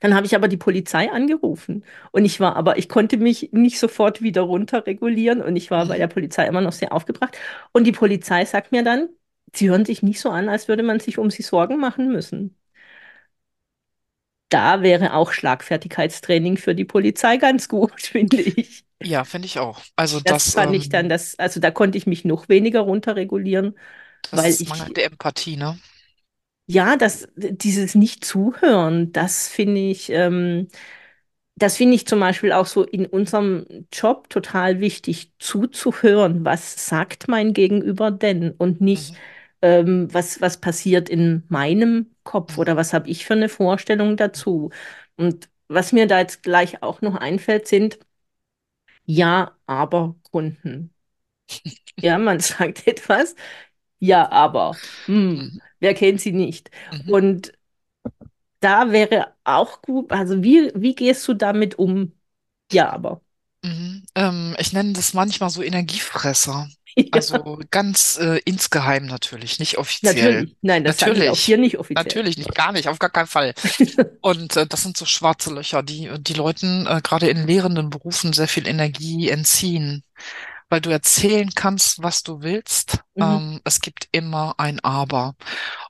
Dann 0.00 0.14
habe 0.14 0.26
ich 0.26 0.34
aber 0.34 0.48
die 0.48 0.56
Polizei 0.56 1.10
angerufen 1.10 1.84
und 2.12 2.24
ich 2.24 2.40
war 2.40 2.56
aber, 2.56 2.78
ich 2.78 2.88
konnte 2.88 3.16
mich 3.16 3.50
nicht 3.52 3.78
sofort 3.78 4.22
wieder 4.22 4.42
runterregulieren 4.42 5.42
und 5.42 5.56
ich 5.56 5.70
war 5.70 5.86
bei 5.86 5.98
Mhm. 5.98 5.98
der 5.98 6.08
Polizei 6.08 6.46
immer 6.46 6.60
noch 6.60 6.72
sehr 6.72 6.92
aufgebracht. 6.92 7.36
Und 7.72 7.84
die 7.84 7.92
Polizei 7.92 8.44
sagt 8.44 8.72
mir 8.72 8.82
dann, 8.84 9.08
sie 9.54 9.70
hören 9.70 9.84
sich 9.84 10.02
nicht 10.02 10.20
so 10.20 10.30
an, 10.30 10.48
als 10.48 10.68
würde 10.68 10.82
man 10.82 11.00
sich 11.00 11.18
um 11.18 11.30
sie 11.30 11.42
Sorgen 11.42 11.78
machen 11.78 12.08
müssen. 12.12 12.56
Da 14.50 14.82
wäre 14.82 15.14
auch 15.14 15.32
Schlagfertigkeitstraining 15.32 16.56
für 16.56 16.74
die 16.74 16.84
Polizei 16.84 17.36
ganz 17.38 17.68
gut, 17.68 18.00
finde 18.02 18.40
ich. 18.42 18.84
Ja, 19.02 19.24
finde 19.24 19.46
ich 19.46 19.58
auch. 19.58 19.80
Also 19.96 20.20
Das 20.24 20.44
das, 20.44 20.54
fand 20.54 20.74
ich 20.74 20.88
dann 20.88 21.08
ähm, 21.08 21.08
das, 21.08 21.38
also 21.38 21.60
da 21.60 21.70
konnte 21.70 21.96
ich 21.98 22.06
mich 22.06 22.24
noch 22.24 22.48
weniger 22.48 22.80
runterregulieren, 22.80 23.78
das 24.30 24.44
weil 24.44 24.56
ist 24.60 24.62
ich, 24.62 24.68
mangelnde 24.68 25.02
Empathie, 25.02 25.56
ne? 25.56 25.78
ja, 26.66 26.96
das, 26.96 27.28
dieses 27.36 27.94
Nicht-Zuhören, 27.94 29.12
das 29.12 29.48
finde 29.48 29.80
ich, 29.80 30.10
ähm, 30.10 30.68
das 31.56 31.76
finde 31.76 31.96
ich 31.96 32.06
zum 32.06 32.20
Beispiel 32.20 32.52
auch 32.52 32.66
so 32.66 32.84
in 32.84 33.06
unserem 33.06 33.66
Job 33.92 34.30
total 34.30 34.80
wichtig, 34.80 35.32
zuzuhören. 35.38 36.44
Was 36.44 36.86
sagt 36.88 37.28
mein 37.28 37.54
Gegenüber 37.54 38.10
denn? 38.12 38.52
Und 38.52 38.80
nicht, 38.80 39.14
Mhm. 39.14 39.18
ähm, 39.62 40.12
was, 40.14 40.40
was 40.42 40.58
passiert 40.60 41.08
in 41.10 41.44
meinem 41.48 42.14
Kopf 42.28 42.58
oder 42.58 42.76
was 42.76 42.92
habe 42.92 43.08
ich 43.10 43.24
für 43.26 43.34
eine 43.34 43.48
Vorstellung 43.48 44.16
dazu? 44.16 44.70
Und 45.16 45.48
was 45.68 45.92
mir 45.92 46.06
da 46.06 46.20
jetzt 46.20 46.42
gleich 46.42 46.82
auch 46.82 47.00
noch 47.02 47.16
einfällt, 47.16 47.66
sind 47.68 47.98
Ja, 49.06 49.56
aber 49.66 50.16
Kunden. 50.30 50.94
Ja, 52.00 52.18
man 52.18 52.40
sagt 52.40 52.86
etwas, 52.86 53.34
ja, 53.98 54.30
aber. 54.30 54.76
Hm, 55.06 55.60
wer 55.80 55.94
kennt 55.94 56.20
sie 56.20 56.32
nicht? 56.32 56.70
Mhm. 56.92 57.10
Und 57.12 57.52
da 58.60 58.90
wäre 58.92 59.34
auch 59.44 59.82
gut, 59.82 60.10
also 60.12 60.42
wie, 60.42 60.72
wie 60.74 60.94
gehst 60.94 61.26
du 61.28 61.34
damit 61.34 61.78
um? 61.78 62.12
Ja, 62.72 62.90
aber. 62.90 63.22
Mhm. 63.64 64.04
Ähm, 64.14 64.56
ich 64.58 64.72
nenne 64.72 64.92
das 64.92 65.14
manchmal 65.14 65.50
so 65.50 65.62
Energiefresser. 65.62 66.68
Also 67.12 67.60
ganz 67.70 68.18
äh, 68.18 68.40
insgeheim 68.44 69.06
natürlich, 69.06 69.58
nicht 69.58 69.78
offiziell. 69.78 70.42
natürlich. 70.42 70.56
Nein, 70.62 70.84
das 70.84 70.98
sage 70.98 71.18
ich 71.18 71.28
auch 71.30 71.38
hier 71.38 71.56
Natürlich, 71.56 71.58
nicht 71.58 71.78
offiziell. 71.78 72.04
natürlich 72.04 72.36
nicht, 72.38 72.54
gar 72.54 72.72
nicht, 72.72 72.88
auf 72.88 72.98
gar 72.98 73.10
keinen 73.10 73.26
Fall. 73.26 73.54
Und 74.20 74.56
äh, 74.56 74.66
das 74.66 74.82
sind 74.82 74.96
so 74.96 75.06
schwarze 75.06 75.52
Löcher, 75.52 75.82
die 75.82 76.10
die 76.18 76.34
Leuten 76.34 76.86
äh, 76.86 77.00
gerade 77.02 77.28
in 77.28 77.46
lehrenden 77.46 77.90
Berufen 77.90 78.32
sehr 78.32 78.48
viel 78.48 78.66
Energie 78.66 79.28
entziehen, 79.28 80.04
weil 80.70 80.80
du 80.80 80.90
erzählen 80.90 81.50
kannst, 81.54 82.02
was 82.02 82.22
du 82.22 82.42
willst. 82.42 82.98
Mhm. 83.14 83.22
Ähm, 83.22 83.60
es 83.64 83.80
gibt 83.80 84.08
immer 84.12 84.54
ein 84.58 84.80
Aber. 84.80 85.34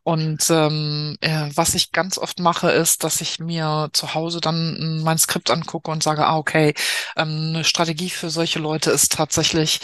Und 0.05 0.49
ähm, 0.51 1.17
äh, 1.21 1.49
was 1.55 1.75
ich 1.75 1.93
ganz 1.93 2.19
oft 2.19 2.39
mache, 2.41 2.71
ist, 2.71 3.05
dass 3.05 3.21
ich 3.21 3.39
mir 3.41 3.91
zu 3.93 4.15
Hause 4.15 4.41
dann 4.41 5.03
mein 5.03 5.19
Skript 5.19 5.51
angucke 5.51 5.91
und 5.91 6.03
sage, 6.03 6.27
ah, 6.27 6.37
okay, 6.39 6.75
ähm, 7.17 7.53
eine 7.55 7.65
Strategie 7.65 8.11
für 8.11 8.31
solche 8.31 8.59
Leute 8.61 8.91
ist 8.91 9.13
tatsächlich, 9.13 9.81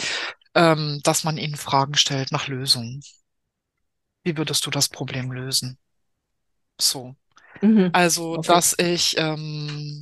ähm, 0.55 0.99
dass 1.03 1.23
man 1.23 1.37
ihnen 1.37 1.55
Fragen 1.57 1.95
stellt 1.95 2.31
nach 2.31 2.47
Lösungen. 2.47 3.01
Wie 4.23 4.35
würdest 4.35 4.65
du 4.65 4.71
das 4.71 4.89
Problem 4.89 5.31
lösen? 5.31 5.77
So. 6.79 7.15
Mhm. 7.61 7.93
Also, 7.93 8.37
Okay. 8.37 8.43
dass 8.47 8.75
ich 8.79 9.17
ähm, 9.17 10.01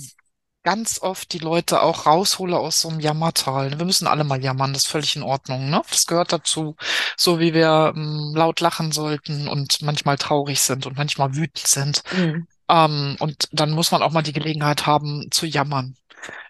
ganz 0.64 1.02
oft 1.02 1.34
die 1.34 1.40
Leute 1.40 1.82
auch 1.82 2.06
raushole 2.08 2.58
aus 2.60 2.82
so 2.82 2.90
einem 2.90 3.00
Jammertal. 3.02 3.78
Wir 3.80 3.86
müssen 3.86 4.08
alle 4.08 4.24
mal 4.26 4.44
jammern, 4.44 4.74
das 4.74 4.84
ist 4.86 4.90
völlig 4.92 5.16
in 5.16 5.24
Ordnung, 5.24 5.70
ne? 5.72 5.82
Das 5.90 6.08
gehört 6.08 6.34
dazu, 6.34 6.76
so 7.18 7.40
wie 7.40 7.54
wir 7.54 7.94
ähm, 7.96 8.34
laut 8.36 8.62
lachen 8.62 8.92
sollten 8.94 9.48
und 9.50 9.82
manchmal 9.84 10.18
traurig 10.18 10.62
sind 10.62 10.86
und 10.88 10.98
manchmal 10.98 11.36
wütend 11.36 11.68
sind. 11.68 12.04
Mhm. 12.12 12.46
Ähm, 12.70 13.16
und 13.20 13.50
dann 13.52 13.72
muss 13.72 13.92
man 13.92 14.02
auch 14.02 14.12
mal 14.12 14.22
die 14.24 14.34
Gelegenheit 14.34 14.86
haben 14.86 15.28
zu 15.32 15.46
jammern. 15.46 15.96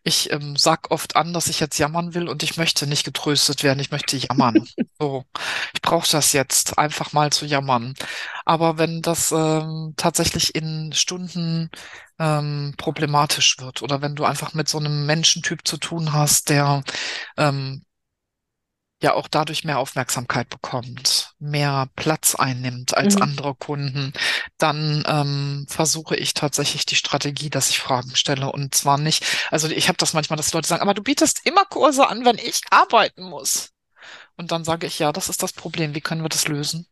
Ich 0.04 0.32
ähm, 0.32 0.56
sag 0.56 0.92
oft 0.92 1.16
an, 1.16 1.34
dass 1.34 1.48
ich 1.48 1.60
jetzt 1.60 1.78
jammern 1.80 2.14
will 2.14 2.28
und 2.30 2.44
ich 2.44 2.58
möchte 2.58 2.86
nicht 2.88 3.06
getröstet 3.06 3.64
werden, 3.64 3.80
ich 3.80 3.92
möchte 3.92 4.18
jammern. 4.18 4.66
So, 5.00 5.26
ich 5.74 5.82
brauche 5.82 6.10
das 6.10 6.32
jetzt, 6.34 6.78
einfach 6.78 7.12
mal 7.12 7.32
zu 7.32 7.46
jammern. 7.46 7.94
Aber 8.46 8.78
wenn 8.78 9.02
das 9.02 9.32
ähm, 9.34 9.96
tatsächlich 9.98 10.56
in 10.56 10.94
Stunden 10.94 11.70
ähm, 12.20 12.74
problematisch 12.78 13.58
wird 13.60 13.82
oder 13.82 14.02
wenn 14.02 14.16
du 14.16 14.24
einfach 14.24 14.54
mit 14.54 14.70
so 14.70 14.78
einem 14.78 15.06
Menschentyp 15.06 15.68
zu 15.68 15.78
tun 15.78 16.14
hast, 16.14 16.50
der 16.50 16.84
ähm, 17.38 17.84
ja 19.04 19.14
auch 19.14 19.28
dadurch 19.28 19.64
mehr 19.64 19.80
Aufmerksamkeit 19.80 20.50
bekommt, 20.50 21.34
mehr 21.40 21.90
Platz 21.96 22.36
einnimmt 22.36 22.96
als 22.98 23.16
Mhm. 23.16 23.22
andere 23.22 23.56
Kunden, 23.56 24.14
dann 24.58 25.04
ähm, 25.08 25.66
versuche 25.70 26.16
ich 26.16 26.34
tatsächlich 26.34 26.86
die 26.86 26.96
Strategie, 26.96 27.50
dass 27.50 27.70
ich 27.70 27.80
Fragen 27.80 28.16
stelle. 28.16 28.52
Und 28.52 28.76
zwar 28.76 28.98
nicht, 28.98 29.26
also 29.52 29.68
ich 29.70 29.88
habe 29.90 29.98
das 29.98 30.14
manchmal, 30.14 30.38
dass 30.38 30.54
Leute 30.54 30.68
sagen, 30.68 30.82
aber 30.82 30.94
du 30.96 31.04
bietest 31.04 31.42
immer 31.46 31.66
Kurse 31.66 32.08
an, 32.08 32.26
wenn 32.26 32.38
ich 32.38 32.62
arbeiten 32.72 33.24
muss. 33.24 33.72
Und 34.38 34.52
dann 34.52 34.64
sage 34.66 34.88
ich, 34.88 35.00
ja, 35.00 35.12
das 35.12 35.30
ist 35.30 35.44
das 35.44 35.54
Problem. 35.54 35.96
Wie 35.96 36.02
können 36.02 36.24
wir 36.24 36.30
das 36.30 36.48
lösen? 36.48 36.88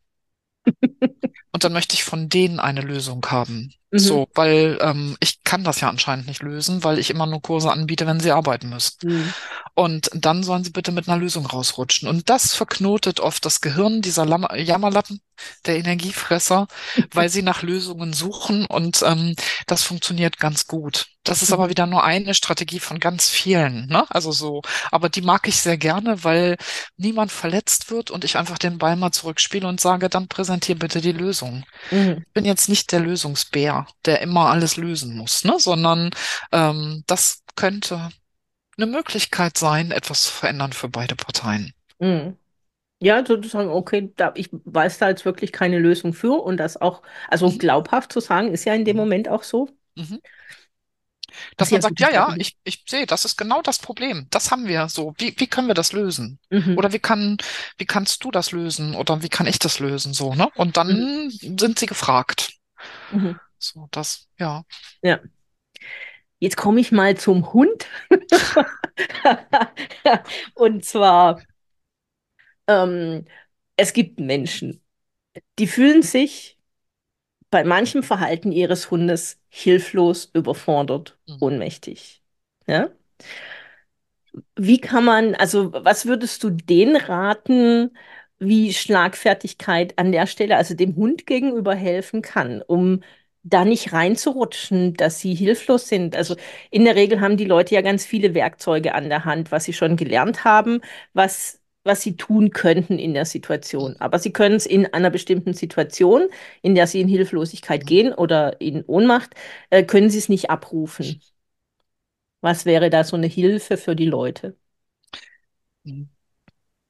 Und 1.53 1.63
dann 1.63 1.73
möchte 1.73 1.93
ich 1.95 2.03
von 2.03 2.27
denen 2.29 2.59
eine 2.59 2.81
Lösung 2.81 3.25
haben. 3.29 3.73
Mhm. 3.91 3.99
So, 3.99 4.27
weil 4.33 4.77
ähm, 4.81 5.17
ich 5.19 5.43
kann 5.43 5.63
das 5.63 5.81
ja 5.81 5.89
anscheinend 5.89 6.27
nicht 6.27 6.41
lösen, 6.41 6.83
weil 6.83 6.97
ich 6.97 7.09
immer 7.09 7.25
nur 7.25 7.41
Kurse 7.41 7.71
anbiete, 7.71 8.07
wenn 8.07 8.19
sie 8.19 8.31
arbeiten 8.31 8.69
müssen. 8.69 8.97
Mhm. 9.03 9.33
Und 9.73 10.09
dann 10.13 10.43
sollen 10.43 10.63
sie 10.63 10.71
bitte 10.71 10.91
mit 10.91 11.07
einer 11.07 11.17
Lösung 11.17 11.45
rausrutschen. 11.45 12.07
Und 12.07 12.29
das 12.29 12.53
verknotet 12.53 13.19
oft 13.19 13.45
das 13.45 13.61
Gehirn 13.61 14.01
dieser 14.01 14.25
Lam 14.25 14.47
Jammerlappen, 14.55 15.21
der 15.65 15.77
Energiefresser, 15.77 16.67
weil 17.13 17.29
sie 17.29 17.41
nach 17.41 17.61
Lösungen 17.61 18.13
suchen 18.13 18.65
und 18.65 19.01
ähm, 19.05 19.35
das 19.67 19.83
funktioniert 19.83 20.37
ganz 20.39 20.67
gut. 20.67 21.07
Das 21.23 21.41
ist 21.43 21.53
aber 21.53 21.67
Mhm. 21.67 21.69
wieder 21.69 21.85
nur 21.85 22.03
eine 22.03 22.33
Strategie 22.33 22.79
von 22.79 22.99
ganz 22.99 23.29
vielen, 23.29 23.85
ne? 23.87 24.05
Also 24.09 24.31
so, 24.31 24.61
aber 24.91 25.09
die 25.09 25.21
mag 25.21 25.47
ich 25.47 25.61
sehr 25.61 25.77
gerne, 25.77 26.23
weil 26.23 26.57
niemand 26.97 27.31
verletzt 27.31 27.91
wird 27.91 28.11
und 28.11 28.23
ich 28.25 28.37
einfach 28.37 28.57
den 28.57 28.77
Ball 28.79 28.95
mal 28.95 29.11
zurückspiele 29.11 29.67
und 29.67 29.79
sage, 29.79 30.09
dann 30.09 30.27
präsentier 30.27 30.75
bitte 30.77 31.01
die 31.01 31.11
Lösung. 31.11 31.63
Mhm. 31.91 32.25
Ich 32.27 32.33
bin 32.33 32.45
jetzt 32.45 32.69
nicht 32.69 32.91
der 32.91 32.99
Lösungsbär, 33.01 33.87
der 34.05 34.21
immer 34.21 34.49
alles 34.49 34.77
lösen 34.77 35.15
muss, 35.17 35.43
ne? 35.43 35.59
Sondern 35.59 36.11
ähm, 36.51 37.03
das 37.07 37.43
könnte 37.55 38.09
eine 38.77 38.87
Möglichkeit 38.87 39.57
sein, 39.57 39.91
etwas 39.91 40.23
zu 40.23 40.31
verändern 40.31 40.73
für 40.73 40.89
beide 40.89 41.15
Parteien. 41.15 41.73
Mhm. 41.99 42.37
Ja, 43.03 43.25
sozusagen, 43.25 43.69
okay, 43.69 44.13
da, 44.15 44.31
ich 44.35 44.49
weiß 44.51 44.99
da 44.99 45.09
jetzt 45.09 45.25
wirklich 45.25 45.51
keine 45.51 45.79
Lösung 45.79 46.13
für 46.13 46.33
und 46.43 46.57
das 46.57 46.77
auch, 46.79 47.01
also 47.29 47.49
Mhm. 47.49 47.57
glaubhaft 47.57 48.13
zu 48.13 48.19
sagen, 48.19 48.51
ist 48.53 48.65
ja 48.65 48.75
in 48.75 48.85
dem 48.85 48.95
Mhm. 48.95 48.97
Moment 48.97 49.29
auch 49.29 49.41
so. 49.43 49.69
Mhm. 49.95 50.19
Dass 51.57 51.71
man 51.71 51.81
sagt, 51.81 51.99
ja, 51.99 52.09
ja, 52.11 52.33
ich, 52.37 52.57
ich 52.63 52.83
sehe, 52.87 53.05
das 53.05 53.25
ist 53.25 53.37
genau 53.37 53.61
das 53.61 53.79
Problem. 53.79 54.27
Das 54.31 54.51
haben 54.51 54.67
wir 54.67 54.89
so. 54.89 55.13
Wie, 55.17 55.33
wie 55.37 55.47
können 55.47 55.67
wir 55.67 55.73
das 55.75 55.93
lösen? 55.93 56.39
Mhm. 56.51 56.75
Oder 56.75 56.91
wie 56.93 56.99
kann, 56.99 57.37
wie 57.77 57.85
kannst 57.85 58.23
du 58.23 58.31
das 58.31 58.51
lösen? 58.51 58.95
Oder 58.95 59.21
wie 59.23 59.29
kann 59.29 59.47
ich 59.47 59.59
das 59.59 59.79
lösen? 59.79 60.13
So, 60.13 60.33
ne? 60.35 60.49
Und 60.55 60.69
Mhm. 60.77 60.77
dann 60.77 61.29
sind 61.29 61.79
sie 61.79 61.85
gefragt. 61.85 62.53
Mhm. 63.09 63.39
So, 63.59 63.87
das, 63.91 64.27
ja. 64.37 64.63
Ja. 65.01 65.19
Jetzt 66.39 66.57
komme 66.57 66.79
ich 66.81 66.91
mal 66.91 67.15
zum 67.17 67.53
Hund. 67.53 67.85
Und 70.53 70.85
zwar, 70.85 71.41
ähm, 72.67 73.25
es 73.77 73.93
gibt 73.93 74.19
Menschen, 74.19 74.81
die 75.59 75.67
fühlen 75.67 76.03
sich 76.03 76.59
bei 77.51 77.63
manchem 77.65 78.03
Verhalten 78.03 78.51
ihres 78.53 78.91
Hundes 78.91 79.41
hilflos, 79.49 80.31
überfordert, 80.33 81.19
Mhm. 81.27 81.37
ohnmächtig. 81.41 82.23
Ja? 82.67 82.91
Wie 84.55 84.79
kann 84.79 85.03
man, 85.05 85.35
also 85.35 85.73
was 85.73 86.05
würdest 86.05 86.43
du 86.43 86.49
denen 86.51 86.95
raten, 86.95 87.91
wie 88.39 88.73
Schlagfertigkeit 88.73 89.97
an 89.99 90.11
der 90.11 90.25
Stelle, 90.27 90.55
also 90.57 90.73
dem 90.73 90.95
Hund 90.95 91.27
gegenüber 91.27 91.75
helfen 91.75 92.21
kann, 92.21 92.61
um 92.61 93.01
da 93.43 93.65
nicht 93.65 93.91
reinzurutschen, 93.93 94.93
dass 94.93 95.19
sie 95.19 95.35
hilflos 95.35 95.87
sind? 95.87 96.15
Also 96.15 96.35
in 96.69 96.85
der 96.85 96.95
Regel 96.95 97.19
haben 97.21 97.37
die 97.37 97.45
Leute 97.45 97.75
ja 97.75 97.81
ganz 97.81 98.05
viele 98.05 98.33
Werkzeuge 98.33 98.95
an 98.95 99.09
der 99.09 99.25
Hand, 99.25 99.51
was 99.51 99.65
sie 99.65 99.73
schon 99.73 99.97
gelernt 99.97 100.43
haben, 100.45 100.81
was, 101.13 101.60
was 101.83 102.01
sie 102.01 102.15
tun 102.17 102.51
könnten 102.51 102.99
in 102.99 103.13
der 103.13 103.25
Situation. 103.25 103.95
Aber 103.99 104.19
sie 104.19 104.31
können 104.33 104.55
es 104.55 104.65
in 104.65 104.93
einer 104.93 105.09
bestimmten 105.09 105.53
Situation, 105.53 106.27
in 106.61 106.75
der 106.75 106.87
sie 106.87 107.01
in 107.01 107.07
Hilflosigkeit 107.07 107.85
gehen 107.87 108.13
oder 108.13 108.59
in 108.61 108.83
Ohnmacht, 108.85 109.33
äh, 109.69 109.83
können 109.83 110.09
sie 110.09 110.19
es 110.19 110.29
nicht 110.29 110.49
abrufen. 110.49 111.21
Was 112.41 112.65
wäre 112.65 112.89
da 112.91 113.03
so 113.03 113.15
eine 113.15 113.27
Hilfe 113.27 113.77
für 113.77 113.95
die 113.95 114.05
Leute? 114.05 114.55
Mhm. 115.83 116.09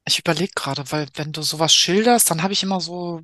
Ich 0.05 0.19
überlege 0.19 0.53
gerade, 0.55 0.91
weil 0.91 1.07
wenn 1.15 1.33
du 1.33 1.41
sowas 1.43 1.73
schilderst, 1.73 2.31
dann 2.31 2.43
habe 2.43 2.53
ich 2.53 2.63
immer 2.63 2.81
so 2.81 3.21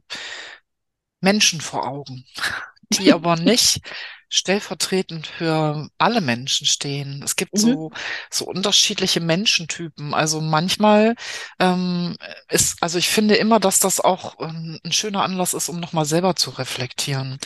Menschen 1.22 1.62
vor 1.62 1.88
Augen. 1.88 2.26
die 2.94 3.12
aber 3.14 3.36
nicht 3.36 3.82
stellvertretend 4.30 5.28
für 5.28 5.88
alle 5.98 6.22
Menschen 6.22 6.68
stehen. 6.68 7.22
Es 7.24 7.36
gibt 7.36 7.58
Mhm. 7.58 7.60
so, 7.60 7.92
so 8.30 8.46
unterschiedliche 8.46 9.20
Menschentypen. 9.22 10.14
Also 10.14 10.42
manchmal 10.42 11.16
ähm, 11.60 12.16
ist, 12.50 12.78
also 12.82 12.98
ich 12.98 13.10
finde 13.10 13.36
immer, 13.36 13.60
dass 13.60 13.80
das 13.80 14.00
auch 14.00 14.36
ähm, 14.40 14.80
ein 14.84 14.92
schöner 14.92 15.24
Anlass 15.24 15.54
ist, 15.54 15.70
um 15.70 15.80
nochmal 15.80 16.06
selber 16.06 16.36
zu 16.36 16.50
reflektieren. 16.52 17.40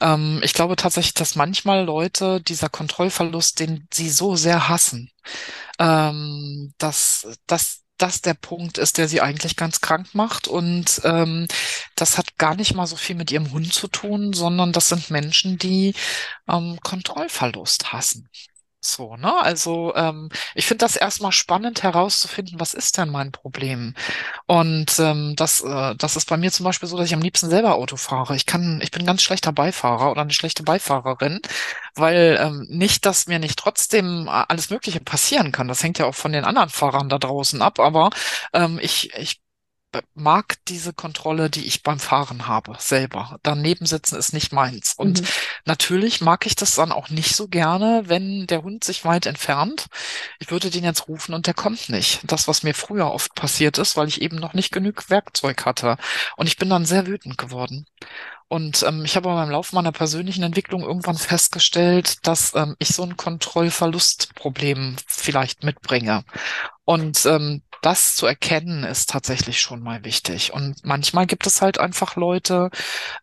Ähm, 0.00 0.40
ich 0.42 0.54
glaube 0.54 0.76
tatsächlich, 0.76 1.14
dass 1.14 1.36
manchmal 1.36 1.84
Leute 1.84 2.40
dieser 2.40 2.68
Kontrollverlust, 2.68 3.60
den 3.60 3.88
sie 3.92 4.10
so 4.10 4.36
sehr 4.36 4.68
hassen, 4.68 5.10
ähm, 5.78 6.74
dass, 6.78 7.26
dass 7.46 7.82
das 7.98 8.20
der 8.20 8.34
Punkt 8.34 8.78
ist, 8.78 8.98
der 8.98 9.08
sie 9.08 9.20
eigentlich 9.20 9.56
ganz 9.56 9.80
krank 9.80 10.14
macht. 10.14 10.48
Und 10.48 11.00
ähm, 11.04 11.46
das 11.94 12.18
hat 12.18 12.38
gar 12.38 12.54
nicht 12.54 12.74
mal 12.74 12.86
so 12.86 12.96
viel 12.96 13.16
mit 13.16 13.30
ihrem 13.30 13.52
Hund 13.52 13.72
zu 13.72 13.88
tun, 13.88 14.32
sondern 14.32 14.72
das 14.72 14.88
sind 14.88 15.10
Menschen, 15.10 15.58
die 15.58 15.94
ähm, 16.48 16.78
Kontrollverlust 16.82 17.92
hassen. 17.92 18.28
So, 18.88 19.16
ne? 19.16 19.34
Also 19.42 19.94
ähm, 19.96 20.28
ich 20.54 20.66
finde 20.66 20.84
das 20.84 20.96
erstmal 20.96 21.32
spannend 21.32 21.82
herauszufinden, 21.82 22.60
was 22.60 22.72
ist 22.74 22.96
denn 22.98 23.10
mein 23.10 23.32
Problem? 23.32 23.94
Und 24.46 24.98
ähm, 25.00 25.34
das, 25.36 25.62
äh, 25.62 25.94
das 25.96 26.16
ist 26.16 26.28
bei 26.28 26.36
mir 26.36 26.52
zum 26.52 26.64
Beispiel 26.64 26.88
so, 26.88 26.96
dass 26.96 27.06
ich 27.06 27.14
am 27.14 27.22
liebsten 27.22 27.50
selber 27.50 27.74
Auto 27.76 27.96
fahre. 27.96 28.36
Ich 28.36 28.46
kann, 28.46 28.80
ich 28.82 28.90
bin 28.92 29.02
ein 29.02 29.06
ganz 29.06 29.22
schlechter 29.22 29.52
Beifahrer 29.52 30.10
oder 30.10 30.22
eine 30.22 30.32
schlechte 30.32 30.62
Beifahrerin, 30.62 31.40
weil 31.94 32.38
ähm, 32.40 32.66
nicht, 32.70 33.06
dass 33.06 33.26
mir 33.26 33.38
nicht 33.40 33.58
trotzdem 33.58 34.26
äh, 34.28 34.30
alles 34.48 34.70
Mögliche 34.70 35.00
passieren 35.00 35.52
kann. 35.52 35.68
Das 35.68 35.82
hängt 35.82 35.98
ja 35.98 36.06
auch 36.06 36.14
von 36.14 36.32
den 36.32 36.44
anderen 36.44 36.70
Fahrern 36.70 37.08
da 37.08 37.18
draußen 37.18 37.62
ab, 37.62 37.80
aber 37.80 38.10
ähm, 38.52 38.78
ich, 38.82 39.12
ich 39.14 39.40
mag 40.14 40.56
diese 40.68 40.92
Kontrolle, 40.92 41.50
die 41.50 41.66
ich 41.66 41.82
beim 41.82 41.98
Fahren 41.98 42.46
habe, 42.46 42.76
selber. 42.78 43.38
Daneben 43.42 43.86
sitzen 43.86 44.16
ist 44.16 44.32
nicht 44.32 44.52
meins. 44.52 44.94
Und 44.96 45.20
Mhm. 45.20 45.26
natürlich 45.64 46.20
mag 46.20 46.46
ich 46.46 46.56
das 46.56 46.74
dann 46.74 46.92
auch 46.92 47.10
nicht 47.10 47.36
so 47.36 47.48
gerne, 47.48 48.04
wenn 48.06 48.46
der 48.46 48.62
Hund 48.62 48.84
sich 48.84 49.04
weit 49.04 49.26
entfernt. 49.26 49.86
Ich 50.38 50.50
würde 50.50 50.70
den 50.70 50.84
jetzt 50.84 51.08
rufen 51.08 51.34
und 51.34 51.46
der 51.46 51.54
kommt 51.54 51.88
nicht. 51.88 52.20
Das, 52.24 52.48
was 52.48 52.62
mir 52.62 52.74
früher 52.74 53.10
oft 53.12 53.34
passiert 53.34 53.78
ist, 53.78 53.96
weil 53.96 54.08
ich 54.08 54.22
eben 54.22 54.36
noch 54.36 54.54
nicht 54.54 54.72
genug 54.72 55.10
Werkzeug 55.10 55.64
hatte. 55.66 55.96
Und 56.36 56.46
ich 56.48 56.56
bin 56.56 56.70
dann 56.70 56.86
sehr 56.86 57.06
wütend 57.06 57.38
geworden. 57.38 57.86
Und 58.48 58.82
ähm, 58.84 59.04
ich 59.04 59.16
habe 59.16 59.28
aber 59.30 59.42
im 59.42 59.50
Laufe 59.50 59.74
meiner 59.74 59.90
persönlichen 59.92 60.44
Entwicklung 60.44 60.82
irgendwann 60.82 61.16
festgestellt, 61.18 62.26
dass 62.26 62.54
ähm, 62.54 62.76
ich 62.78 62.88
so 62.90 63.02
ein 63.02 63.16
Kontrollverlustproblem 63.16 64.96
vielleicht 65.06 65.64
mitbringe. 65.64 66.24
Und 66.84 67.26
ähm, 67.26 67.62
das 67.86 68.16
zu 68.16 68.26
erkennen, 68.26 68.84
ist 68.84 69.10
tatsächlich 69.10 69.60
schon 69.62 69.82
mal 69.82 70.04
wichtig. 70.04 70.52
Und 70.52 70.84
manchmal 70.84 71.26
gibt 71.26 71.46
es 71.46 71.62
halt 71.62 71.78
einfach 71.78 72.16
Leute, 72.16 72.70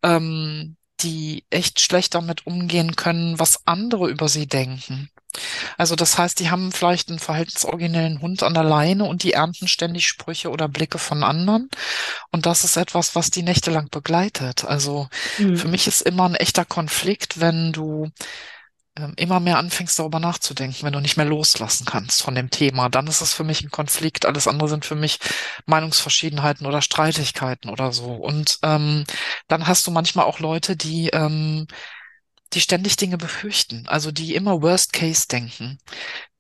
ähm, 0.04 0.78
die 1.02 1.46
echt 1.52 1.82
schlecht 1.82 2.16
damit 2.16 2.48
umgehen 2.48 2.96
können, 2.96 3.40
was 3.40 3.68
andere 3.68 4.10
über 4.10 4.30
sie 4.30 4.48
denken. 4.48 5.10
Also 5.78 5.96
das 5.96 6.18
heißt, 6.18 6.40
die 6.40 6.50
haben 6.52 6.72
vielleicht 6.72 7.10
einen 7.10 7.20
verhaltensoriginellen 7.20 8.22
Hund 8.22 8.44
an 8.44 8.54
der 8.54 8.64
Leine 8.64 9.06
und 9.06 9.24
die 9.24 9.34
ernten 9.34 9.68
ständig 9.68 10.08
Sprüche 10.08 10.50
oder 10.50 10.68
Blicke 10.68 10.98
von 11.00 11.24
anderen. 11.24 11.70
Und 12.32 12.46
das 12.46 12.64
ist 12.64 12.78
etwas, 12.78 13.16
was 13.16 13.32
die 13.32 13.44
nächtelang 13.44 13.90
begleitet. 13.90 14.66
Also 14.66 15.10
für 15.54 15.68
Mhm. 15.68 15.70
mich 15.70 15.88
ist 15.88 16.02
immer 16.02 16.26
ein 16.26 16.36
echter 16.36 16.66
Konflikt, 16.66 17.40
wenn 17.40 17.72
du 17.74 18.10
immer 19.16 19.40
mehr 19.40 19.58
anfängst 19.58 19.98
darüber 19.98 20.20
nachzudenken, 20.20 20.84
wenn 20.84 20.94
du 20.94 21.00
nicht 21.00 21.18
mehr 21.18 21.26
loslassen 21.26 21.86
kannst 21.86 22.22
von 22.22 22.36
dem 22.36 22.52
Thema, 22.52 22.90
dann 22.90 23.08
ist 23.08 23.22
es 23.22 23.34
für 23.34 23.44
mich 23.44 23.62
ein 23.64 23.72
Konflikt. 23.72 24.26
Alles 24.26 24.48
andere 24.48 24.70
sind 24.70 24.86
für 24.86 24.96
mich 24.96 25.20
Meinungsverschiedenheiten 25.66 26.68
oder 26.68 26.82
Streitigkeiten 26.82 27.70
oder 27.70 27.92
so. 27.92 28.14
Und 28.14 28.60
ähm, 28.62 29.04
dann 29.48 29.68
hast 29.68 29.88
du 29.88 29.92
manchmal 29.92 30.26
auch 30.26 30.40
Leute, 30.40 30.76
die 30.76 31.10
ähm, 31.10 31.68
die 32.54 32.62
ständig 32.62 32.98
Dinge 32.98 33.18
befürchten, 33.18 33.88
also 33.88 34.12
die 34.12 34.36
immer 34.36 34.62
Worst 34.62 34.94
Case 34.94 35.28
denken, 35.28 35.80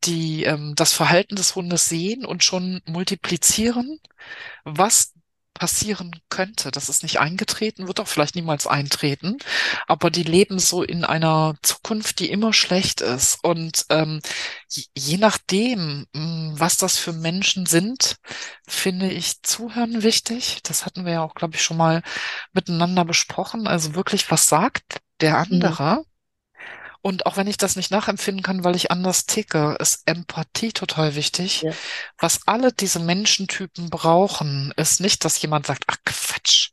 die 0.03 0.43
ähm, 0.43 0.73
das 0.75 0.93
Verhalten 0.93 1.35
des 1.35 1.55
Hundes 1.55 1.89
sehen 1.89 2.25
und 2.25 2.43
schon 2.43 2.81
multiplizieren, 2.85 3.99
was 4.63 5.12
passieren 5.53 6.11
könnte. 6.29 6.71
Das 6.71 6.89
ist 6.89 7.03
nicht 7.03 7.19
eingetreten, 7.19 7.87
wird 7.87 7.99
auch 7.99 8.07
vielleicht 8.07 8.35
niemals 8.35 8.67
eintreten, 8.67 9.37
aber 9.87 10.09
die 10.11 10.23
leben 10.23 10.59
so 10.59 10.83
in 10.83 11.05
einer 11.05 11.55
Zukunft, 11.61 12.19
die 12.19 12.29
immer 12.31 12.53
schlecht 12.53 13.01
ist. 13.01 13.39
Und 13.43 13.85
ähm, 13.89 14.21
je, 14.69 14.83
je 14.97 15.17
nachdem, 15.17 16.05
mh, 16.13 16.53
was 16.59 16.77
das 16.77 16.97
für 16.97 17.13
Menschen 17.13 17.65
sind, 17.65 18.17
finde 18.67 19.11
ich 19.11 19.41
Zuhören 19.43 20.03
wichtig. 20.03 20.59
Das 20.63 20.85
hatten 20.85 21.05
wir 21.05 21.13
ja 21.13 21.23
auch, 21.23 21.35
glaube 21.35 21.55
ich, 21.55 21.63
schon 21.63 21.77
mal 21.77 22.03
miteinander 22.53 23.05
besprochen. 23.05 23.67
Also 23.67 23.95
wirklich, 23.95 24.29
was 24.31 24.47
sagt 24.47 24.99
der 25.21 25.37
Mhm. 25.49 25.77
Und 27.03 27.25
auch 27.25 27.35
wenn 27.35 27.47
ich 27.47 27.57
das 27.57 27.75
nicht 27.75 27.91
nachempfinden 27.91 28.43
kann, 28.43 28.63
weil 28.63 28.77
ich 28.77 28.89
anders 28.89 29.25
ticke, 29.25 29.75
ist 29.79 30.03
Empathie 30.05 30.71
total 30.71 31.15
wichtig. 31.15 31.61
Ja. 31.61 31.73
Was 32.17 32.47
alle 32.47 32.71
diese 32.71 32.99
Menschentypen 32.99 33.89
brauchen, 33.89 34.73
ist 34.77 35.01
nicht, 35.01 35.25
dass 35.25 35.41
jemand 35.41 35.65
sagt, 35.65 35.83
ach 35.87 35.97
Quatsch, 36.05 36.69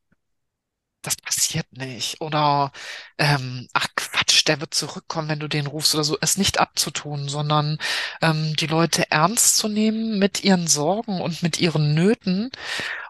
das 1.02 1.16
passiert 1.16 1.66
nicht. 1.72 2.20
Oder 2.20 2.70
ähm, 3.18 3.66
ach 3.72 3.88
Quatsch, 3.96 4.46
der 4.46 4.60
wird 4.60 4.72
zurückkommen, 4.72 5.28
wenn 5.28 5.40
du 5.40 5.48
den 5.48 5.66
rufst 5.66 5.94
oder 5.94 6.04
so, 6.04 6.16
es 6.20 6.36
nicht 6.36 6.60
abzutun, 6.60 7.28
sondern 7.28 7.78
ähm, 8.22 8.54
die 8.54 8.68
Leute 8.68 9.10
ernst 9.10 9.56
zu 9.56 9.68
nehmen 9.68 10.20
mit 10.20 10.44
ihren 10.44 10.68
Sorgen 10.68 11.20
und 11.20 11.42
mit 11.42 11.58
ihren 11.58 11.94
Nöten. 11.94 12.52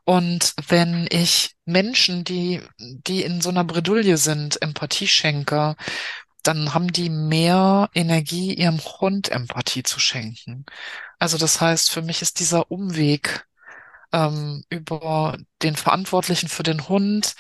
Und 0.05 0.55
wenn 0.69 1.07
ich 1.11 1.57
Menschen, 1.67 2.25
die, 2.25 2.63
die 2.79 3.23
in 3.23 3.41
so 3.41 3.51
einer 3.51 3.65
Bredouille 3.65 4.17
sind, 4.17 4.61
Empathie 4.63 5.07
schenke, 5.07 5.77
dann 6.43 6.75
haben 6.75 6.93
die 6.93 7.11
mehr 7.11 7.91
Energie, 7.95 8.55
ihrem 8.55 8.79
Hund 8.79 9.29
Empathie 9.31 9.83
zu 9.83 10.01
schenken. 10.01 10.65
Also 11.19 11.39
das 11.39 11.61
heißt, 11.61 11.91
für 11.91 12.03
mich 12.03 12.23
ist 12.23 12.41
dieser 12.41 12.71
Umweg 12.71 13.47
ähm, 14.13 14.65
über 14.71 15.39
den 15.63 15.77
Verantwortlichen 15.77 16.49
für 16.49 16.63
den 16.63 16.89
Hund 16.89 17.35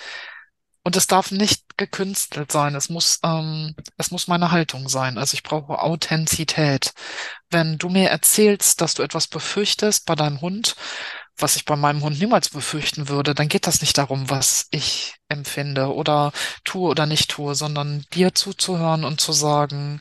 und 0.83 0.97
es 0.97 1.07
darf 1.07 1.31
nicht 1.31 1.77
gekünstelt 1.77 2.51
sein. 2.53 2.75
Es 2.75 2.89
muss, 2.89 3.21
ähm, 3.23 3.75
es 3.99 4.11
muss 4.11 4.29
meine 4.29 4.51
Haltung 4.51 4.89
sein. 4.89 5.19
Also 5.19 5.35
ich 5.35 5.43
brauche 5.43 5.81
Authentizität. 5.83 6.93
Wenn 7.51 7.79
du 7.79 7.91
mir 7.91 8.09
erzählst, 8.11 8.81
dass 8.81 8.95
du 8.95 9.03
etwas 9.03 9.27
befürchtest 9.29 10.07
bei 10.07 10.15
deinem 10.15 10.41
Hund, 10.41 10.77
was 11.43 11.57
ich 11.57 11.64
bei 11.64 11.76
meinem 11.76 12.03
Hund 12.03 12.18
niemals 12.18 12.49
befürchten 12.51 13.09
würde, 13.09 13.34
dann 13.34 13.49
geht 13.49 13.66
das 13.66 13.80
nicht 13.80 13.99
darum, 13.99 14.30
was 14.30 14.68
ich 14.70 15.14
empfinde 15.28 15.95
oder 15.95 16.32
tue 16.64 16.88
oder 16.88 17.07
nicht 17.07 17.30
tue, 17.30 17.55
sondern 17.55 18.05
dir 18.12 18.34
zuzuhören 18.34 19.05
und 19.05 19.20
zu 19.20 19.32
sagen, 19.32 20.01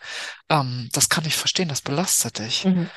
ähm, 0.49 0.89
das 0.93 1.09
kann 1.09 1.25
ich 1.25 1.35
verstehen, 1.35 1.69
das 1.69 1.81
belastet 1.81 2.39
dich. 2.39 2.67
Mhm. 2.67 2.91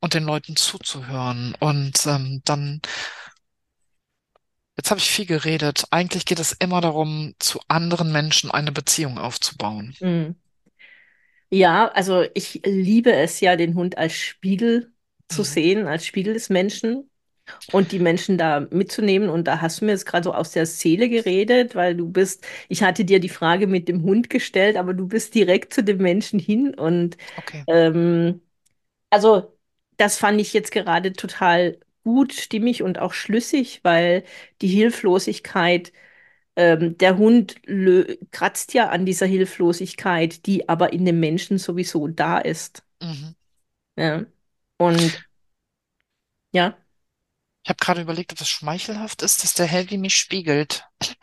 Und 0.00 0.14
den 0.14 0.24
Leuten 0.24 0.56
zuzuhören 0.56 1.54
und 1.60 2.06
ähm, 2.06 2.42
dann 2.44 2.80
Jetzt 4.76 4.90
habe 4.90 4.98
ich 4.98 5.08
viel 5.08 5.26
geredet. 5.26 5.84
Eigentlich 5.92 6.24
geht 6.26 6.40
es 6.40 6.50
immer 6.52 6.80
darum, 6.80 7.34
zu 7.38 7.60
anderen 7.68 8.10
Menschen 8.10 8.50
eine 8.50 8.72
Beziehung 8.72 9.16
aufzubauen. 9.18 9.94
Mhm. 10.00 10.34
Ja, 11.50 11.88
also 11.88 12.24
ich 12.34 12.60
liebe 12.64 13.12
es 13.12 13.40
ja, 13.40 13.56
den 13.56 13.74
Hund 13.74 13.98
als 13.98 14.14
Spiegel 14.14 14.92
zu 15.28 15.42
Mhm. 15.42 15.44
sehen, 15.44 15.86
als 15.86 16.06
Spiegel 16.06 16.34
des 16.34 16.48
Menschen 16.48 17.09
und 17.70 17.92
die 17.92 17.98
Menschen 17.98 18.38
da 18.38 18.60
mitzunehmen. 18.70 19.28
Und 19.30 19.46
da 19.46 19.60
hast 19.60 19.80
du 19.80 19.84
mir 19.86 19.92
jetzt 19.92 20.06
gerade 20.06 20.24
so 20.24 20.34
aus 20.34 20.52
der 20.52 20.66
Seele 20.66 21.08
geredet, 21.08 21.74
weil 21.74 21.94
du 21.96 22.08
bist, 22.10 22.46
ich 22.68 22.82
hatte 22.82 23.04
dir 23.04 23.20
die 23.20 23.28
Frage 23.28 23.66
mit 23.66 23.88
dem 23.88 24.02
Hund 24.02 24.30
gestellt, 24.30 24.76
aber 24.76 24.94
du 24.94 25.06
bist 25.08 25.34
direkt 25.34 25.72
zu 25.74 25.82
dem 25.84 25.98
Menschen 25.98 26.38
hin. 26.40 26.74
Und 26.74 27.16
Okay. 27.38 27.66
ähm, 27.66 28.40
also 29.10 29.56
das 29.96 30.16
fand 30.18 30.40
ich 30.40 30.52
jetzt 30.52 30.72
gerade 30.72 31.12
total 31.12 31.78
gut, 32.04 32.32
stimmig 32.34 32.82
und 32.82 32.98
auch 32.98 33.12
schlüssig, 33.12 33.80
weil 33.84 34.24
die 34.62 34.68
Hilflosigkeit 34.68 35.92
ähm, 36.56 36.98
der 36.98 37.18
Hund 37.18 37.56
kratzt 38.32 38.74
ja 38.74 38.88
an 38.90 39.06
dieser 39.06 39.26
Hilflosigkeit, 39.26 40.46
die 40.46 40.68
aber 40.68 40.92
in 40.92 41.04
dem 41.04 41.20
Menschen 41.20 41.58
sowieso 41.58 42.08
da 42.08 42.38
ist. 42.38 42.82
Mhm. 43.00 43.34
Ja. 43.96 44.26
Und 44.78 45.22
ja, 46.52 46.76
Ich 47.62 47.68
habe 47.70 47.78
gerade 47.78 48.00
überlegt, 48.02 48.32
ob 48.32 48.38
das 48.38 48.48
schmeichelhaft 48.48 49.22
ist, 49.22 49.42
dass 49.42 49.54
der 49.54 49.66
Helgi 49.66 49.98
mich 49.98 50.16
spiegelt. 50.16 50.84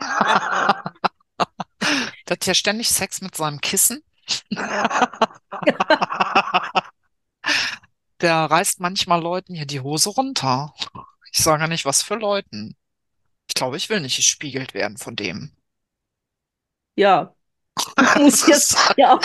Der 2.28 2.34
hat 2.36 2.46
ja 2.46 2.54
ständig 2.54 2.90
Sex 2.90 3.20
mit 3.20 3.34
seinem 3.36 3.60
Kissen. 3.60 4.02
Der 8.20 8.44
reißt 8.44 8.78
manchmal 8.80 9.20
Leuten 9.20 9.54
hier 9.56 9.66
die 9.66 9.80
Hose 9.80 10.10
runter. 10.10 10.72
Ich 11.32 11.42
sage 11.42 11.66
nicht, 11.68 11.84
was 11.84 12.02
für 12.02 12.14
Leuten. 12.16 12.76
Ich 13.48 13.54
glaube, 13.54 13.76
ich 13.76 13.88
will 13.90 14.00
nicht 14.00 14.16
gespiegelt 14.16 14.74
werden 14.74 14.98
von 14.98 15.16
dem. 15.16 15.56
ja, 16.96 17.34
du 17.96 18.22
musst 18.22 18.48
jetzt 18.48 18.76
ja 18.96 19.14
auch, 19.14 19.20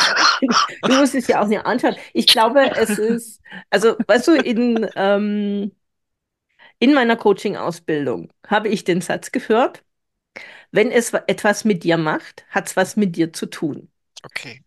du 0.84 0.94
musst 0.94 1.16
es 1.16 1.28
ja 1.28 1.42
auch 1.42 1.48
nicht 1.48 1.66
anschauen. 1.66 1.96
Ich 2.14 2.28
glaube, 2.28 2.76
es 2.76 2.98
ist, 3.00 3.42
also, 3.70 3.96
weißt 4.08 4.28
du, 4.28 4.34
in, 4.36 4.90
ähm, 4.96 5.72
in 6.84 6.94
meiner 6.94 7.16
Coaching-Ausbildung 7.16 8.30
habe 8.46 8.68
ich 8.68 8.84
den 8.84 9.00
Satz 9.00 9.32
gehört, 9.32 9.86
wenn 10.72 10.92
es 10.92 11.14
etwas 11.14 11.64
mit 11.64 11.86
dir 11.86 11.96
macht, 11.96 12.46
hat 12.50 12.68
es 12.68 12.76
was 12.76 12.98
mit 12.98 13.16
dir 13.16 13.32
zu 13.32 13.46
tun. 13.46 13.90
okay. 14.24 14.62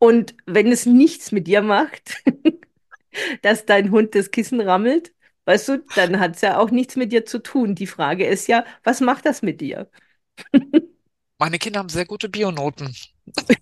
Und 0.00 0.34
wenn 0.44 0.72
es 0.72 0.86
nichts 0.86 1.30
mit 1.30 1.46
dir 1.46 1.62
macht, 1.62 2.20
dass 3.42 3.64
dein 3.64 3.92
Hund 3.92 4.16
das 4.16 4.32
Kissen 4.32 4.60
rammelt, 4.60 5.14
weißt 5.44 5.68
du, 5.68 5.84
dann 5.94 6.18
hat 6.18 6.34
es 6.34 6.40
ja 6.40 6.58
auch 6.58 6.72
nichts 6.72 6.96
mit 6.96 7.12
dir 7.12 7.24
zu 7.26 7.38
tun. 7.40 7.76
Die 7.76 7.86
Frage 7.86 8.26
ist 8.26 8.48
ja, 8.48 8.64
was 8.82 9.00
macht 9.00 9.24
das 9.24 9.42
mit 9.42 9.60
dir? 9.60 9.88
Meine 11.38 11.60
Kinder 11.60 11.78
haben 11.78 11.90
sehr 11.90 12.06
gute 12.06 12.28
Bionoten. 12.28 12.92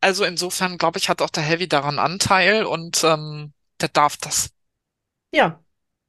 Also 0.00 0.24
insofern, 0.24 0.78
glaube 0.78 0.98
ich, 0.98 1.08
hat 1.08 1.22
auch 1.22 1.30
der 1.30 1.42
Heavy 1.44 1.68
daran 1.68 1.98
Anteil 1.98 2.64
und 2.64 3.04
ähm, 3.04 3.52
der 3.80 3.88
darf 3.88 4.16
das. 4.16 4.50
Ja, 5.32 5.62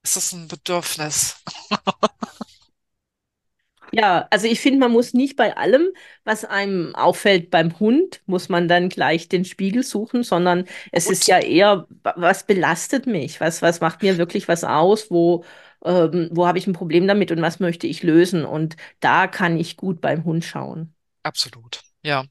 Es 0.03 0.17
ist 0.17 0.34
ein 0.34 0.47
Bedürfnis. 0.47 1.38
ja, 3.91 4.28
also 4.32 4.47
ich 4.47 4.59
finde, 4.59 4.80
man 4.80 4.91
muss 4.91 5.13
nicht 5.13 5.36
bei 5.36 5.55
allem, 5.55 5.88
was 6.24 6.45
einem 6.45 6.95
auffällt 6.95 7.51
beim 7.51 7.80
Hund, 7.80 8.21
muss 8.26 8.49
man 8.49 8.67
dann 8.67 8.89
gleich 8.89 9.30
den 9.30 9.45
Spiegel 9.45 9.84
suchen, 9.84 10.24
sondern 10.24 10.65
es 10.91 11.09
ist 11.09 11.19
Gut, 11.21 11.28
ja 11.28 11.39
eher, 11.39 11.88
wa- 12.03 12.13
was 12.17 12.45
belastet 12.47 13.05
mich? 13.05 13.39
Was, 13.39 13.61
was 13.61 13.82
macht 13.82 14.01
mir 14.01 14.17
wirklich 14.17 14.47
was 14.47 14.63
aus? 14.63 15.11
Wo, 15.11 15.43
ähm, 15.86 16.30
wo 16.32 16.47
habe 16.47 16.57
ich 16.57 16.65
ein 16.67 16.74
Problem 16.74 17.07
damit 17.07 17.32
und 17.32 17.41
was 17.43 17.59
möchte 17.59 17.86
ich 17.88 18.01
lösen? 18.03 18.45
Und 18.45 18.76
da 18.99 19.28
kann 19.28 19.57
ich 19.59 19.78
gut 19.78 20.01
beim 20.01 20.24
Hund 20.24 20.43
schauen. 20.43 20.95
absolut. 21.24 21.84
Ja, 22.06 22.26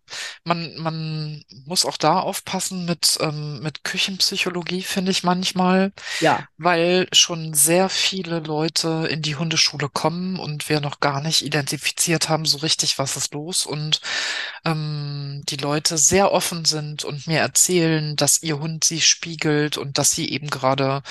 man, 0.44 0.76
man 0.76 1.42
muss 1.64 1.86
auch 1.86 1.96
da 1.96 2.20
aufpassen 2.20 2.84
mit, 2.84 3.16
ähm, 3.20 3.60
mit 3.60 3.84
Küchenpsychologie, 3.84 4.82
finde 4.82 5.10
ich 5.10 5.22
manchmal, 5.22 5.92
Ja. 6.20 6.46
weil 6.58 7.08
schon 7.14 7.54
sehr 7.54 7.88
viele 7.88 8.40
Leute 8.40 9.08
in 9.10 9.22
die 9.22 9.36
Hundeschule 9.36 9.88
kommen 9.88 10.38
und 10.38 10.68
wir 10.68 10.80
noch 10.80 11.00
gar 11.00 11.22
nicht 11.22 11.40
identifiziert 11.42 12.28
haben, 12.28 12.44
so 12.44 12.58
richtig, 12.58 12.98
was 12.98 13.16
ist 13.16 13.32
los 13.32 13.64
und 13.64 14.02
ähm, 14.66 15.42
die 15.48 15.56
Leute 15.56 15.96
sehr 15.98 16.32
offen 16.32 16.64
sind 16.66 17.04
und 17.04 17.26
mir 17.26 17.38
erzählen, 17.40 18.14
dass 18.16 18.42
ihr 18.42 18.58
Hund 18.58 18.84
sie 18.84 19.00
spiegelt 19.00 19.78
und 19.78 19.96
dass 19.98 20.10
sie 20.10 20.30
eben 20.30 20.48
gerade 20.50 21.02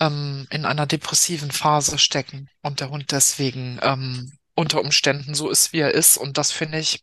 ähm, 0.00 0.46
in 0.50 0.64
einer 0.66 0.86
depressiven 0.86 1.50
Phase 1.50 1.98
stecken 1.98 2.48
und 2.62 2.80
der 2.80 2.90
Hund 2.90 3.10
deswegen 3.12 3.78
ähm, 3.82 4.32
unter 4.54 4.80
Umständen 4.80 5.34
so 5.34 5.48
ist, 5.50 5.72
wie 5.72 5.80
er 5.80 5.94
ist. 5.94 6.18
Und 6.18 6.38
das 6.38 6.52
finde 6.52 6.78
ich 6.78 7.02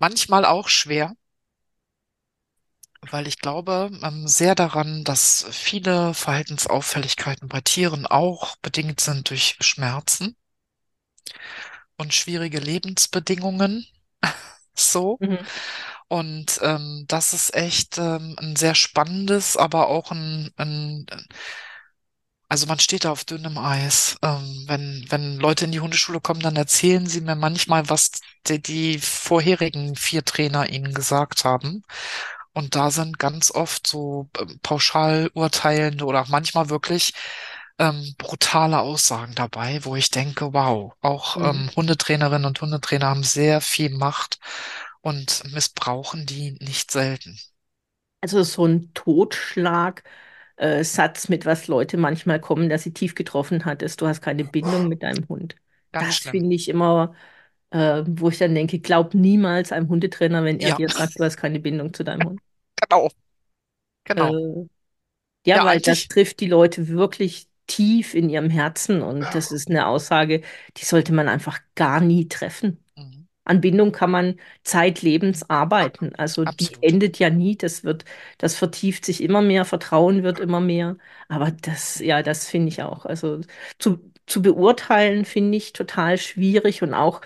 manchmal 0.00 0.44
auch 0.44 0.68
schwer, 0.68 1.14
weil 3.10 3.26
ich 3.28 3.38
glaube 3.38 3.90
ähm, 4.02 4.26
sehr 4.26 4.54
daran, 4.54 5.04
dass 5.04 5.44
viele 5.50 6.14
Verhaltensauffälligkeiten 6.14 7.46
bei 7.46 7.60
Tieren 7.60 8.06
auch 8.06 8.56
bedingt 8.62 9.00
sind 9.00 9.28
durch 9.28 9.56
Schmerzen 9.60 10.34
und 11.96 12.14
schwierige 12.14 12.58
Lebensbedingungen. 12.58 13.86
So. 14.76 15.18
Mhm. 15.20 15.38
Und 16.08 16.60
ähm, 16.62 17.04
das 17.08 17.34
ist 17.34 17.54
echt 17.54 17.98
ähm, 17.98 18.36
ein 18.38 18.56
sehr 18.56 18.74
spannendes, 18.74 19.56
aber 19.56 19.88
auch 19.88 20.10
ein, 20.12 20.50
ein 20.56 21.06
Also 22.50 22.66
man 22.66 22.80
steht 22.80 23.04
da 23.06 23.12
auf 23.12 23.24
dünnem 23.24 23.58
Eis. 23.58 24.18
Ähm, 24.22 24.64
wenn, 24.68 25.06
wenn 25.10 25.38
Leute 25.38 25.66
in 25.66 25.72
die 25.72 25.80
Hundeschule 25.80 26.20
kommen, 26.20 26.40
dann 26.40 26.56
erzählen 26.56 27.06
sie 27.06 27.22
mir 27.22 27.36
manchmal, 27.36 27.88
was 27.90 28.12
die, 28.48 28.60
die 28.62 28.98
vorherigen 29.00 29.96
vier 29.96 30.24
Trainer 30.24 30.70
ihnen 30.70 30.94
gesagt 30.94 31.44
haben. 31.46 31.84
Und 32.54 32.76
da 32.76 32.90
sind 32.92 33.18
ganz 33.20 33.52
oft 33.52 33.86
so 33.86 34.30
ähm, 34.38 34.58
pauschal 34.62 35.30
urteilende 35.34 36.04
oder 36.06 36.22
auch 36.22 36.28
manchmal 36.28 36.70
wirklich 36.70 37.14
ähm, 37.78 38.14
brutale 38.18 38.80
Aussagen 38.80 39.34
dabei, 39.36 39.84
wo 39.84 39.96
ich 39.96 40.10
denke, 40.10 40.52
wow, 40.54 40.94
auch 41.02 41.38
Mhm. 41.38 41.50
ähm, 41.50 41.70
Hundetrainerinnen 41.76 42.46
und 42.46 42.60
Hundetrainer 42.62 43.06
haben 43.08 43.24
sehr 43.24 43.60
viel 43.62 43.90
Macht 43.90 44.38
und 45.02 45.44
missbrauchen 45.52 46.26
die 46.26 46.52
nicht 46.60 46.90
selten. 46.92 47.38
Also 48.22 48.42
so 48.42 48.66
ein 48.66 48.92
Totschlag, 48.94 50.04
äh, 50.60 50.84
Satz, 50.84 51.28
mit 51.28 51.46
was 51.46 51.68
Leute 51.68 51.96
manchmal 51.98 52.40
kommen, 52.40 52.68
dass 52.70 52.84
sie 52.84 52.92
tief 52.94 53.14
getroffen 53.16 53.64
hat, 53.66 53.82
ist, 53.82 54.00
du 54.02 54.06
hast 54.08 54.22
keine 54.22 54.44
Bindung 54.44 54.88
mit 54.88 55.02
deinem 55.02 55.28
Hund. 55.28 55.56
Ganz 55.92 56.18
Das 56.18 56.26
finde 56.26 56.56
ich 56.56 56.68
immer, 56.68 57.14
äh, 57.70 58.04
wo 58.08 58.28
ich 58.30 58.38
dann 58.38 58.54
denke, 58.54 58.80
glaub 58.80 59.14
niemals 59.14 59.72
einem 59.72 59.88
Hundetrainer, 59.88 60.44
wenn 60.44 60.60
er 60.60 60.72
Ja, 60.72 60.74
dir 60.74 60.90
sagt, 60.90 61.18
du 61.20 61.24
hast 61.24 61.36
keine 61.38 61.60
Bindung 61.60 61.94
zu 61.94 62.04
deinem 62.04 62.24
Hund. 62.26 62.40
genau, 62.88 63.10
genau. 64.04 64.36
Äh, 64.38 64.68
ja, 65.46 65.62
Ja, 65.62 65.64
weil 65.64 65.80
das 65.80 66.08
trifft 66.08 66.40
die 66.40 66.46
Leute 66.48 66.88
wirklich 66.88 67.48
tief 67.66 68.14
in 68.14 68.28
ihrem 68.30 68.50
Herzen 68.50 69.02
und 69.02 69.34
das 69.34 69.52
ist 69.52 69.68
eine 69.70 69.86
Aussage, 69.86 70.42
die 70.76 70.84
sollte 70.84 71.12
man 71.14 71.28
einfach 71.28 71.60
gar 71.76 72.00
nie 72.00 72.28
treffen. 72.28 72.84
An 73.50 73.60
Bindung 73.60 73.92
kann 73.92 74.10
man 74.10 74.36
zeitlebens 74.62 75.48
arbeiten. 75.50 76.14
Also 76.16 76.44
die 76.44 76.70
absolut. 76.70 76.82
endet 76.82 77.18
ja 77.18 77.30
nie. 77.30 77.56
Das 77.56 77.84
wird, 77.84 78.04
das 78.38 78.56
vertieft 78.56 79.04
sich 79.04 79.22
immer 79.22 79.42
mehr, 79.42 79.64
Vertrauen 79.64 80.22
wird 80.22 80.40
immer 80.40 80.60
mehr. 80.60 80.96
Aber 81.28 81.50
das, 81.50 81.98
ja, 82.00 82.22
das 82.22 82.46
finde 82.48 82.68
ich 82.68 82.82
auch. 82.82 83.06
Also 83.06 83.40
zu, 83.78 84.00
zu 84.26 84.42
beurteilen 84.42 85.24
finde 85.24 85.56
ich 85.58 85.72
total 85.72 86.18
schwierig 86.18 86.82
und 86.82 86.94
auch 86.94 87.20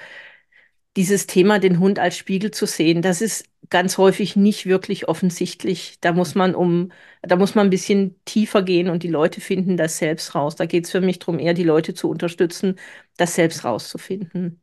dieses 0.97 1.27
Thema, 1.27 1.59
den 1.59 1.81
Hund 1.81 1.99
als 1.99 2.17
Spiegel 2.17 2.51
zu 2.53 2.67
sehen, 2.67 3.03
das 3.03 3.21
ist 3.21 3.47
ganz 3.71 3.99
häufig 3.99 4.37
nicht 4.37 4.67
wirklich 4.67 5.09
offensichtlich. 5.09 5.99
Da 6.01 6.13
muss 6.13 6.35
man 6.37 6.55
um, 6.55 6.93
da 7.23 7.37
muss 7.37 7.55
man 7.57 7.67
ein 7.67 7.71
bisschen 7.71 8.21
tiefer 8.25 8.63
gehen 8.63 8.89
und 8.89 9.03
die 9.03 9.09
Leute 9.09 9.41
finden 9.41 9.77
das 9.77 9.99
selbst 9.99 10.35
raus. 10.35 10.55
Da 10.57 10.67
geht 10.67 10.85
es 10.85 10.91
für 10.93 11.01
mich 11.01 11.19
darum, 11.19 11.39
eher 11.41 11.55
die 11.55 11.65
Leute 11.65 11.95
zu 11.95 12.09
unterstützen, 12.11 12.79
das 13.17 13.35
selbst 13.35 13.65
rauszufinden. 13.65 14.61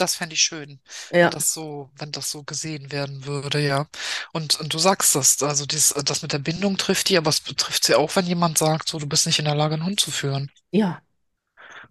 Das 0.00 0.14
fände 0.16 0.34
ich 0.34 0.42
schön, 0.42 0.80
wenn 1.20 1.28
Ja, 1.28 1.30
das 1.30 1.52
so, 1.52 1.90
wenn 1.96 2.12
das 2.12 2.30
so 2.30 2.42
gesehen 2.44 2.90
werden 2.92 3.26
würde, 3.26 3.60
ja. 3.60 3.86
Und, 4.32 4.58
und 4.60 4.72
du 4.74 4.78
sagst 4.78 5.14
das, 5.14 5.42
also 5.42 5.66
dies, 5.66 5.94
das 6.04 6.22
mit 6.22 6.32
der 6.32 6.38
Bindung 6.38 6.76
trifft 6.78 7.08
die, 7.10 7.18
aber 7.18 7.30
es 7.30 7.40
betrifft 7.40 7.84
sie 7.84 7.94
auch, 7.96 8.14
wenn 8.16 8.26
jemand 8.26 8.58
sagt, 8.58 8.88
so, 8.88 8.98
du 8.98 9.06
bist 9.06 9.26
nicht 9.26 9.38
in 9.38 9.44
der 9.46 9.54
Lage, 9.56 9.74
einen 9.74 9.84
Hund 9.86 10.00
zu 10.00 10.10
führen. 10.10 10.50
ja. 10.72 11.02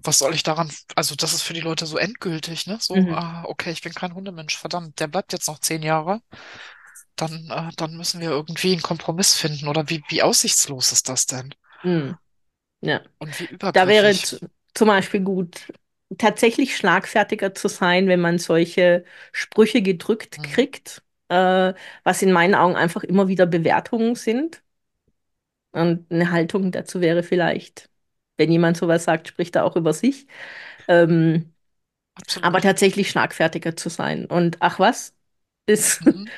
Was 0.03 0.19
soll 0.19 0.33
ich 0.33 0.43
daran, 0.43 0.71
also 0.95 1.15
das 1.15 1.33
ist 1.33 1.41
für 1.41 1.53
die 1.53 1.61
Leute 1.61 1.85
so 1.85 1.97
endgültig, 1.97 2.67
ne? 2.67 2.77
So, 2.81 2.95
Mhm. 2.95 3.11
ah, 3.11 3.43
okay, 3.45 3.71
ich 3.71 3.81
bin 3.81 3.93
kein 3.93 4.13
Hundemensch, 4.13 4.57
verdammt, 4.57 4.99
der 4.99 5.07
bleibt 5.07 5.33
jetzt 5.33 5.47
noch 5.47 5.59
zehn 5.59 5.83
Jahre, 5.83 6.21
dann, 7.17 7.49
äh, 7.51 7.71
dann 7.77 7.97
müssen 7.97 8.21
wir 8.21 8.29
irgendwie 8.31 8.73
einen 8.73 8.81
Kompromiss 8.81 9.35
finden. 9.35 9.67
Oder 9.67 9.89
wie, 9.89 10.03
wie 10.09 10.23
aussichtslos 10.23 10.91
ist 10.93 11.09
das 11.09 11.25
denn? 11.27 11.53
Mhm. 11.83 12.17
Ja. 12.81 13.03
Und 13.19 13.39
wie 13.39 13.49
Da 13.71 13.87
wäre 13.87 14.13
zum 14.73 14.87
Beispiel 14.87 15.21
gut, 15.21 15.73
tatsächlich 16.17 16.75
schlagfertiger 16.75 17.53
zu 17.53 17.67
sein, 17.67 18.07
wenn 18.07 18.19
man 18.21 18.39
solche 18.39 19.03
Sprüche 19.31 19.81
gedrückt 19.81 20.41
Mhm. 20.41 20.43
kriegt, 20.43 21.03
äh, 21.29 21.73
was 22.03 22.21
in 22.21 22.31
meinen 22.31 22.55
Augen 22.55 22.75
einfach 22.75 23.03
immer 23.03 23.27
wieder 23.27 23.45
Bewertungen 23.45 24.15
sind. 24.15 24.61
Und 25.71 26.11
eine 26.11 26.31
Haltung 26.31 26.71
dazu 26.71 26.99
wäre 27.01 27.23
vielleicht, 27.23 27.89
wenn 28.37 28.51
jemand 28.51 28.77
sowas 28.77 29.03
sagt, 29.03 29.27
spricht 29.27 29.55
er 29.55 29.65
auch 29.65 29.75
über 29.75 29.93
sich. 29.93 30.27
Ähm, 30.87 31.53
aber 32.41 32.61
tatsächlich 32.61 33.09
schlagfertiger 33.11 33.75
zu 33.77 33.89
sein. 33.89 34.25
Und 34.27 34.57
ach 34.61 34.79
was, 34.79 35.15
ist 35.67 36.01
Mhm. 36.01 36.31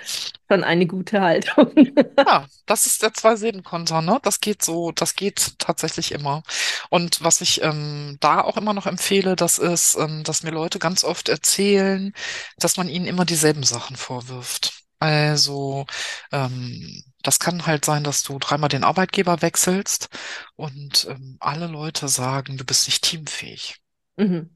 Schon 0.52 0.64
eine 0.64 0.88
gute 0.88 1.22
Haltung. 1.22 1.72
Ja, 2.28 2.46
das 2.66 2.86
ist 2.86 3.02
der 3.02 3.14
Zwei-Silben-Konter, 3.14 4.02
ne? 4.02 4.20
Das 4.24 4.40
geht 4.42 4.64
so, 4.64 4.92
das 4.92 5.16
geht 5.16 5.58
tatsächlich 5.60 6.12
immer. 6.12 6.44
Und 6.90 7.24
was 7.24 7.42
ich 7.42 7.62
ähm, 7.64 8.18
da 8.20 8.42
auch 8.42 8.58
immer 8.58 8.74
noch 8.74 8.86
empfehle, 8.86 9.36
das 9.36 9.58
ist, 9.58 9.96
ähm, 9.96 10.24
dass 10.24 10.44
mir 10.44 10.52
Leute 10.52 10.78
ganz 10.80 11.04
oft 11.04 11.30
erzählen, 11.30 12.14
dass 12.58 12.78
man 12.78 12.88
ihnen 12.90 13.06
immer 13.08 13.26
dieselben 13.26 13.64
Sachen 13.64 13.96
vorwirft. 13.96 14.84
Also, 15.00 15.88
ähm, 16.32 17.04
das 17.24 17.40
kann 17.40 17.66
halt 17.66 17.86
sein, 17.86 18.04
dass 18.04 18.24
du 18.24 18.38
dreimal 18.40 18.70
den 18.70 18.84
Arbeitgeber 18.84 19.42
wechselst 19.42 20.10
und 20.56 21.08
ähm, 21.10 21.38
alle 21.40 21.68
Leute 21.68 22.08
sagen, 22.08 22.58
du 22.58 22.64
bist 22.66 22.88
nicht 22.88 23.04
teamfähig. 23.04 23.78
Mhm. 24.18 24.56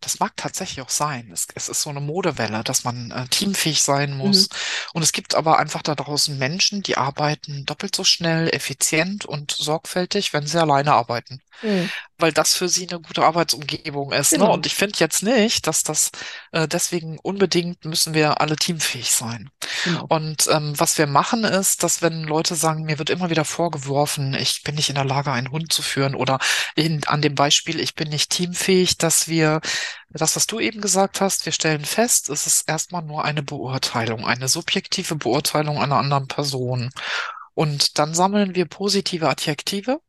Das 0.00 0.20
mag 0.20 0.36
tatsächlich 0.36 0.80
auch 0.82 0.88
sein. 0.90 1.30
Es, 1.32 1.46
es 1.54 1.68
ist 1.68 1.82
so 1.82 1.90
eine 1.90 2.00
Modewelle, 2.00 2.64
dass 2.64 2.84
man 2.84 3.10
äh, 3.10 3.26
teamfähig 3.28 3.82
sein 3.82 4.16
Mhm. 4.22 4.28
muss. 4.28 4.48
Und 4.94 5.02
es 5.02 5.12
gibt 5.12 5.34
aber 5.34 5.58
einfach 5.58 5.82
da 5.82 5.94
draußen 5.94 6.38
Menschen, 6.38 6.82
die 6.82 6.96
arbeiten 6.96 7.64
doppelt 7.66 7.94
so 7.94 8.04
schnell, 8.04 8.48
effizient 8.54 9.24
und 9.26 9.52
sorgfältig, 9.52 10.32
wenn 10.32 10.46
sie 10.46 10.60
alleine 10.60 10.92
arbeiten 10.94 11.40
Mhm. 11.62 11.90
Weil 12.18 12.32
das 12.32 12.54
für 12.54 12.68
sie 12.68 12.88
eine 12.88 13.00
gute 13.00 13.24
Arbeitsumgebung 13.24 14.12
ist, 14.12 14.36
ne? 14.36 14.46
Und 14.46 14.62
Genau, 14.62 14.66
ich 14.66 14.74
finde 14.74 14.98
jetzt 14.98 15.22
nicht, 15.22 15.66
dass 15.66 15.82
das 15.82 16.10
äh, 16.52 16.66
deswegen 16.68 17.18
unbedingt 17.18 17.84
müssen 17.84 18.14
wir 18.14 18.40
alle 18.40 18.56
teamfähig 18.56 19.10
sein. 19.12 19.50
genau. 19.84 20.06
Und 20.08 20.48
ähm, 20.50 20.74
was 20.78 20.98
wir 20.98 21.06
machen 21.06 21.44
ist, 21.44 21.82
dass 21.82 22.02
wenn 22.02 22.24
Leute 22.24 22.54
sagen, 22.54 22.84
mir 22.84 22.98
wird 22.98 23.10
immer 23.10 23.30
wieder 23.30 23.44
vorgeworfen, 23.44 24.34
ich 24.34 24.62
bin 24.64 24.74
nicht 24.74 24.88
in 24.88 24.94
der 24.96 25.04
Lage, 25.04 25.32
einen 25.32 25.50
Hund 25.50 25.72
zu 25.72 25.82
führen 25.82 26.14
oder 26.14 26.38
in, 26.74 27.04
an 27.06 27.22
dem 27.22 27.34
Beispiel, 27.34 27.80
ich 27.80 27.94
bin 27.94 28.08
nicht 28.08 28.30
teamfähig, 28.30 28.98
dass 28.98 29.28
wir 29.28 29.60
das, 30.10 30.36
was 30.36 30.46
du 30.46 30.60
eben 30.60 30.80
gesagt 30.80 31.20
hast, 31.20 31.44
wir 31.46 31.52
stellen 31.52 31.84
fest, 31.84 32.28
es 32.30 32.46
ist 32.46 32.68
erstmal 32.68 33.02
nur 33.02 33.24
eine 33.24 33.42
Beurteilung, 33.42 34.24
eine 34.26 34.48
subjektive 34.48 35.16
Beurteilung 35.16 35.78
einer 35.80 35.96
anderen 35.96 36.28
Person. 36.28 36.90
Und 37.54 37.98
dann 37.98 38.14
sammeln 38.14 38.54
wir 38.54 38.66
positive 38.66 39.28
Adjektive 39.28 40.00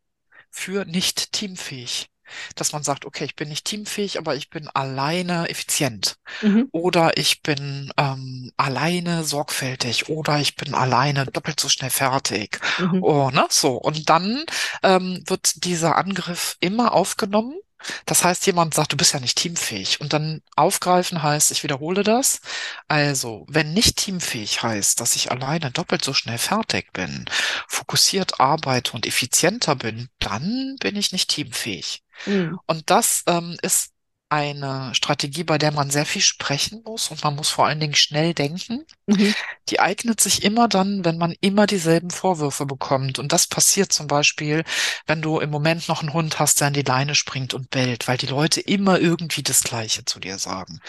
für 0.50 0.86
nicht 0.86 1.32
teamfähig. 1.34 2.08
Dass 2.56 2.74
man 2.74 2.84
sagt, 2.84 3.06
okay, 3.06 3.26
ich 3.26 3.36
bin 3.36 3.50
nicht 3.50 3.66
teamfähig, 3.66 4.20
aber 4.20 4.36
ich 4.36 4.52
bin 4.52 4.68
alleine 4.68 5.50
effizient. 5.50 6.18
Mhm. 6.42 6.68
Oder 6.72 7.18
ich 7.18 7.42
bin 7.42 7.92
ähm, 7.98 8.52
alleine 8.56 9.24
sorgfältig. 9.24 10.10
Oder 10.10 10.40
ich 10.40 10.56
bin 10.56 10.76
alleine 10.76 11.26
doppelt 11.26 11.60
so 11.60 11.70
schnell 11.70 11.90
fertig. 11.90 12.60
Mhm. 12.78 13.02
Oh, 13.02 13.32
ne? 13.32 13.48
So. 13.50 13.78
Und 13.78 14.10
dann 14.10 14.44
ähm, 14.84 15.24
wird 15.26 15.66
dieser 15.66 15.98
Angriff 15.98 16.56
immer 16.60 16.94
aufgenommen. 16.94 17.56
Das 18.06 18.24
heißt, 18.24 18.46
jemand 18.46 18.74
sagt, 18.74 18.94
du 18.94 18.98
bist 18.98 19.14
ja 19.14 19.20
nicht 19.20 19.38
teamfähig. 19.38 20.02
Und 20.02 20.14
dann 20.14 20.42
aufgreifen 20.56 21.24
heißt, 21.24 21.52
ich 21.52 21.64
wiederhole 21.64 22.04
das. 22.04 22.42
Also, 22.88 23.46
wenn 23.50 23.74
nicht 23.74 23.98
teamfähig 23.98 24.64
heißt, 24.64 25.00
dass 25.00 25.16
ich 25.16 25.32
alleine 25.32 25.72
doppelt 25.72 26.04
so 26.04 26.14
schnell 26.14 26.38
fertig 26.38 26.92
bin, 26.94 27.26
fokussiert 27.68 28.40
arbeite 28.40 28.94
und 28.94 29.06
effizienter 29.06 29.76
bin, 29.76 30.10
dann 30.20 30.76
bin 30.80 30.96
ich 30.96 31.12
nicht 31.12 31.30
teamfähig. 31.30 32.04
Mhm. 32.26 32.60
Und 32.66 32.90
das 32.90 33.24
ähm, 33.28 33.58
ist 33.62 33.92
eine 34.30 34.94
Strategie, 34.94 35.44
bei 35.44 35.58
der 35.58 35.72
man 35.72 35.90
sehr 35.90 36.06
viel 36.06 36.22
sprechen 36.22 36.84
muss 36.86 37.10
und 37.10 37.24
man 37.24 37.36
muss 37.36 37.50
vor 37.50 37.66
allen 37.66 37.80
Dingen 37.80 37.96
schnell 37.96 38.36
denken. 38.36 38.86
Mhm. 39.08 39.34
Die 39.70 39.80
eignet 39.80 40.22
sich 40.22 40.44
immer 40.44 40.68
dann, 40.68 41.04
wenn 41.04 41.18
man 41.18 41.36
immer 41.42 41.66
dieselben 41.66 42.12
Vorwürfe 42.12 42.68
bekommt. 42.68 43.18
Und 43.18 43.34
das 43.34 43.48
passiert 43.48 43.92
zum 43.92 44.06
Beispiel, 44.08 44.64
wenn 45.08 45.24
du 45.24 45.40
im 45.40 45.50
Moment 45.50 45.88
noch 45.88 46.02
einen 46.02 46.14
Hund 46.14 46.40
hast, 46.40 46.62
der 46.62 46.68
an 46.68 46.74
die 46.74 46.84
Leine 46.84 47.16
springt 47.16 47.56
und 47.56 47.72
bellt, 47.72 48.08
weil 48.08 48.18
die 48.18 48.28
Leute 48.28 48.62
immer 48.62 49.00
irgendwie 49.00 49.42
das 49.42 49.64
Gleiche 49.64 50.06
zu 50.06 50.20
dir 50.20 50.38
sagen. 50.38 50.80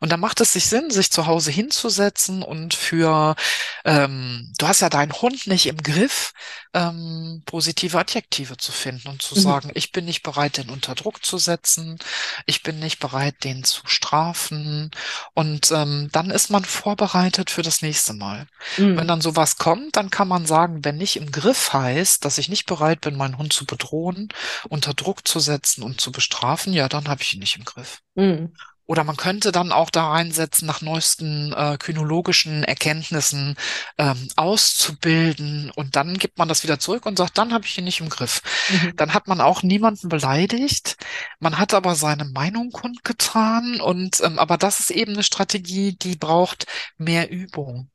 Und 0.00 0.10
da 0.10 0.16
macht 0.16 0.40
es 0.40 0.52
sich 0.52 0.66
Sinn, 0.66 0.90
sich 0.90 1.12
zu 1.12 1.26
Hause 1.26 1.52
hinzusetzen 1.52 2.42
und 2.42 2.74
für, 2.74 3.36
ähm, 3.84 4.52
du 4.58 4.66
hast 4.66 4.80
ja 4.80 4.88
deinen 4.88 5.12
Hund 5.12 5.46
nicht 5.46 5.66
im 5.66 5.78
Griff, 5.78 6.32
ähm, 6.74 7.42
positive 7.46 7.98
Adjektive 7.98 8.56
zu 8.56 8.72
finden 8.72 9.08
und 9.08 9.22
zu 9.22 9.34
Mhm. 9.34 9.40
sagen, 9.42 9.70
ich 9.74 9.92
bin 9.92 10.04
nicht 10.04 10.22
bereit, 10.22 10.56
den 10.58 10.70
unter 10.70 10.94
Druck 10.94 11.24
zu 11.24 11.38
setzen, 11.38 11.98
ich 12.46 12.62
bin 12.62 12.78
nicht 12.78 12.98
bereit, 13.00 13.44
den 13.44 13.64
zu 13.64 13.82
strafen. 13.86 14.90
Und 15.34 15.70
ähm, 15.72 16.08
dann 16.12 16.30
ist 16.30 16.50
man 16.50 16.64
vorbereitet 16.64 17.50
für 17.50 17.62
das 17.62 17.82
nächste 17.82 18.14
Mal. 18.14 18.46
Wenn 18.94 19.06
Mhm. 19.06 19.08
dann 19.08 19.20
sowas 19.20 19.56
kommt, 19.56 19.96
dann 19.96 20.10
kann 20.10 20.28
man 20.28 20.46
sagen, 20.46 20.84
wenn 20.84 20.96
nicht 20.96 21.16
im 21.16 21.30
Griff 21.32 21.72
heißt, 21.72 22.24
dass 22.24 22.38
ich 22.38 22.48
nicht 22.48 22.66
bereit 22.66 23.00
bin, 23.00 23.16
meinen 23.16 23.38
Hund 23.38 23.52
zu 23.52 23.66
bedrohen, 23.66 24.28
unter 24.68 24.94
Druck 24.94 25.26
zu 25.26 25.40
setzen 25.40 25.82
und 25.82 26.00
zu 26.00 26.12
bestrafen, 26.12 26.72
ja, 26.72 26.88
dann 26.88 27.08
habe 27.08 27.22
ich 27.22 27.34
ihn 27.34 27.40
nicht 27.40 27.56
im 27.56 27.64
Griff. 27.64 28.00
Mhm. 28.16 28.52
Oder 28.88 29.04
man 29.04 29.16
könnte 29.16 29.52
dann 29.52 29.70
auch 29.70 29.90
da 29.90 30.08
reinsetzen, 30.08 30.66
nach 30.66 30.80
neuesten 30.80 31.52
äh, 31.52 31.76
kynologischen 31.78 32.64
Erkenntnissen 32.64 33.54
ähm, 33.98 34.28
auszubilden 34.34 35.70
und 35.76 35.94
dann 35.94 36.16
gibt 36.16 36.38
man 36.38 36.48
das 36.48 36.62
wieder 36.62 36.78
zurück 36.78 37.04
und 37.04 37.18
sagt, 37.18 37.36
dann 37.36 37.52
habe 37.52 37.66
ich 37.66 37.76
ihn 37.76 37.84
nicht 37.84 38.00
im 38.00 38.08
Griff. 38.08 38.40
Mhm. 38.70 38.96
Dann 38.96 39.12
hat 39.12 39.28
man 39.28 39.42
auch 39.42 39.62
niemanden 39.62 40.08
beleidigt, 40.08 40.96
man 41.38 41.58
hat 41.58 41.74
aber 41.74 41.96
seine 41.96 42.24
Meinung 42.24 42.70
kundgetan 42.70 43.78
und 43.82 44.22
ähm, 44.22 44.38
aber 44.38 44.56
das 44.56 44.80
ist 44.80 44.90
eben 44.90 45.12
eine 45.12 45.22
Strategie, 45.22 45.94
die 45.94 46.16
braucht 46.16 46.66
mehr 46.96 47.30
Übung. 47.30 47.90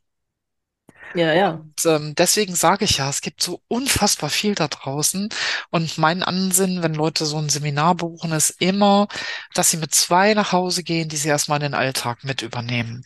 Ja, 1.16 1.32
ja. 1.34 1.52
Und 1.52 1.86
ähm, 1.86 2.16
deswegen 2.16 2.56
sage 2.56 2.86
ich 2.86 2.98
ja, 2.98 3.08
es 3.08 3.22
gibt 3.22 3.44
so 3.44 3.62
unfassbar 3.68 4.32
viel 4.32 4.56
da 4.56 4.68
draußen. 4.68 5.30
Und 5.70 5.98
mein 6.00 6.24
Ansinnen, 6.24 6.82
wenn 6.82 6.96
Leute 6.96 7.26
so 7.28 7.38
ein 7.38 7.50
Seminar 7.50 7.94
buchen, 7.96 8.32
ist 8.32 8.50
immer, 8.60 9.08
dass 9.54 9.70
sie 9.70 9.78
mit 9.78 9.94
zwei 9.94 10.34
nach 10.34 10.52
Hause 10.52 10.84
gehen, 10.84 11.10
die 11.10 11.18
sie 11.18 11.30
erstmal 11.30 11.58
in 11.60 11.64
den 11.72 11.74
Alltag 11.76 12.24
mit 12.24 12.42
übernehmen. 12.42 13.06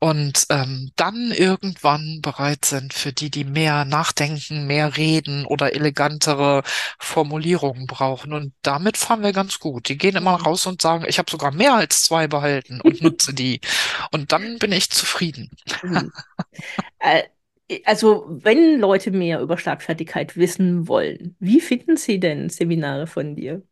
Und 0.00 0.46
ähm, 0.50 0.90
dann 0.96 1.30
irgendwann 1.30 2.20
bereit 2.22 2.64
sind 2.64 2.92
für 2.92 3.12
die, 3.12 3.30
die 3.30 3.44
mehr 3.44 3.84
nachdenken, 3.84 4.66
mehr 4.66 4.96
reden 4.96 5.46
oder 5.46 5.74
elegantere 5.74 6.62
Formulierungen 6.98 7.86
brauchen. 7.86 8.32
Und 8.32 8.52
damit 8.62 8.96
fahren 8.96 9.22
wir 9.22 9.32
ganz 9.32 9.58
gut. 9.60 9.88
Die 9.88 9.96
gehen 9.96 10.16
immer 10.16 10.34
raus 10.34 10.66
und 10.66 10.82
sagen, 10.82 11.04
ich 11.08 11.18
habe 11.18 11.30
sogar 11.30 11.52
mehr 11.52 11.74
als 11.74 12.02
zwei 12.02 12.26
behalten 12.26 12.80
und 12.80 13.00
nutze 13.00 13.32
die. 13.32 13.60
Und 14.10 14.32
dann 14.32 14.58
bin 14.58 14.72
ich 14.72 14.90
zufrieden. 14.90 15.50
Äh, 16.98 17.24
also, 17.84 18.24
wenn 18.28 18.78
Leute 18.80 19.10
mehr 19.10 19.40
über 19.40 19.58
Schlagfertigkeit 19.58 20.36
wissen 20.36 20.88
wollen, 20.88 21.36
wie 21.38 21.60
finden 21.60 21.96
sie 21.96 22.18
denn 22.20 22.48
Seminare 22.48 23.06
von 23.06 23.36
dir? 23.36 23.62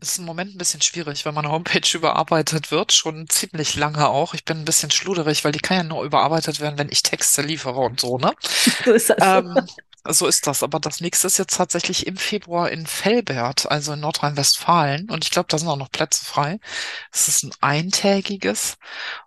ist 0.00 0.18
im 0.18 0.24
Moment 0.24 0.54
ein 0.54 0.58
bisschen 0.58 0.80
schwierig, 0.80 1.26
weil 1.26 1.32
meine 1.32 1.50
Homepage 1.50 1.86
überarbeitet 1.94 2.70
wird, 2.70 2.92
schon 2.92 3.28
ziemlich 3.28 3.76
lange 3.76 4.08
auch. 4.08 4.32
Ich 4.34 4.44
bin 4.44 4.58
ein 4.58 4.64
bisschen 4.64 4.90
schluderig, 4.90 5.44
weil 5.44 5.52
die 5.52 5.58
kann 5.58 5.76
ja 5.76 5.82
nur 5.84 6.04
überarbeitet 6.04 6.60
werden, 6.60 6.78
wenn 6.78 6.88
ich 6.90 7.02
Texte 7.02 7.42
liefere 7.42 7.80
und 7.80 8.00
so, 8.00 8.16
ne? 8.18 8.34
So 8.84 8.92
ist 8.92 9.10
das. 9.10 9.34
Ähm, 9.34 9.66
so 10.08 10.26
ist 10.26 10.46
das. 10.46 10.62
Aber 10.62 10.80
das 10.80 11.00
nächste 11.00 11.26
ist 11.26 11.38
jetzt 11.38 11.56
tatsächlich 11.56 12.06
im 12.06 12.16
Februar 12.16 12.70
in 12.70 12.86
Velbert, 12.86 13.70
also 13.70 13.92
in 13.92 14.00
Nordrhein-Westfalen. 14.00 15.10
Und 15.10 15.24
ich 15.24 15.30
glaube, 15.30 15.48
da 15.48 15.58
sind 15.58 15.68
auch 15.68 15.76
noch 15.76 15.90
Plätze 15.90 16.24
frei. 16.24 16.58
Es 17.12 17.28
ist 17.28 17.44
ein 17.44 17.52
eintägiges. 17.60 18.78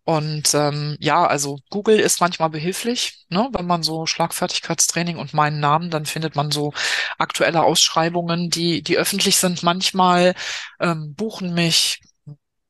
Und 0.04 0.54
ähm, 0.54 0.98
ja, 1.00 1.26
also 1.26 1.60
Google 1.70 2.00
ist 2.00 2.22
manchmal 2.22 2.50
behilflich, 2.50 3.26
ne? 3.30 3.50
Wenn 3.54 3.68
man 3.68 3.84
so 3.84 4.06
Schlagfertigkeitstraining 4.06 5.18
und 5.18 5.34
meinen 5.34 5.60
Namen, 5.60 5.90
dann 5.90 6.06
findet 6.06 6.36
man 6.36 6.52
so 6.52 6.74
aktuelle 7.18 7.64
Ausschreibungen, 7.64 8.50
die, 8.50 8.82
die 8.84 8.98
öffentlich 8.98 9.38
sind. 9.38 9.64
Manchmal 9.64 10.36
ähm, 10.80 11.14
buchen 11.16 11.54
mich 11.54 12.02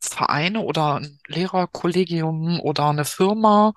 Vereine 0.02 0.62
oder 0.62 0.96
ein 0.96 1.20
Lehrerkollegium 1.28 2.60
oder 2.60 2.90
eine 2.90 3.06
Firma 3.06 3.74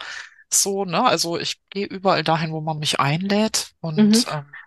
so, 0.52 0.84
ne? 0.84 1.04
Also 1.04 1.38
ich 1.38 1.60
gehe 1.70 1.86
überall 1.86 2.24
dahin, 2.24 2.52
wo 2.52 2.60
man 2.60 2.78
mich 2.78 3.00
einlädt 3.00 3.72
und 3.80 4.24
Mhm. 4.24 4.24
ähm, 4.30 4.58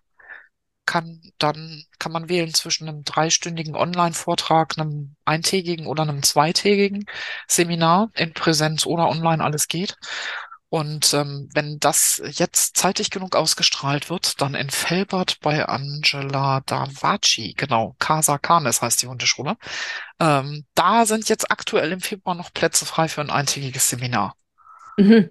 kann 0.86 1.22
dann 1.38 1.84
kann 2.00 2.12
man 2.12 2.30
wählen 2.30 2.54
zwischen 2.54 2.88
einem 2.90 3.04
dreistündigen 3.04 3.76
Online-Vortrag, 3.76 4.78
einem 4.78 5.16
eintägigen 5.26 5.86
oder 5.86 6.04
einem 6.04 6.24
zweitägigen 6.24 7.06
Seminar 7.48 8.10
in 8.16 8.34
Präsenz 8.34 8.86
oder 8.86 9.08
online, 9.08 9.44
alles 9.44 9.68
geht. 9.68 9.98
Und 10.70 11.14
ähm, 11.16 11.50
wenn 11.54 11.80
das 11.80 12.22
jetzt 12.26 12.78
zeitig 12.78 13.10
genug 13.10 13.36
ausgestrahlt 13.36 14.10
wird, 14.12 14.40
dann 14.42 14.54
in 14.56 14.70
Velbert 14.72 15.40
bei 15.42 15.66
Angela 15.66 16.62
Davaci, 16.62 17.54
genau, 17.58 17.96
Casa 18.00 18.38
Canes 18.38 18.82
heißt 18.82 19.02
die 19.02 19.08
Hundeschule. 19.08 19.58
Ähm, 20.20 20.66
da 20.76 21.06
sind 21.08 21.30
jetzt 21.30 21.52
aktuell 21.52 21.92
im 21.92 22.02
Februar 22.02 22.36
noch 22.36 22.54
Plätze 22.54 22.86
frei 22.86 23.08
für 23.10 23.22
ein 23.22 23.32
eintägiges 23.32 23.90
Seminar. 23.90 24.36
Mhm. 24.98 25.30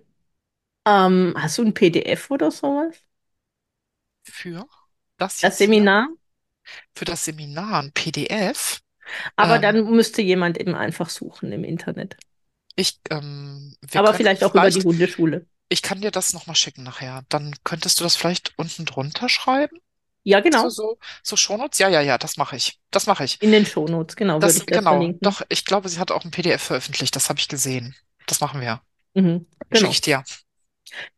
Ähm, 0.89 1.35
hast 1.37 1.59
du 1.59 1.63
ein 1.65 1.75
PDF 1.75 2.31
oder 2.33 2.51
sowas? 2.51 2.97
Für 4.23 4.69
das 5.17 5.41
Das 5.41 5.59
jetzt 5.59 5.65
hier? 5.65 5.83
Seminar? 5.83 6.09
Für 6.95 7.05
das 7.05 7.25
Seminar 7.25 7.83
ein 7.83 7.93
PDF. 7.93 8.81
Aber 9.37 9.59
Ähm, 9.59 9.59
dann 9.59 9.91
müsste 9.91 10.21
jemand 10.21 10.59
eben 10.61 10.75
einfach 10.75 11.09
suchen 11.09 11.51
im 11.53 11.65
Internet. 11.65 12.19
ich, 12.77 13.01
ähm, 13.11 13.77
wir 13.83 14.01
Aber 14.01 14.15
können 14.15 14.15
vielleicht 14.15 14.45
auch 14.45 14.55
über 14.55 14.71
die 14.71 14.81
vielleicht, 14.81 14.83
Hundeschule. 14.83 15.45
ich 15.71 15.83
kann 15.83 16.01
dir 16.03 16.11
das 16.13 16.33
nochmal 16.35 16.57
schicken 16.57 16.85
nachher. 16.85 17.25
Dann 17.31 17.57
könntest 17.65 18.01
du 18.01 18.05
das 18.05 18.17
vielleicht 18.17 18.55
unten 18.59 18.87
drunter 18.87 19.29
schreiben? 19.29 19.79
Ja, 20.25 20.41
So, 20.51 20.69
genau. 20.69 20.71
so, 20.71 20.99
so 21.25 21.37
Shownotes? 21.37 21.79
Ja, 21.81 21.89
ja, 21.91 22.03
ja, 22.03 22.19
das 22.19 22.37
mache 22.39 22.57
ich. 22.57 22.81
Das 22.93 23.07
mache 23.07 23.25
ich. 23.25 23.41
In 23.41 23.51
den 23.51 23.67
Shownotes, 23.67 24.15
genau, 24.15 24.45
würde 24.45 24.59
Das, 24.59 24.61
ich 24.61 24.69
das 24.69 24.87
genau. 24.87 24.87
verlinken. 24.87 25.21
Doch, 25.23 25.43
ich 25.49 25.65
glaube, 25.65 25.89
sie 25.89 25.99
hat 25.99 26.11
auch 26.13 26.25
ein 26.25 26.31
PDF 26.31 26.63
veröffentlicht. 26.63 27.15
Das 27.17 27.29
habe 27.29 27.39
ich 27.41 27.49
gesehen. 27.49 27.97
Das 28.27 28.41
machen 28.41 28.61
wir. 28.61 28.83
Mhm. 29.15 29.47
Schicke 29.73 29.93
ich 29.93 30.01
Genau. 30.01 30.03
dir. 30.03 30.25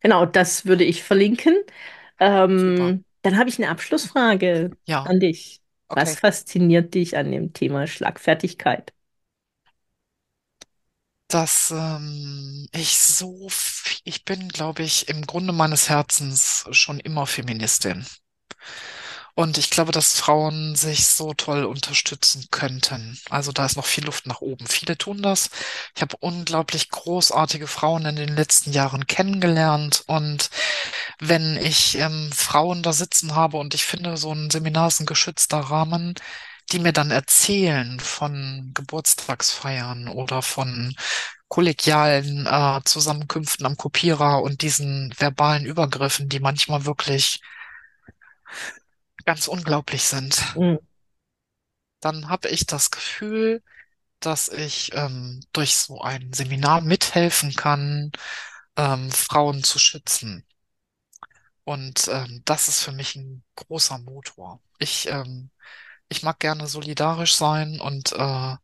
Genau, 0.01 0.27
das 0.27 0.66
würde 0.66 0.85
ich 0.85 1.03
verlinken. 1.03 1.55
Super. 2.57 2.95
Ähm, 2.99 3.05
dann 3.23 3.39
habe 3.39 3.49
ich 3.49 3.59
eine 3.59 3.68
Abschlussfrage 3.71 4.77
Ja, 4.87 5.05
an 5.05 5.21
dich. 5.21 5.61
Was 5.95 6.14
okay. 6.14 6.18
fasziniert 6.18 6.95
dich 6.95 7.16
an 7.16 7.31
dem 7.33 7.53
Thema 7.53 7.87
Schlagfertigkeit? 7.87 8.93
Dass 11.29 11.71
ähm, 11.71 12.68
ich 12.73 12.99
so, 12.99 13.47
f- 13.47 14.01
ich 14.05 14.25
bin, 14.27 14.49
glaube 14.51 14.83
ich, 14.83 15.09
im 15.09 15.27
Grunde 15.27 15.53
meines 15.55 15.89
Herzens 15.89 16.66
schon 16.73 17.01
immer 17.01 17.25
Feministin. 17.27 18.05
Und 19.41 19.57
ich 19.57 19.70
glaube, 19.70 19.91
dass 19.91 20.20
Frauen 20.20 20.76
sich 20.76 21.07
so 21.07 21.32
toll 21.32 21.64
unterstützen 21.64 22.49
könnten. 22.51 23.18
Also 23.30 23.53
da 23.53 23.64
ist 23.64 23.76
noch 23.78 23.86
viel 23.86 24.05
Luft 24.05 24.26
nach 24.26 24.43
oben. 24.43 24.66
Viele 24.66 24.99
tun 24.99 25.22
das. 25.22 25.49
Ich 25.97 26.03
habe 26.03 26.14
unglaublich 26.20 26.91
großartige 26.91 27.66
Frauen 27.66 28.05
in 28.05 28.16
den 28.16 28.36
letzten 28.36 28.70
Jahren 28.70 29.07
kennengelernt. 29.07 30.05
Und 30.07 30.51
wenn 31.20 31.57
ich 31.57 31.97
ähm, 31.97 32.30
Frauen 32.30 32.82
da 32.82 32.93
sitzen 32.93 33.34
habe 33.34 33.57
und 33.57 33.72
ich 33.72 33.86
finde, 33.86 34.18
so 34.18 34.30
ein 34.30 34.51
Seminar 34.51 34.88
ist 34.88 35.01
ein 35.01 35.07
geschützter 35.07 35.61
Rahmen, 35.61 36.16
die 36.70 36.78
mir 36.78 36.93
dann 36.93 37.11
erzählen 37.11 37.99
von 37.99 38.72
Geburtstagsfeiern 38.74 40.09
oder 40.09 40.43
von 40.43 40.95
kollegialen 41.49 42.45
äh, 42.45 42.80
Zusammenkünften 42.84 43.64
am 43.64 43.78
Kopierer 43.78 44.43
und 44.43 44.61
diesen 44.61 45.14
verbalen 45.18 45.64
Übergriffen, 45.64 46.28
die 46.28 46.41
manchmal 46.41 46.84
wirklich 46.84 47.41
ganz 49.31 49.49
unglaublich 49.49 50.05
sind. 50.05 50.43
Mhm. 50.55 50.78
dann 52.01 52.28
habe 52.28 52.49
ich 52.49 52.66
das 52.66 52.91
Gefühl, 52.91 53.62
dass 54.20 54.49
ich 54.49 54.93
ähm, 54.95 55.43
durch 55.53 55.76
so 55.76 56.01
ein 56.03 56.33
Seminar 56.33 56.81
mithelfen 56.83 57.55
kann, 57.55 58.12
ähm, 58.76 59.11
Frauen 59.12 59.64
zu 59.64 59.78
schützen. 59.78 60.47
Und 61.64 62.09
ähm, 62.09 62.43
das 62.45 62.68
ist 62.68 62.83
für 62.83 62.93
mich 62.93 63.16
ein 63.16 63.45
großer 63.57 63.99
Motor. 63.99 64.61
Ich, 64.78 65.09
ähm, 65.09 65.51
ich 66.09 66.22
mag 66.22 66.41
gerne 66.41 66.66
solidarisch 66.66 67.35
sein 67.37 67.81
und 67.81 68.12
äh, 68.12 68.57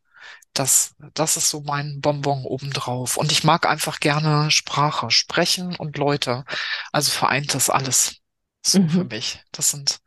das, 0.54 0.94
das 1.14 1.36
ist 1.38 1.50
so 1.50 1.62
mein 1.62 2.00
Bonbon 2.02 2.44
obendrauf. 2.44 3.16
Und 3.16 3.32
ich 3.32 3.44
mag 3.44 3.66
einfach 3.66 4.00
gerne 4.00 4.50
Sprache, 4.50 5.10
sprechen 5.10 5.76
und 5.76 5.98
Leute. 5.98 6.44
Also 6.92 7.12
vereint 7.12 7.54
das 7.54 7.70
alles 7.70 8.16
so 8.64 8.86
für 8.88 9.04
Mhm. 9.04 9.06
mich. 9.06 9.42
Das 9.52 9.70
sind 9.70 9.98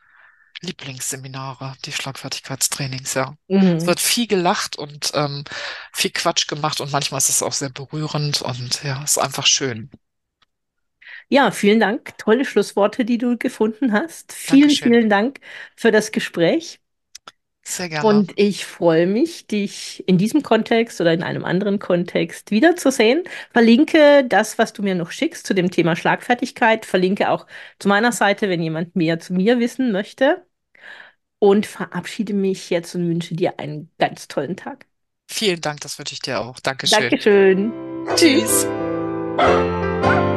Lieblingsseminare, 0.62 1.76
die 1.86 1.92
Schlagfertigkeitstrainings, 1.92 3.14
ja. 3.16 3.36
Es 3.78 3.86
Mhm. 3.86 3.88
wird 3.88 4.00
viel 4.00 4.28
gelacht 4.28 4.78
und 4.78 5.12
ähm, 5.16 5.44
viel 5.94 6.12
Quatsch 6.12 6.48
gemacht 6.48 6.82
und 6.82 6.92
manchmal 6.92 7.20
ist 7.20 7.30
es 7.30 7.44
auch 7.44 7.54
sehr 7.54 7.70
berührend 7.70 8.42
und 8.42 8.84
ja, 8.84 9.04
ist 9.04 9.18
einfach 9.20 9.46
schön. 9.48 9.90
Ja, 11.30 11.52
vielen 11.52 11.80
Dank. 11.80 12.18
Tolle 12.18 12.46
Schlussworte, 12.46 13.06
die 13.06 13.18
du 13.18 13.38
gefunden 13.38 13.94
hast. 13.94 14.32
Vielen, 14.34 14.76
Dankeschön. 14.76 14.78
vielen 14.78 15.10
Dank 15.10 15.40
für 15.76 15.92
das 15.92 16.12
Gespräch. 16.12 16.80
Sehr 17.64 17.88
gerne. 17.90 18.02
Und 18.02 18.32
ich 18.38 18.66
freue 18.66 19.08
mich, 19.08 19.46
dich 19.48 20.08
in 20.08 20.18
diesem 20.18 20.42
Kontext 20.42 21.02
oder 21.02 21.12
in 21.14 21.22
einem 21.22 21.44
anderen 21.44 21.78
Kontext 21.80 22.50
wiederzusehen. 22.52 23.24
Verlinke 23.52 24.24
das, 24.26 24.58
was 24.58 24.72
du 24.72 24.82
mir 24.84 24.96
noch 24.96 25.12
schickst 25.12 25.46
zu 25.46 25.54
dem 25.54 25.70
Thema 25.70 25.98
Schlagfertigkeit. 25.98 26.86
Verlinke 26.86 27.30
auch 27.30 27.46
zu 27.78 27.90
meiner 27.90 28.14
Seite, 28.14 28.48
wenn 28.50 28.62
jemand 28.64 28.96
mehr 28.96 29.20
zu 29.20 29.34
mir 29.34 29.60
wissen 29.60 29.92
möchte. 29.92 30.46
Und 31.40 31.66
verabschiede 31.66 32.34
mich 32.34 32.70
jetzt 32.70 32.96
und 32.96 33.08
wünsche 33.08 33.36
dir 33.36 33.60
einen 33.60 33.92
ganz 33.98 34.28
tollen 34.28 34.58
Tag. 34.58 34.86
Vielen 35.32 35.62
Dank, 35.62 35.80
das 35.82 35.98
wünsche 35.98 36.14
ich 36.14 36.20
dir 36.22 36.42
auch. 36.42 36.60
Dankeschön. 36.60 37.10
Dankeschön. 37.10 37.74
Tschüss. 38.16 38.68
Tschüss. 39.38 40.29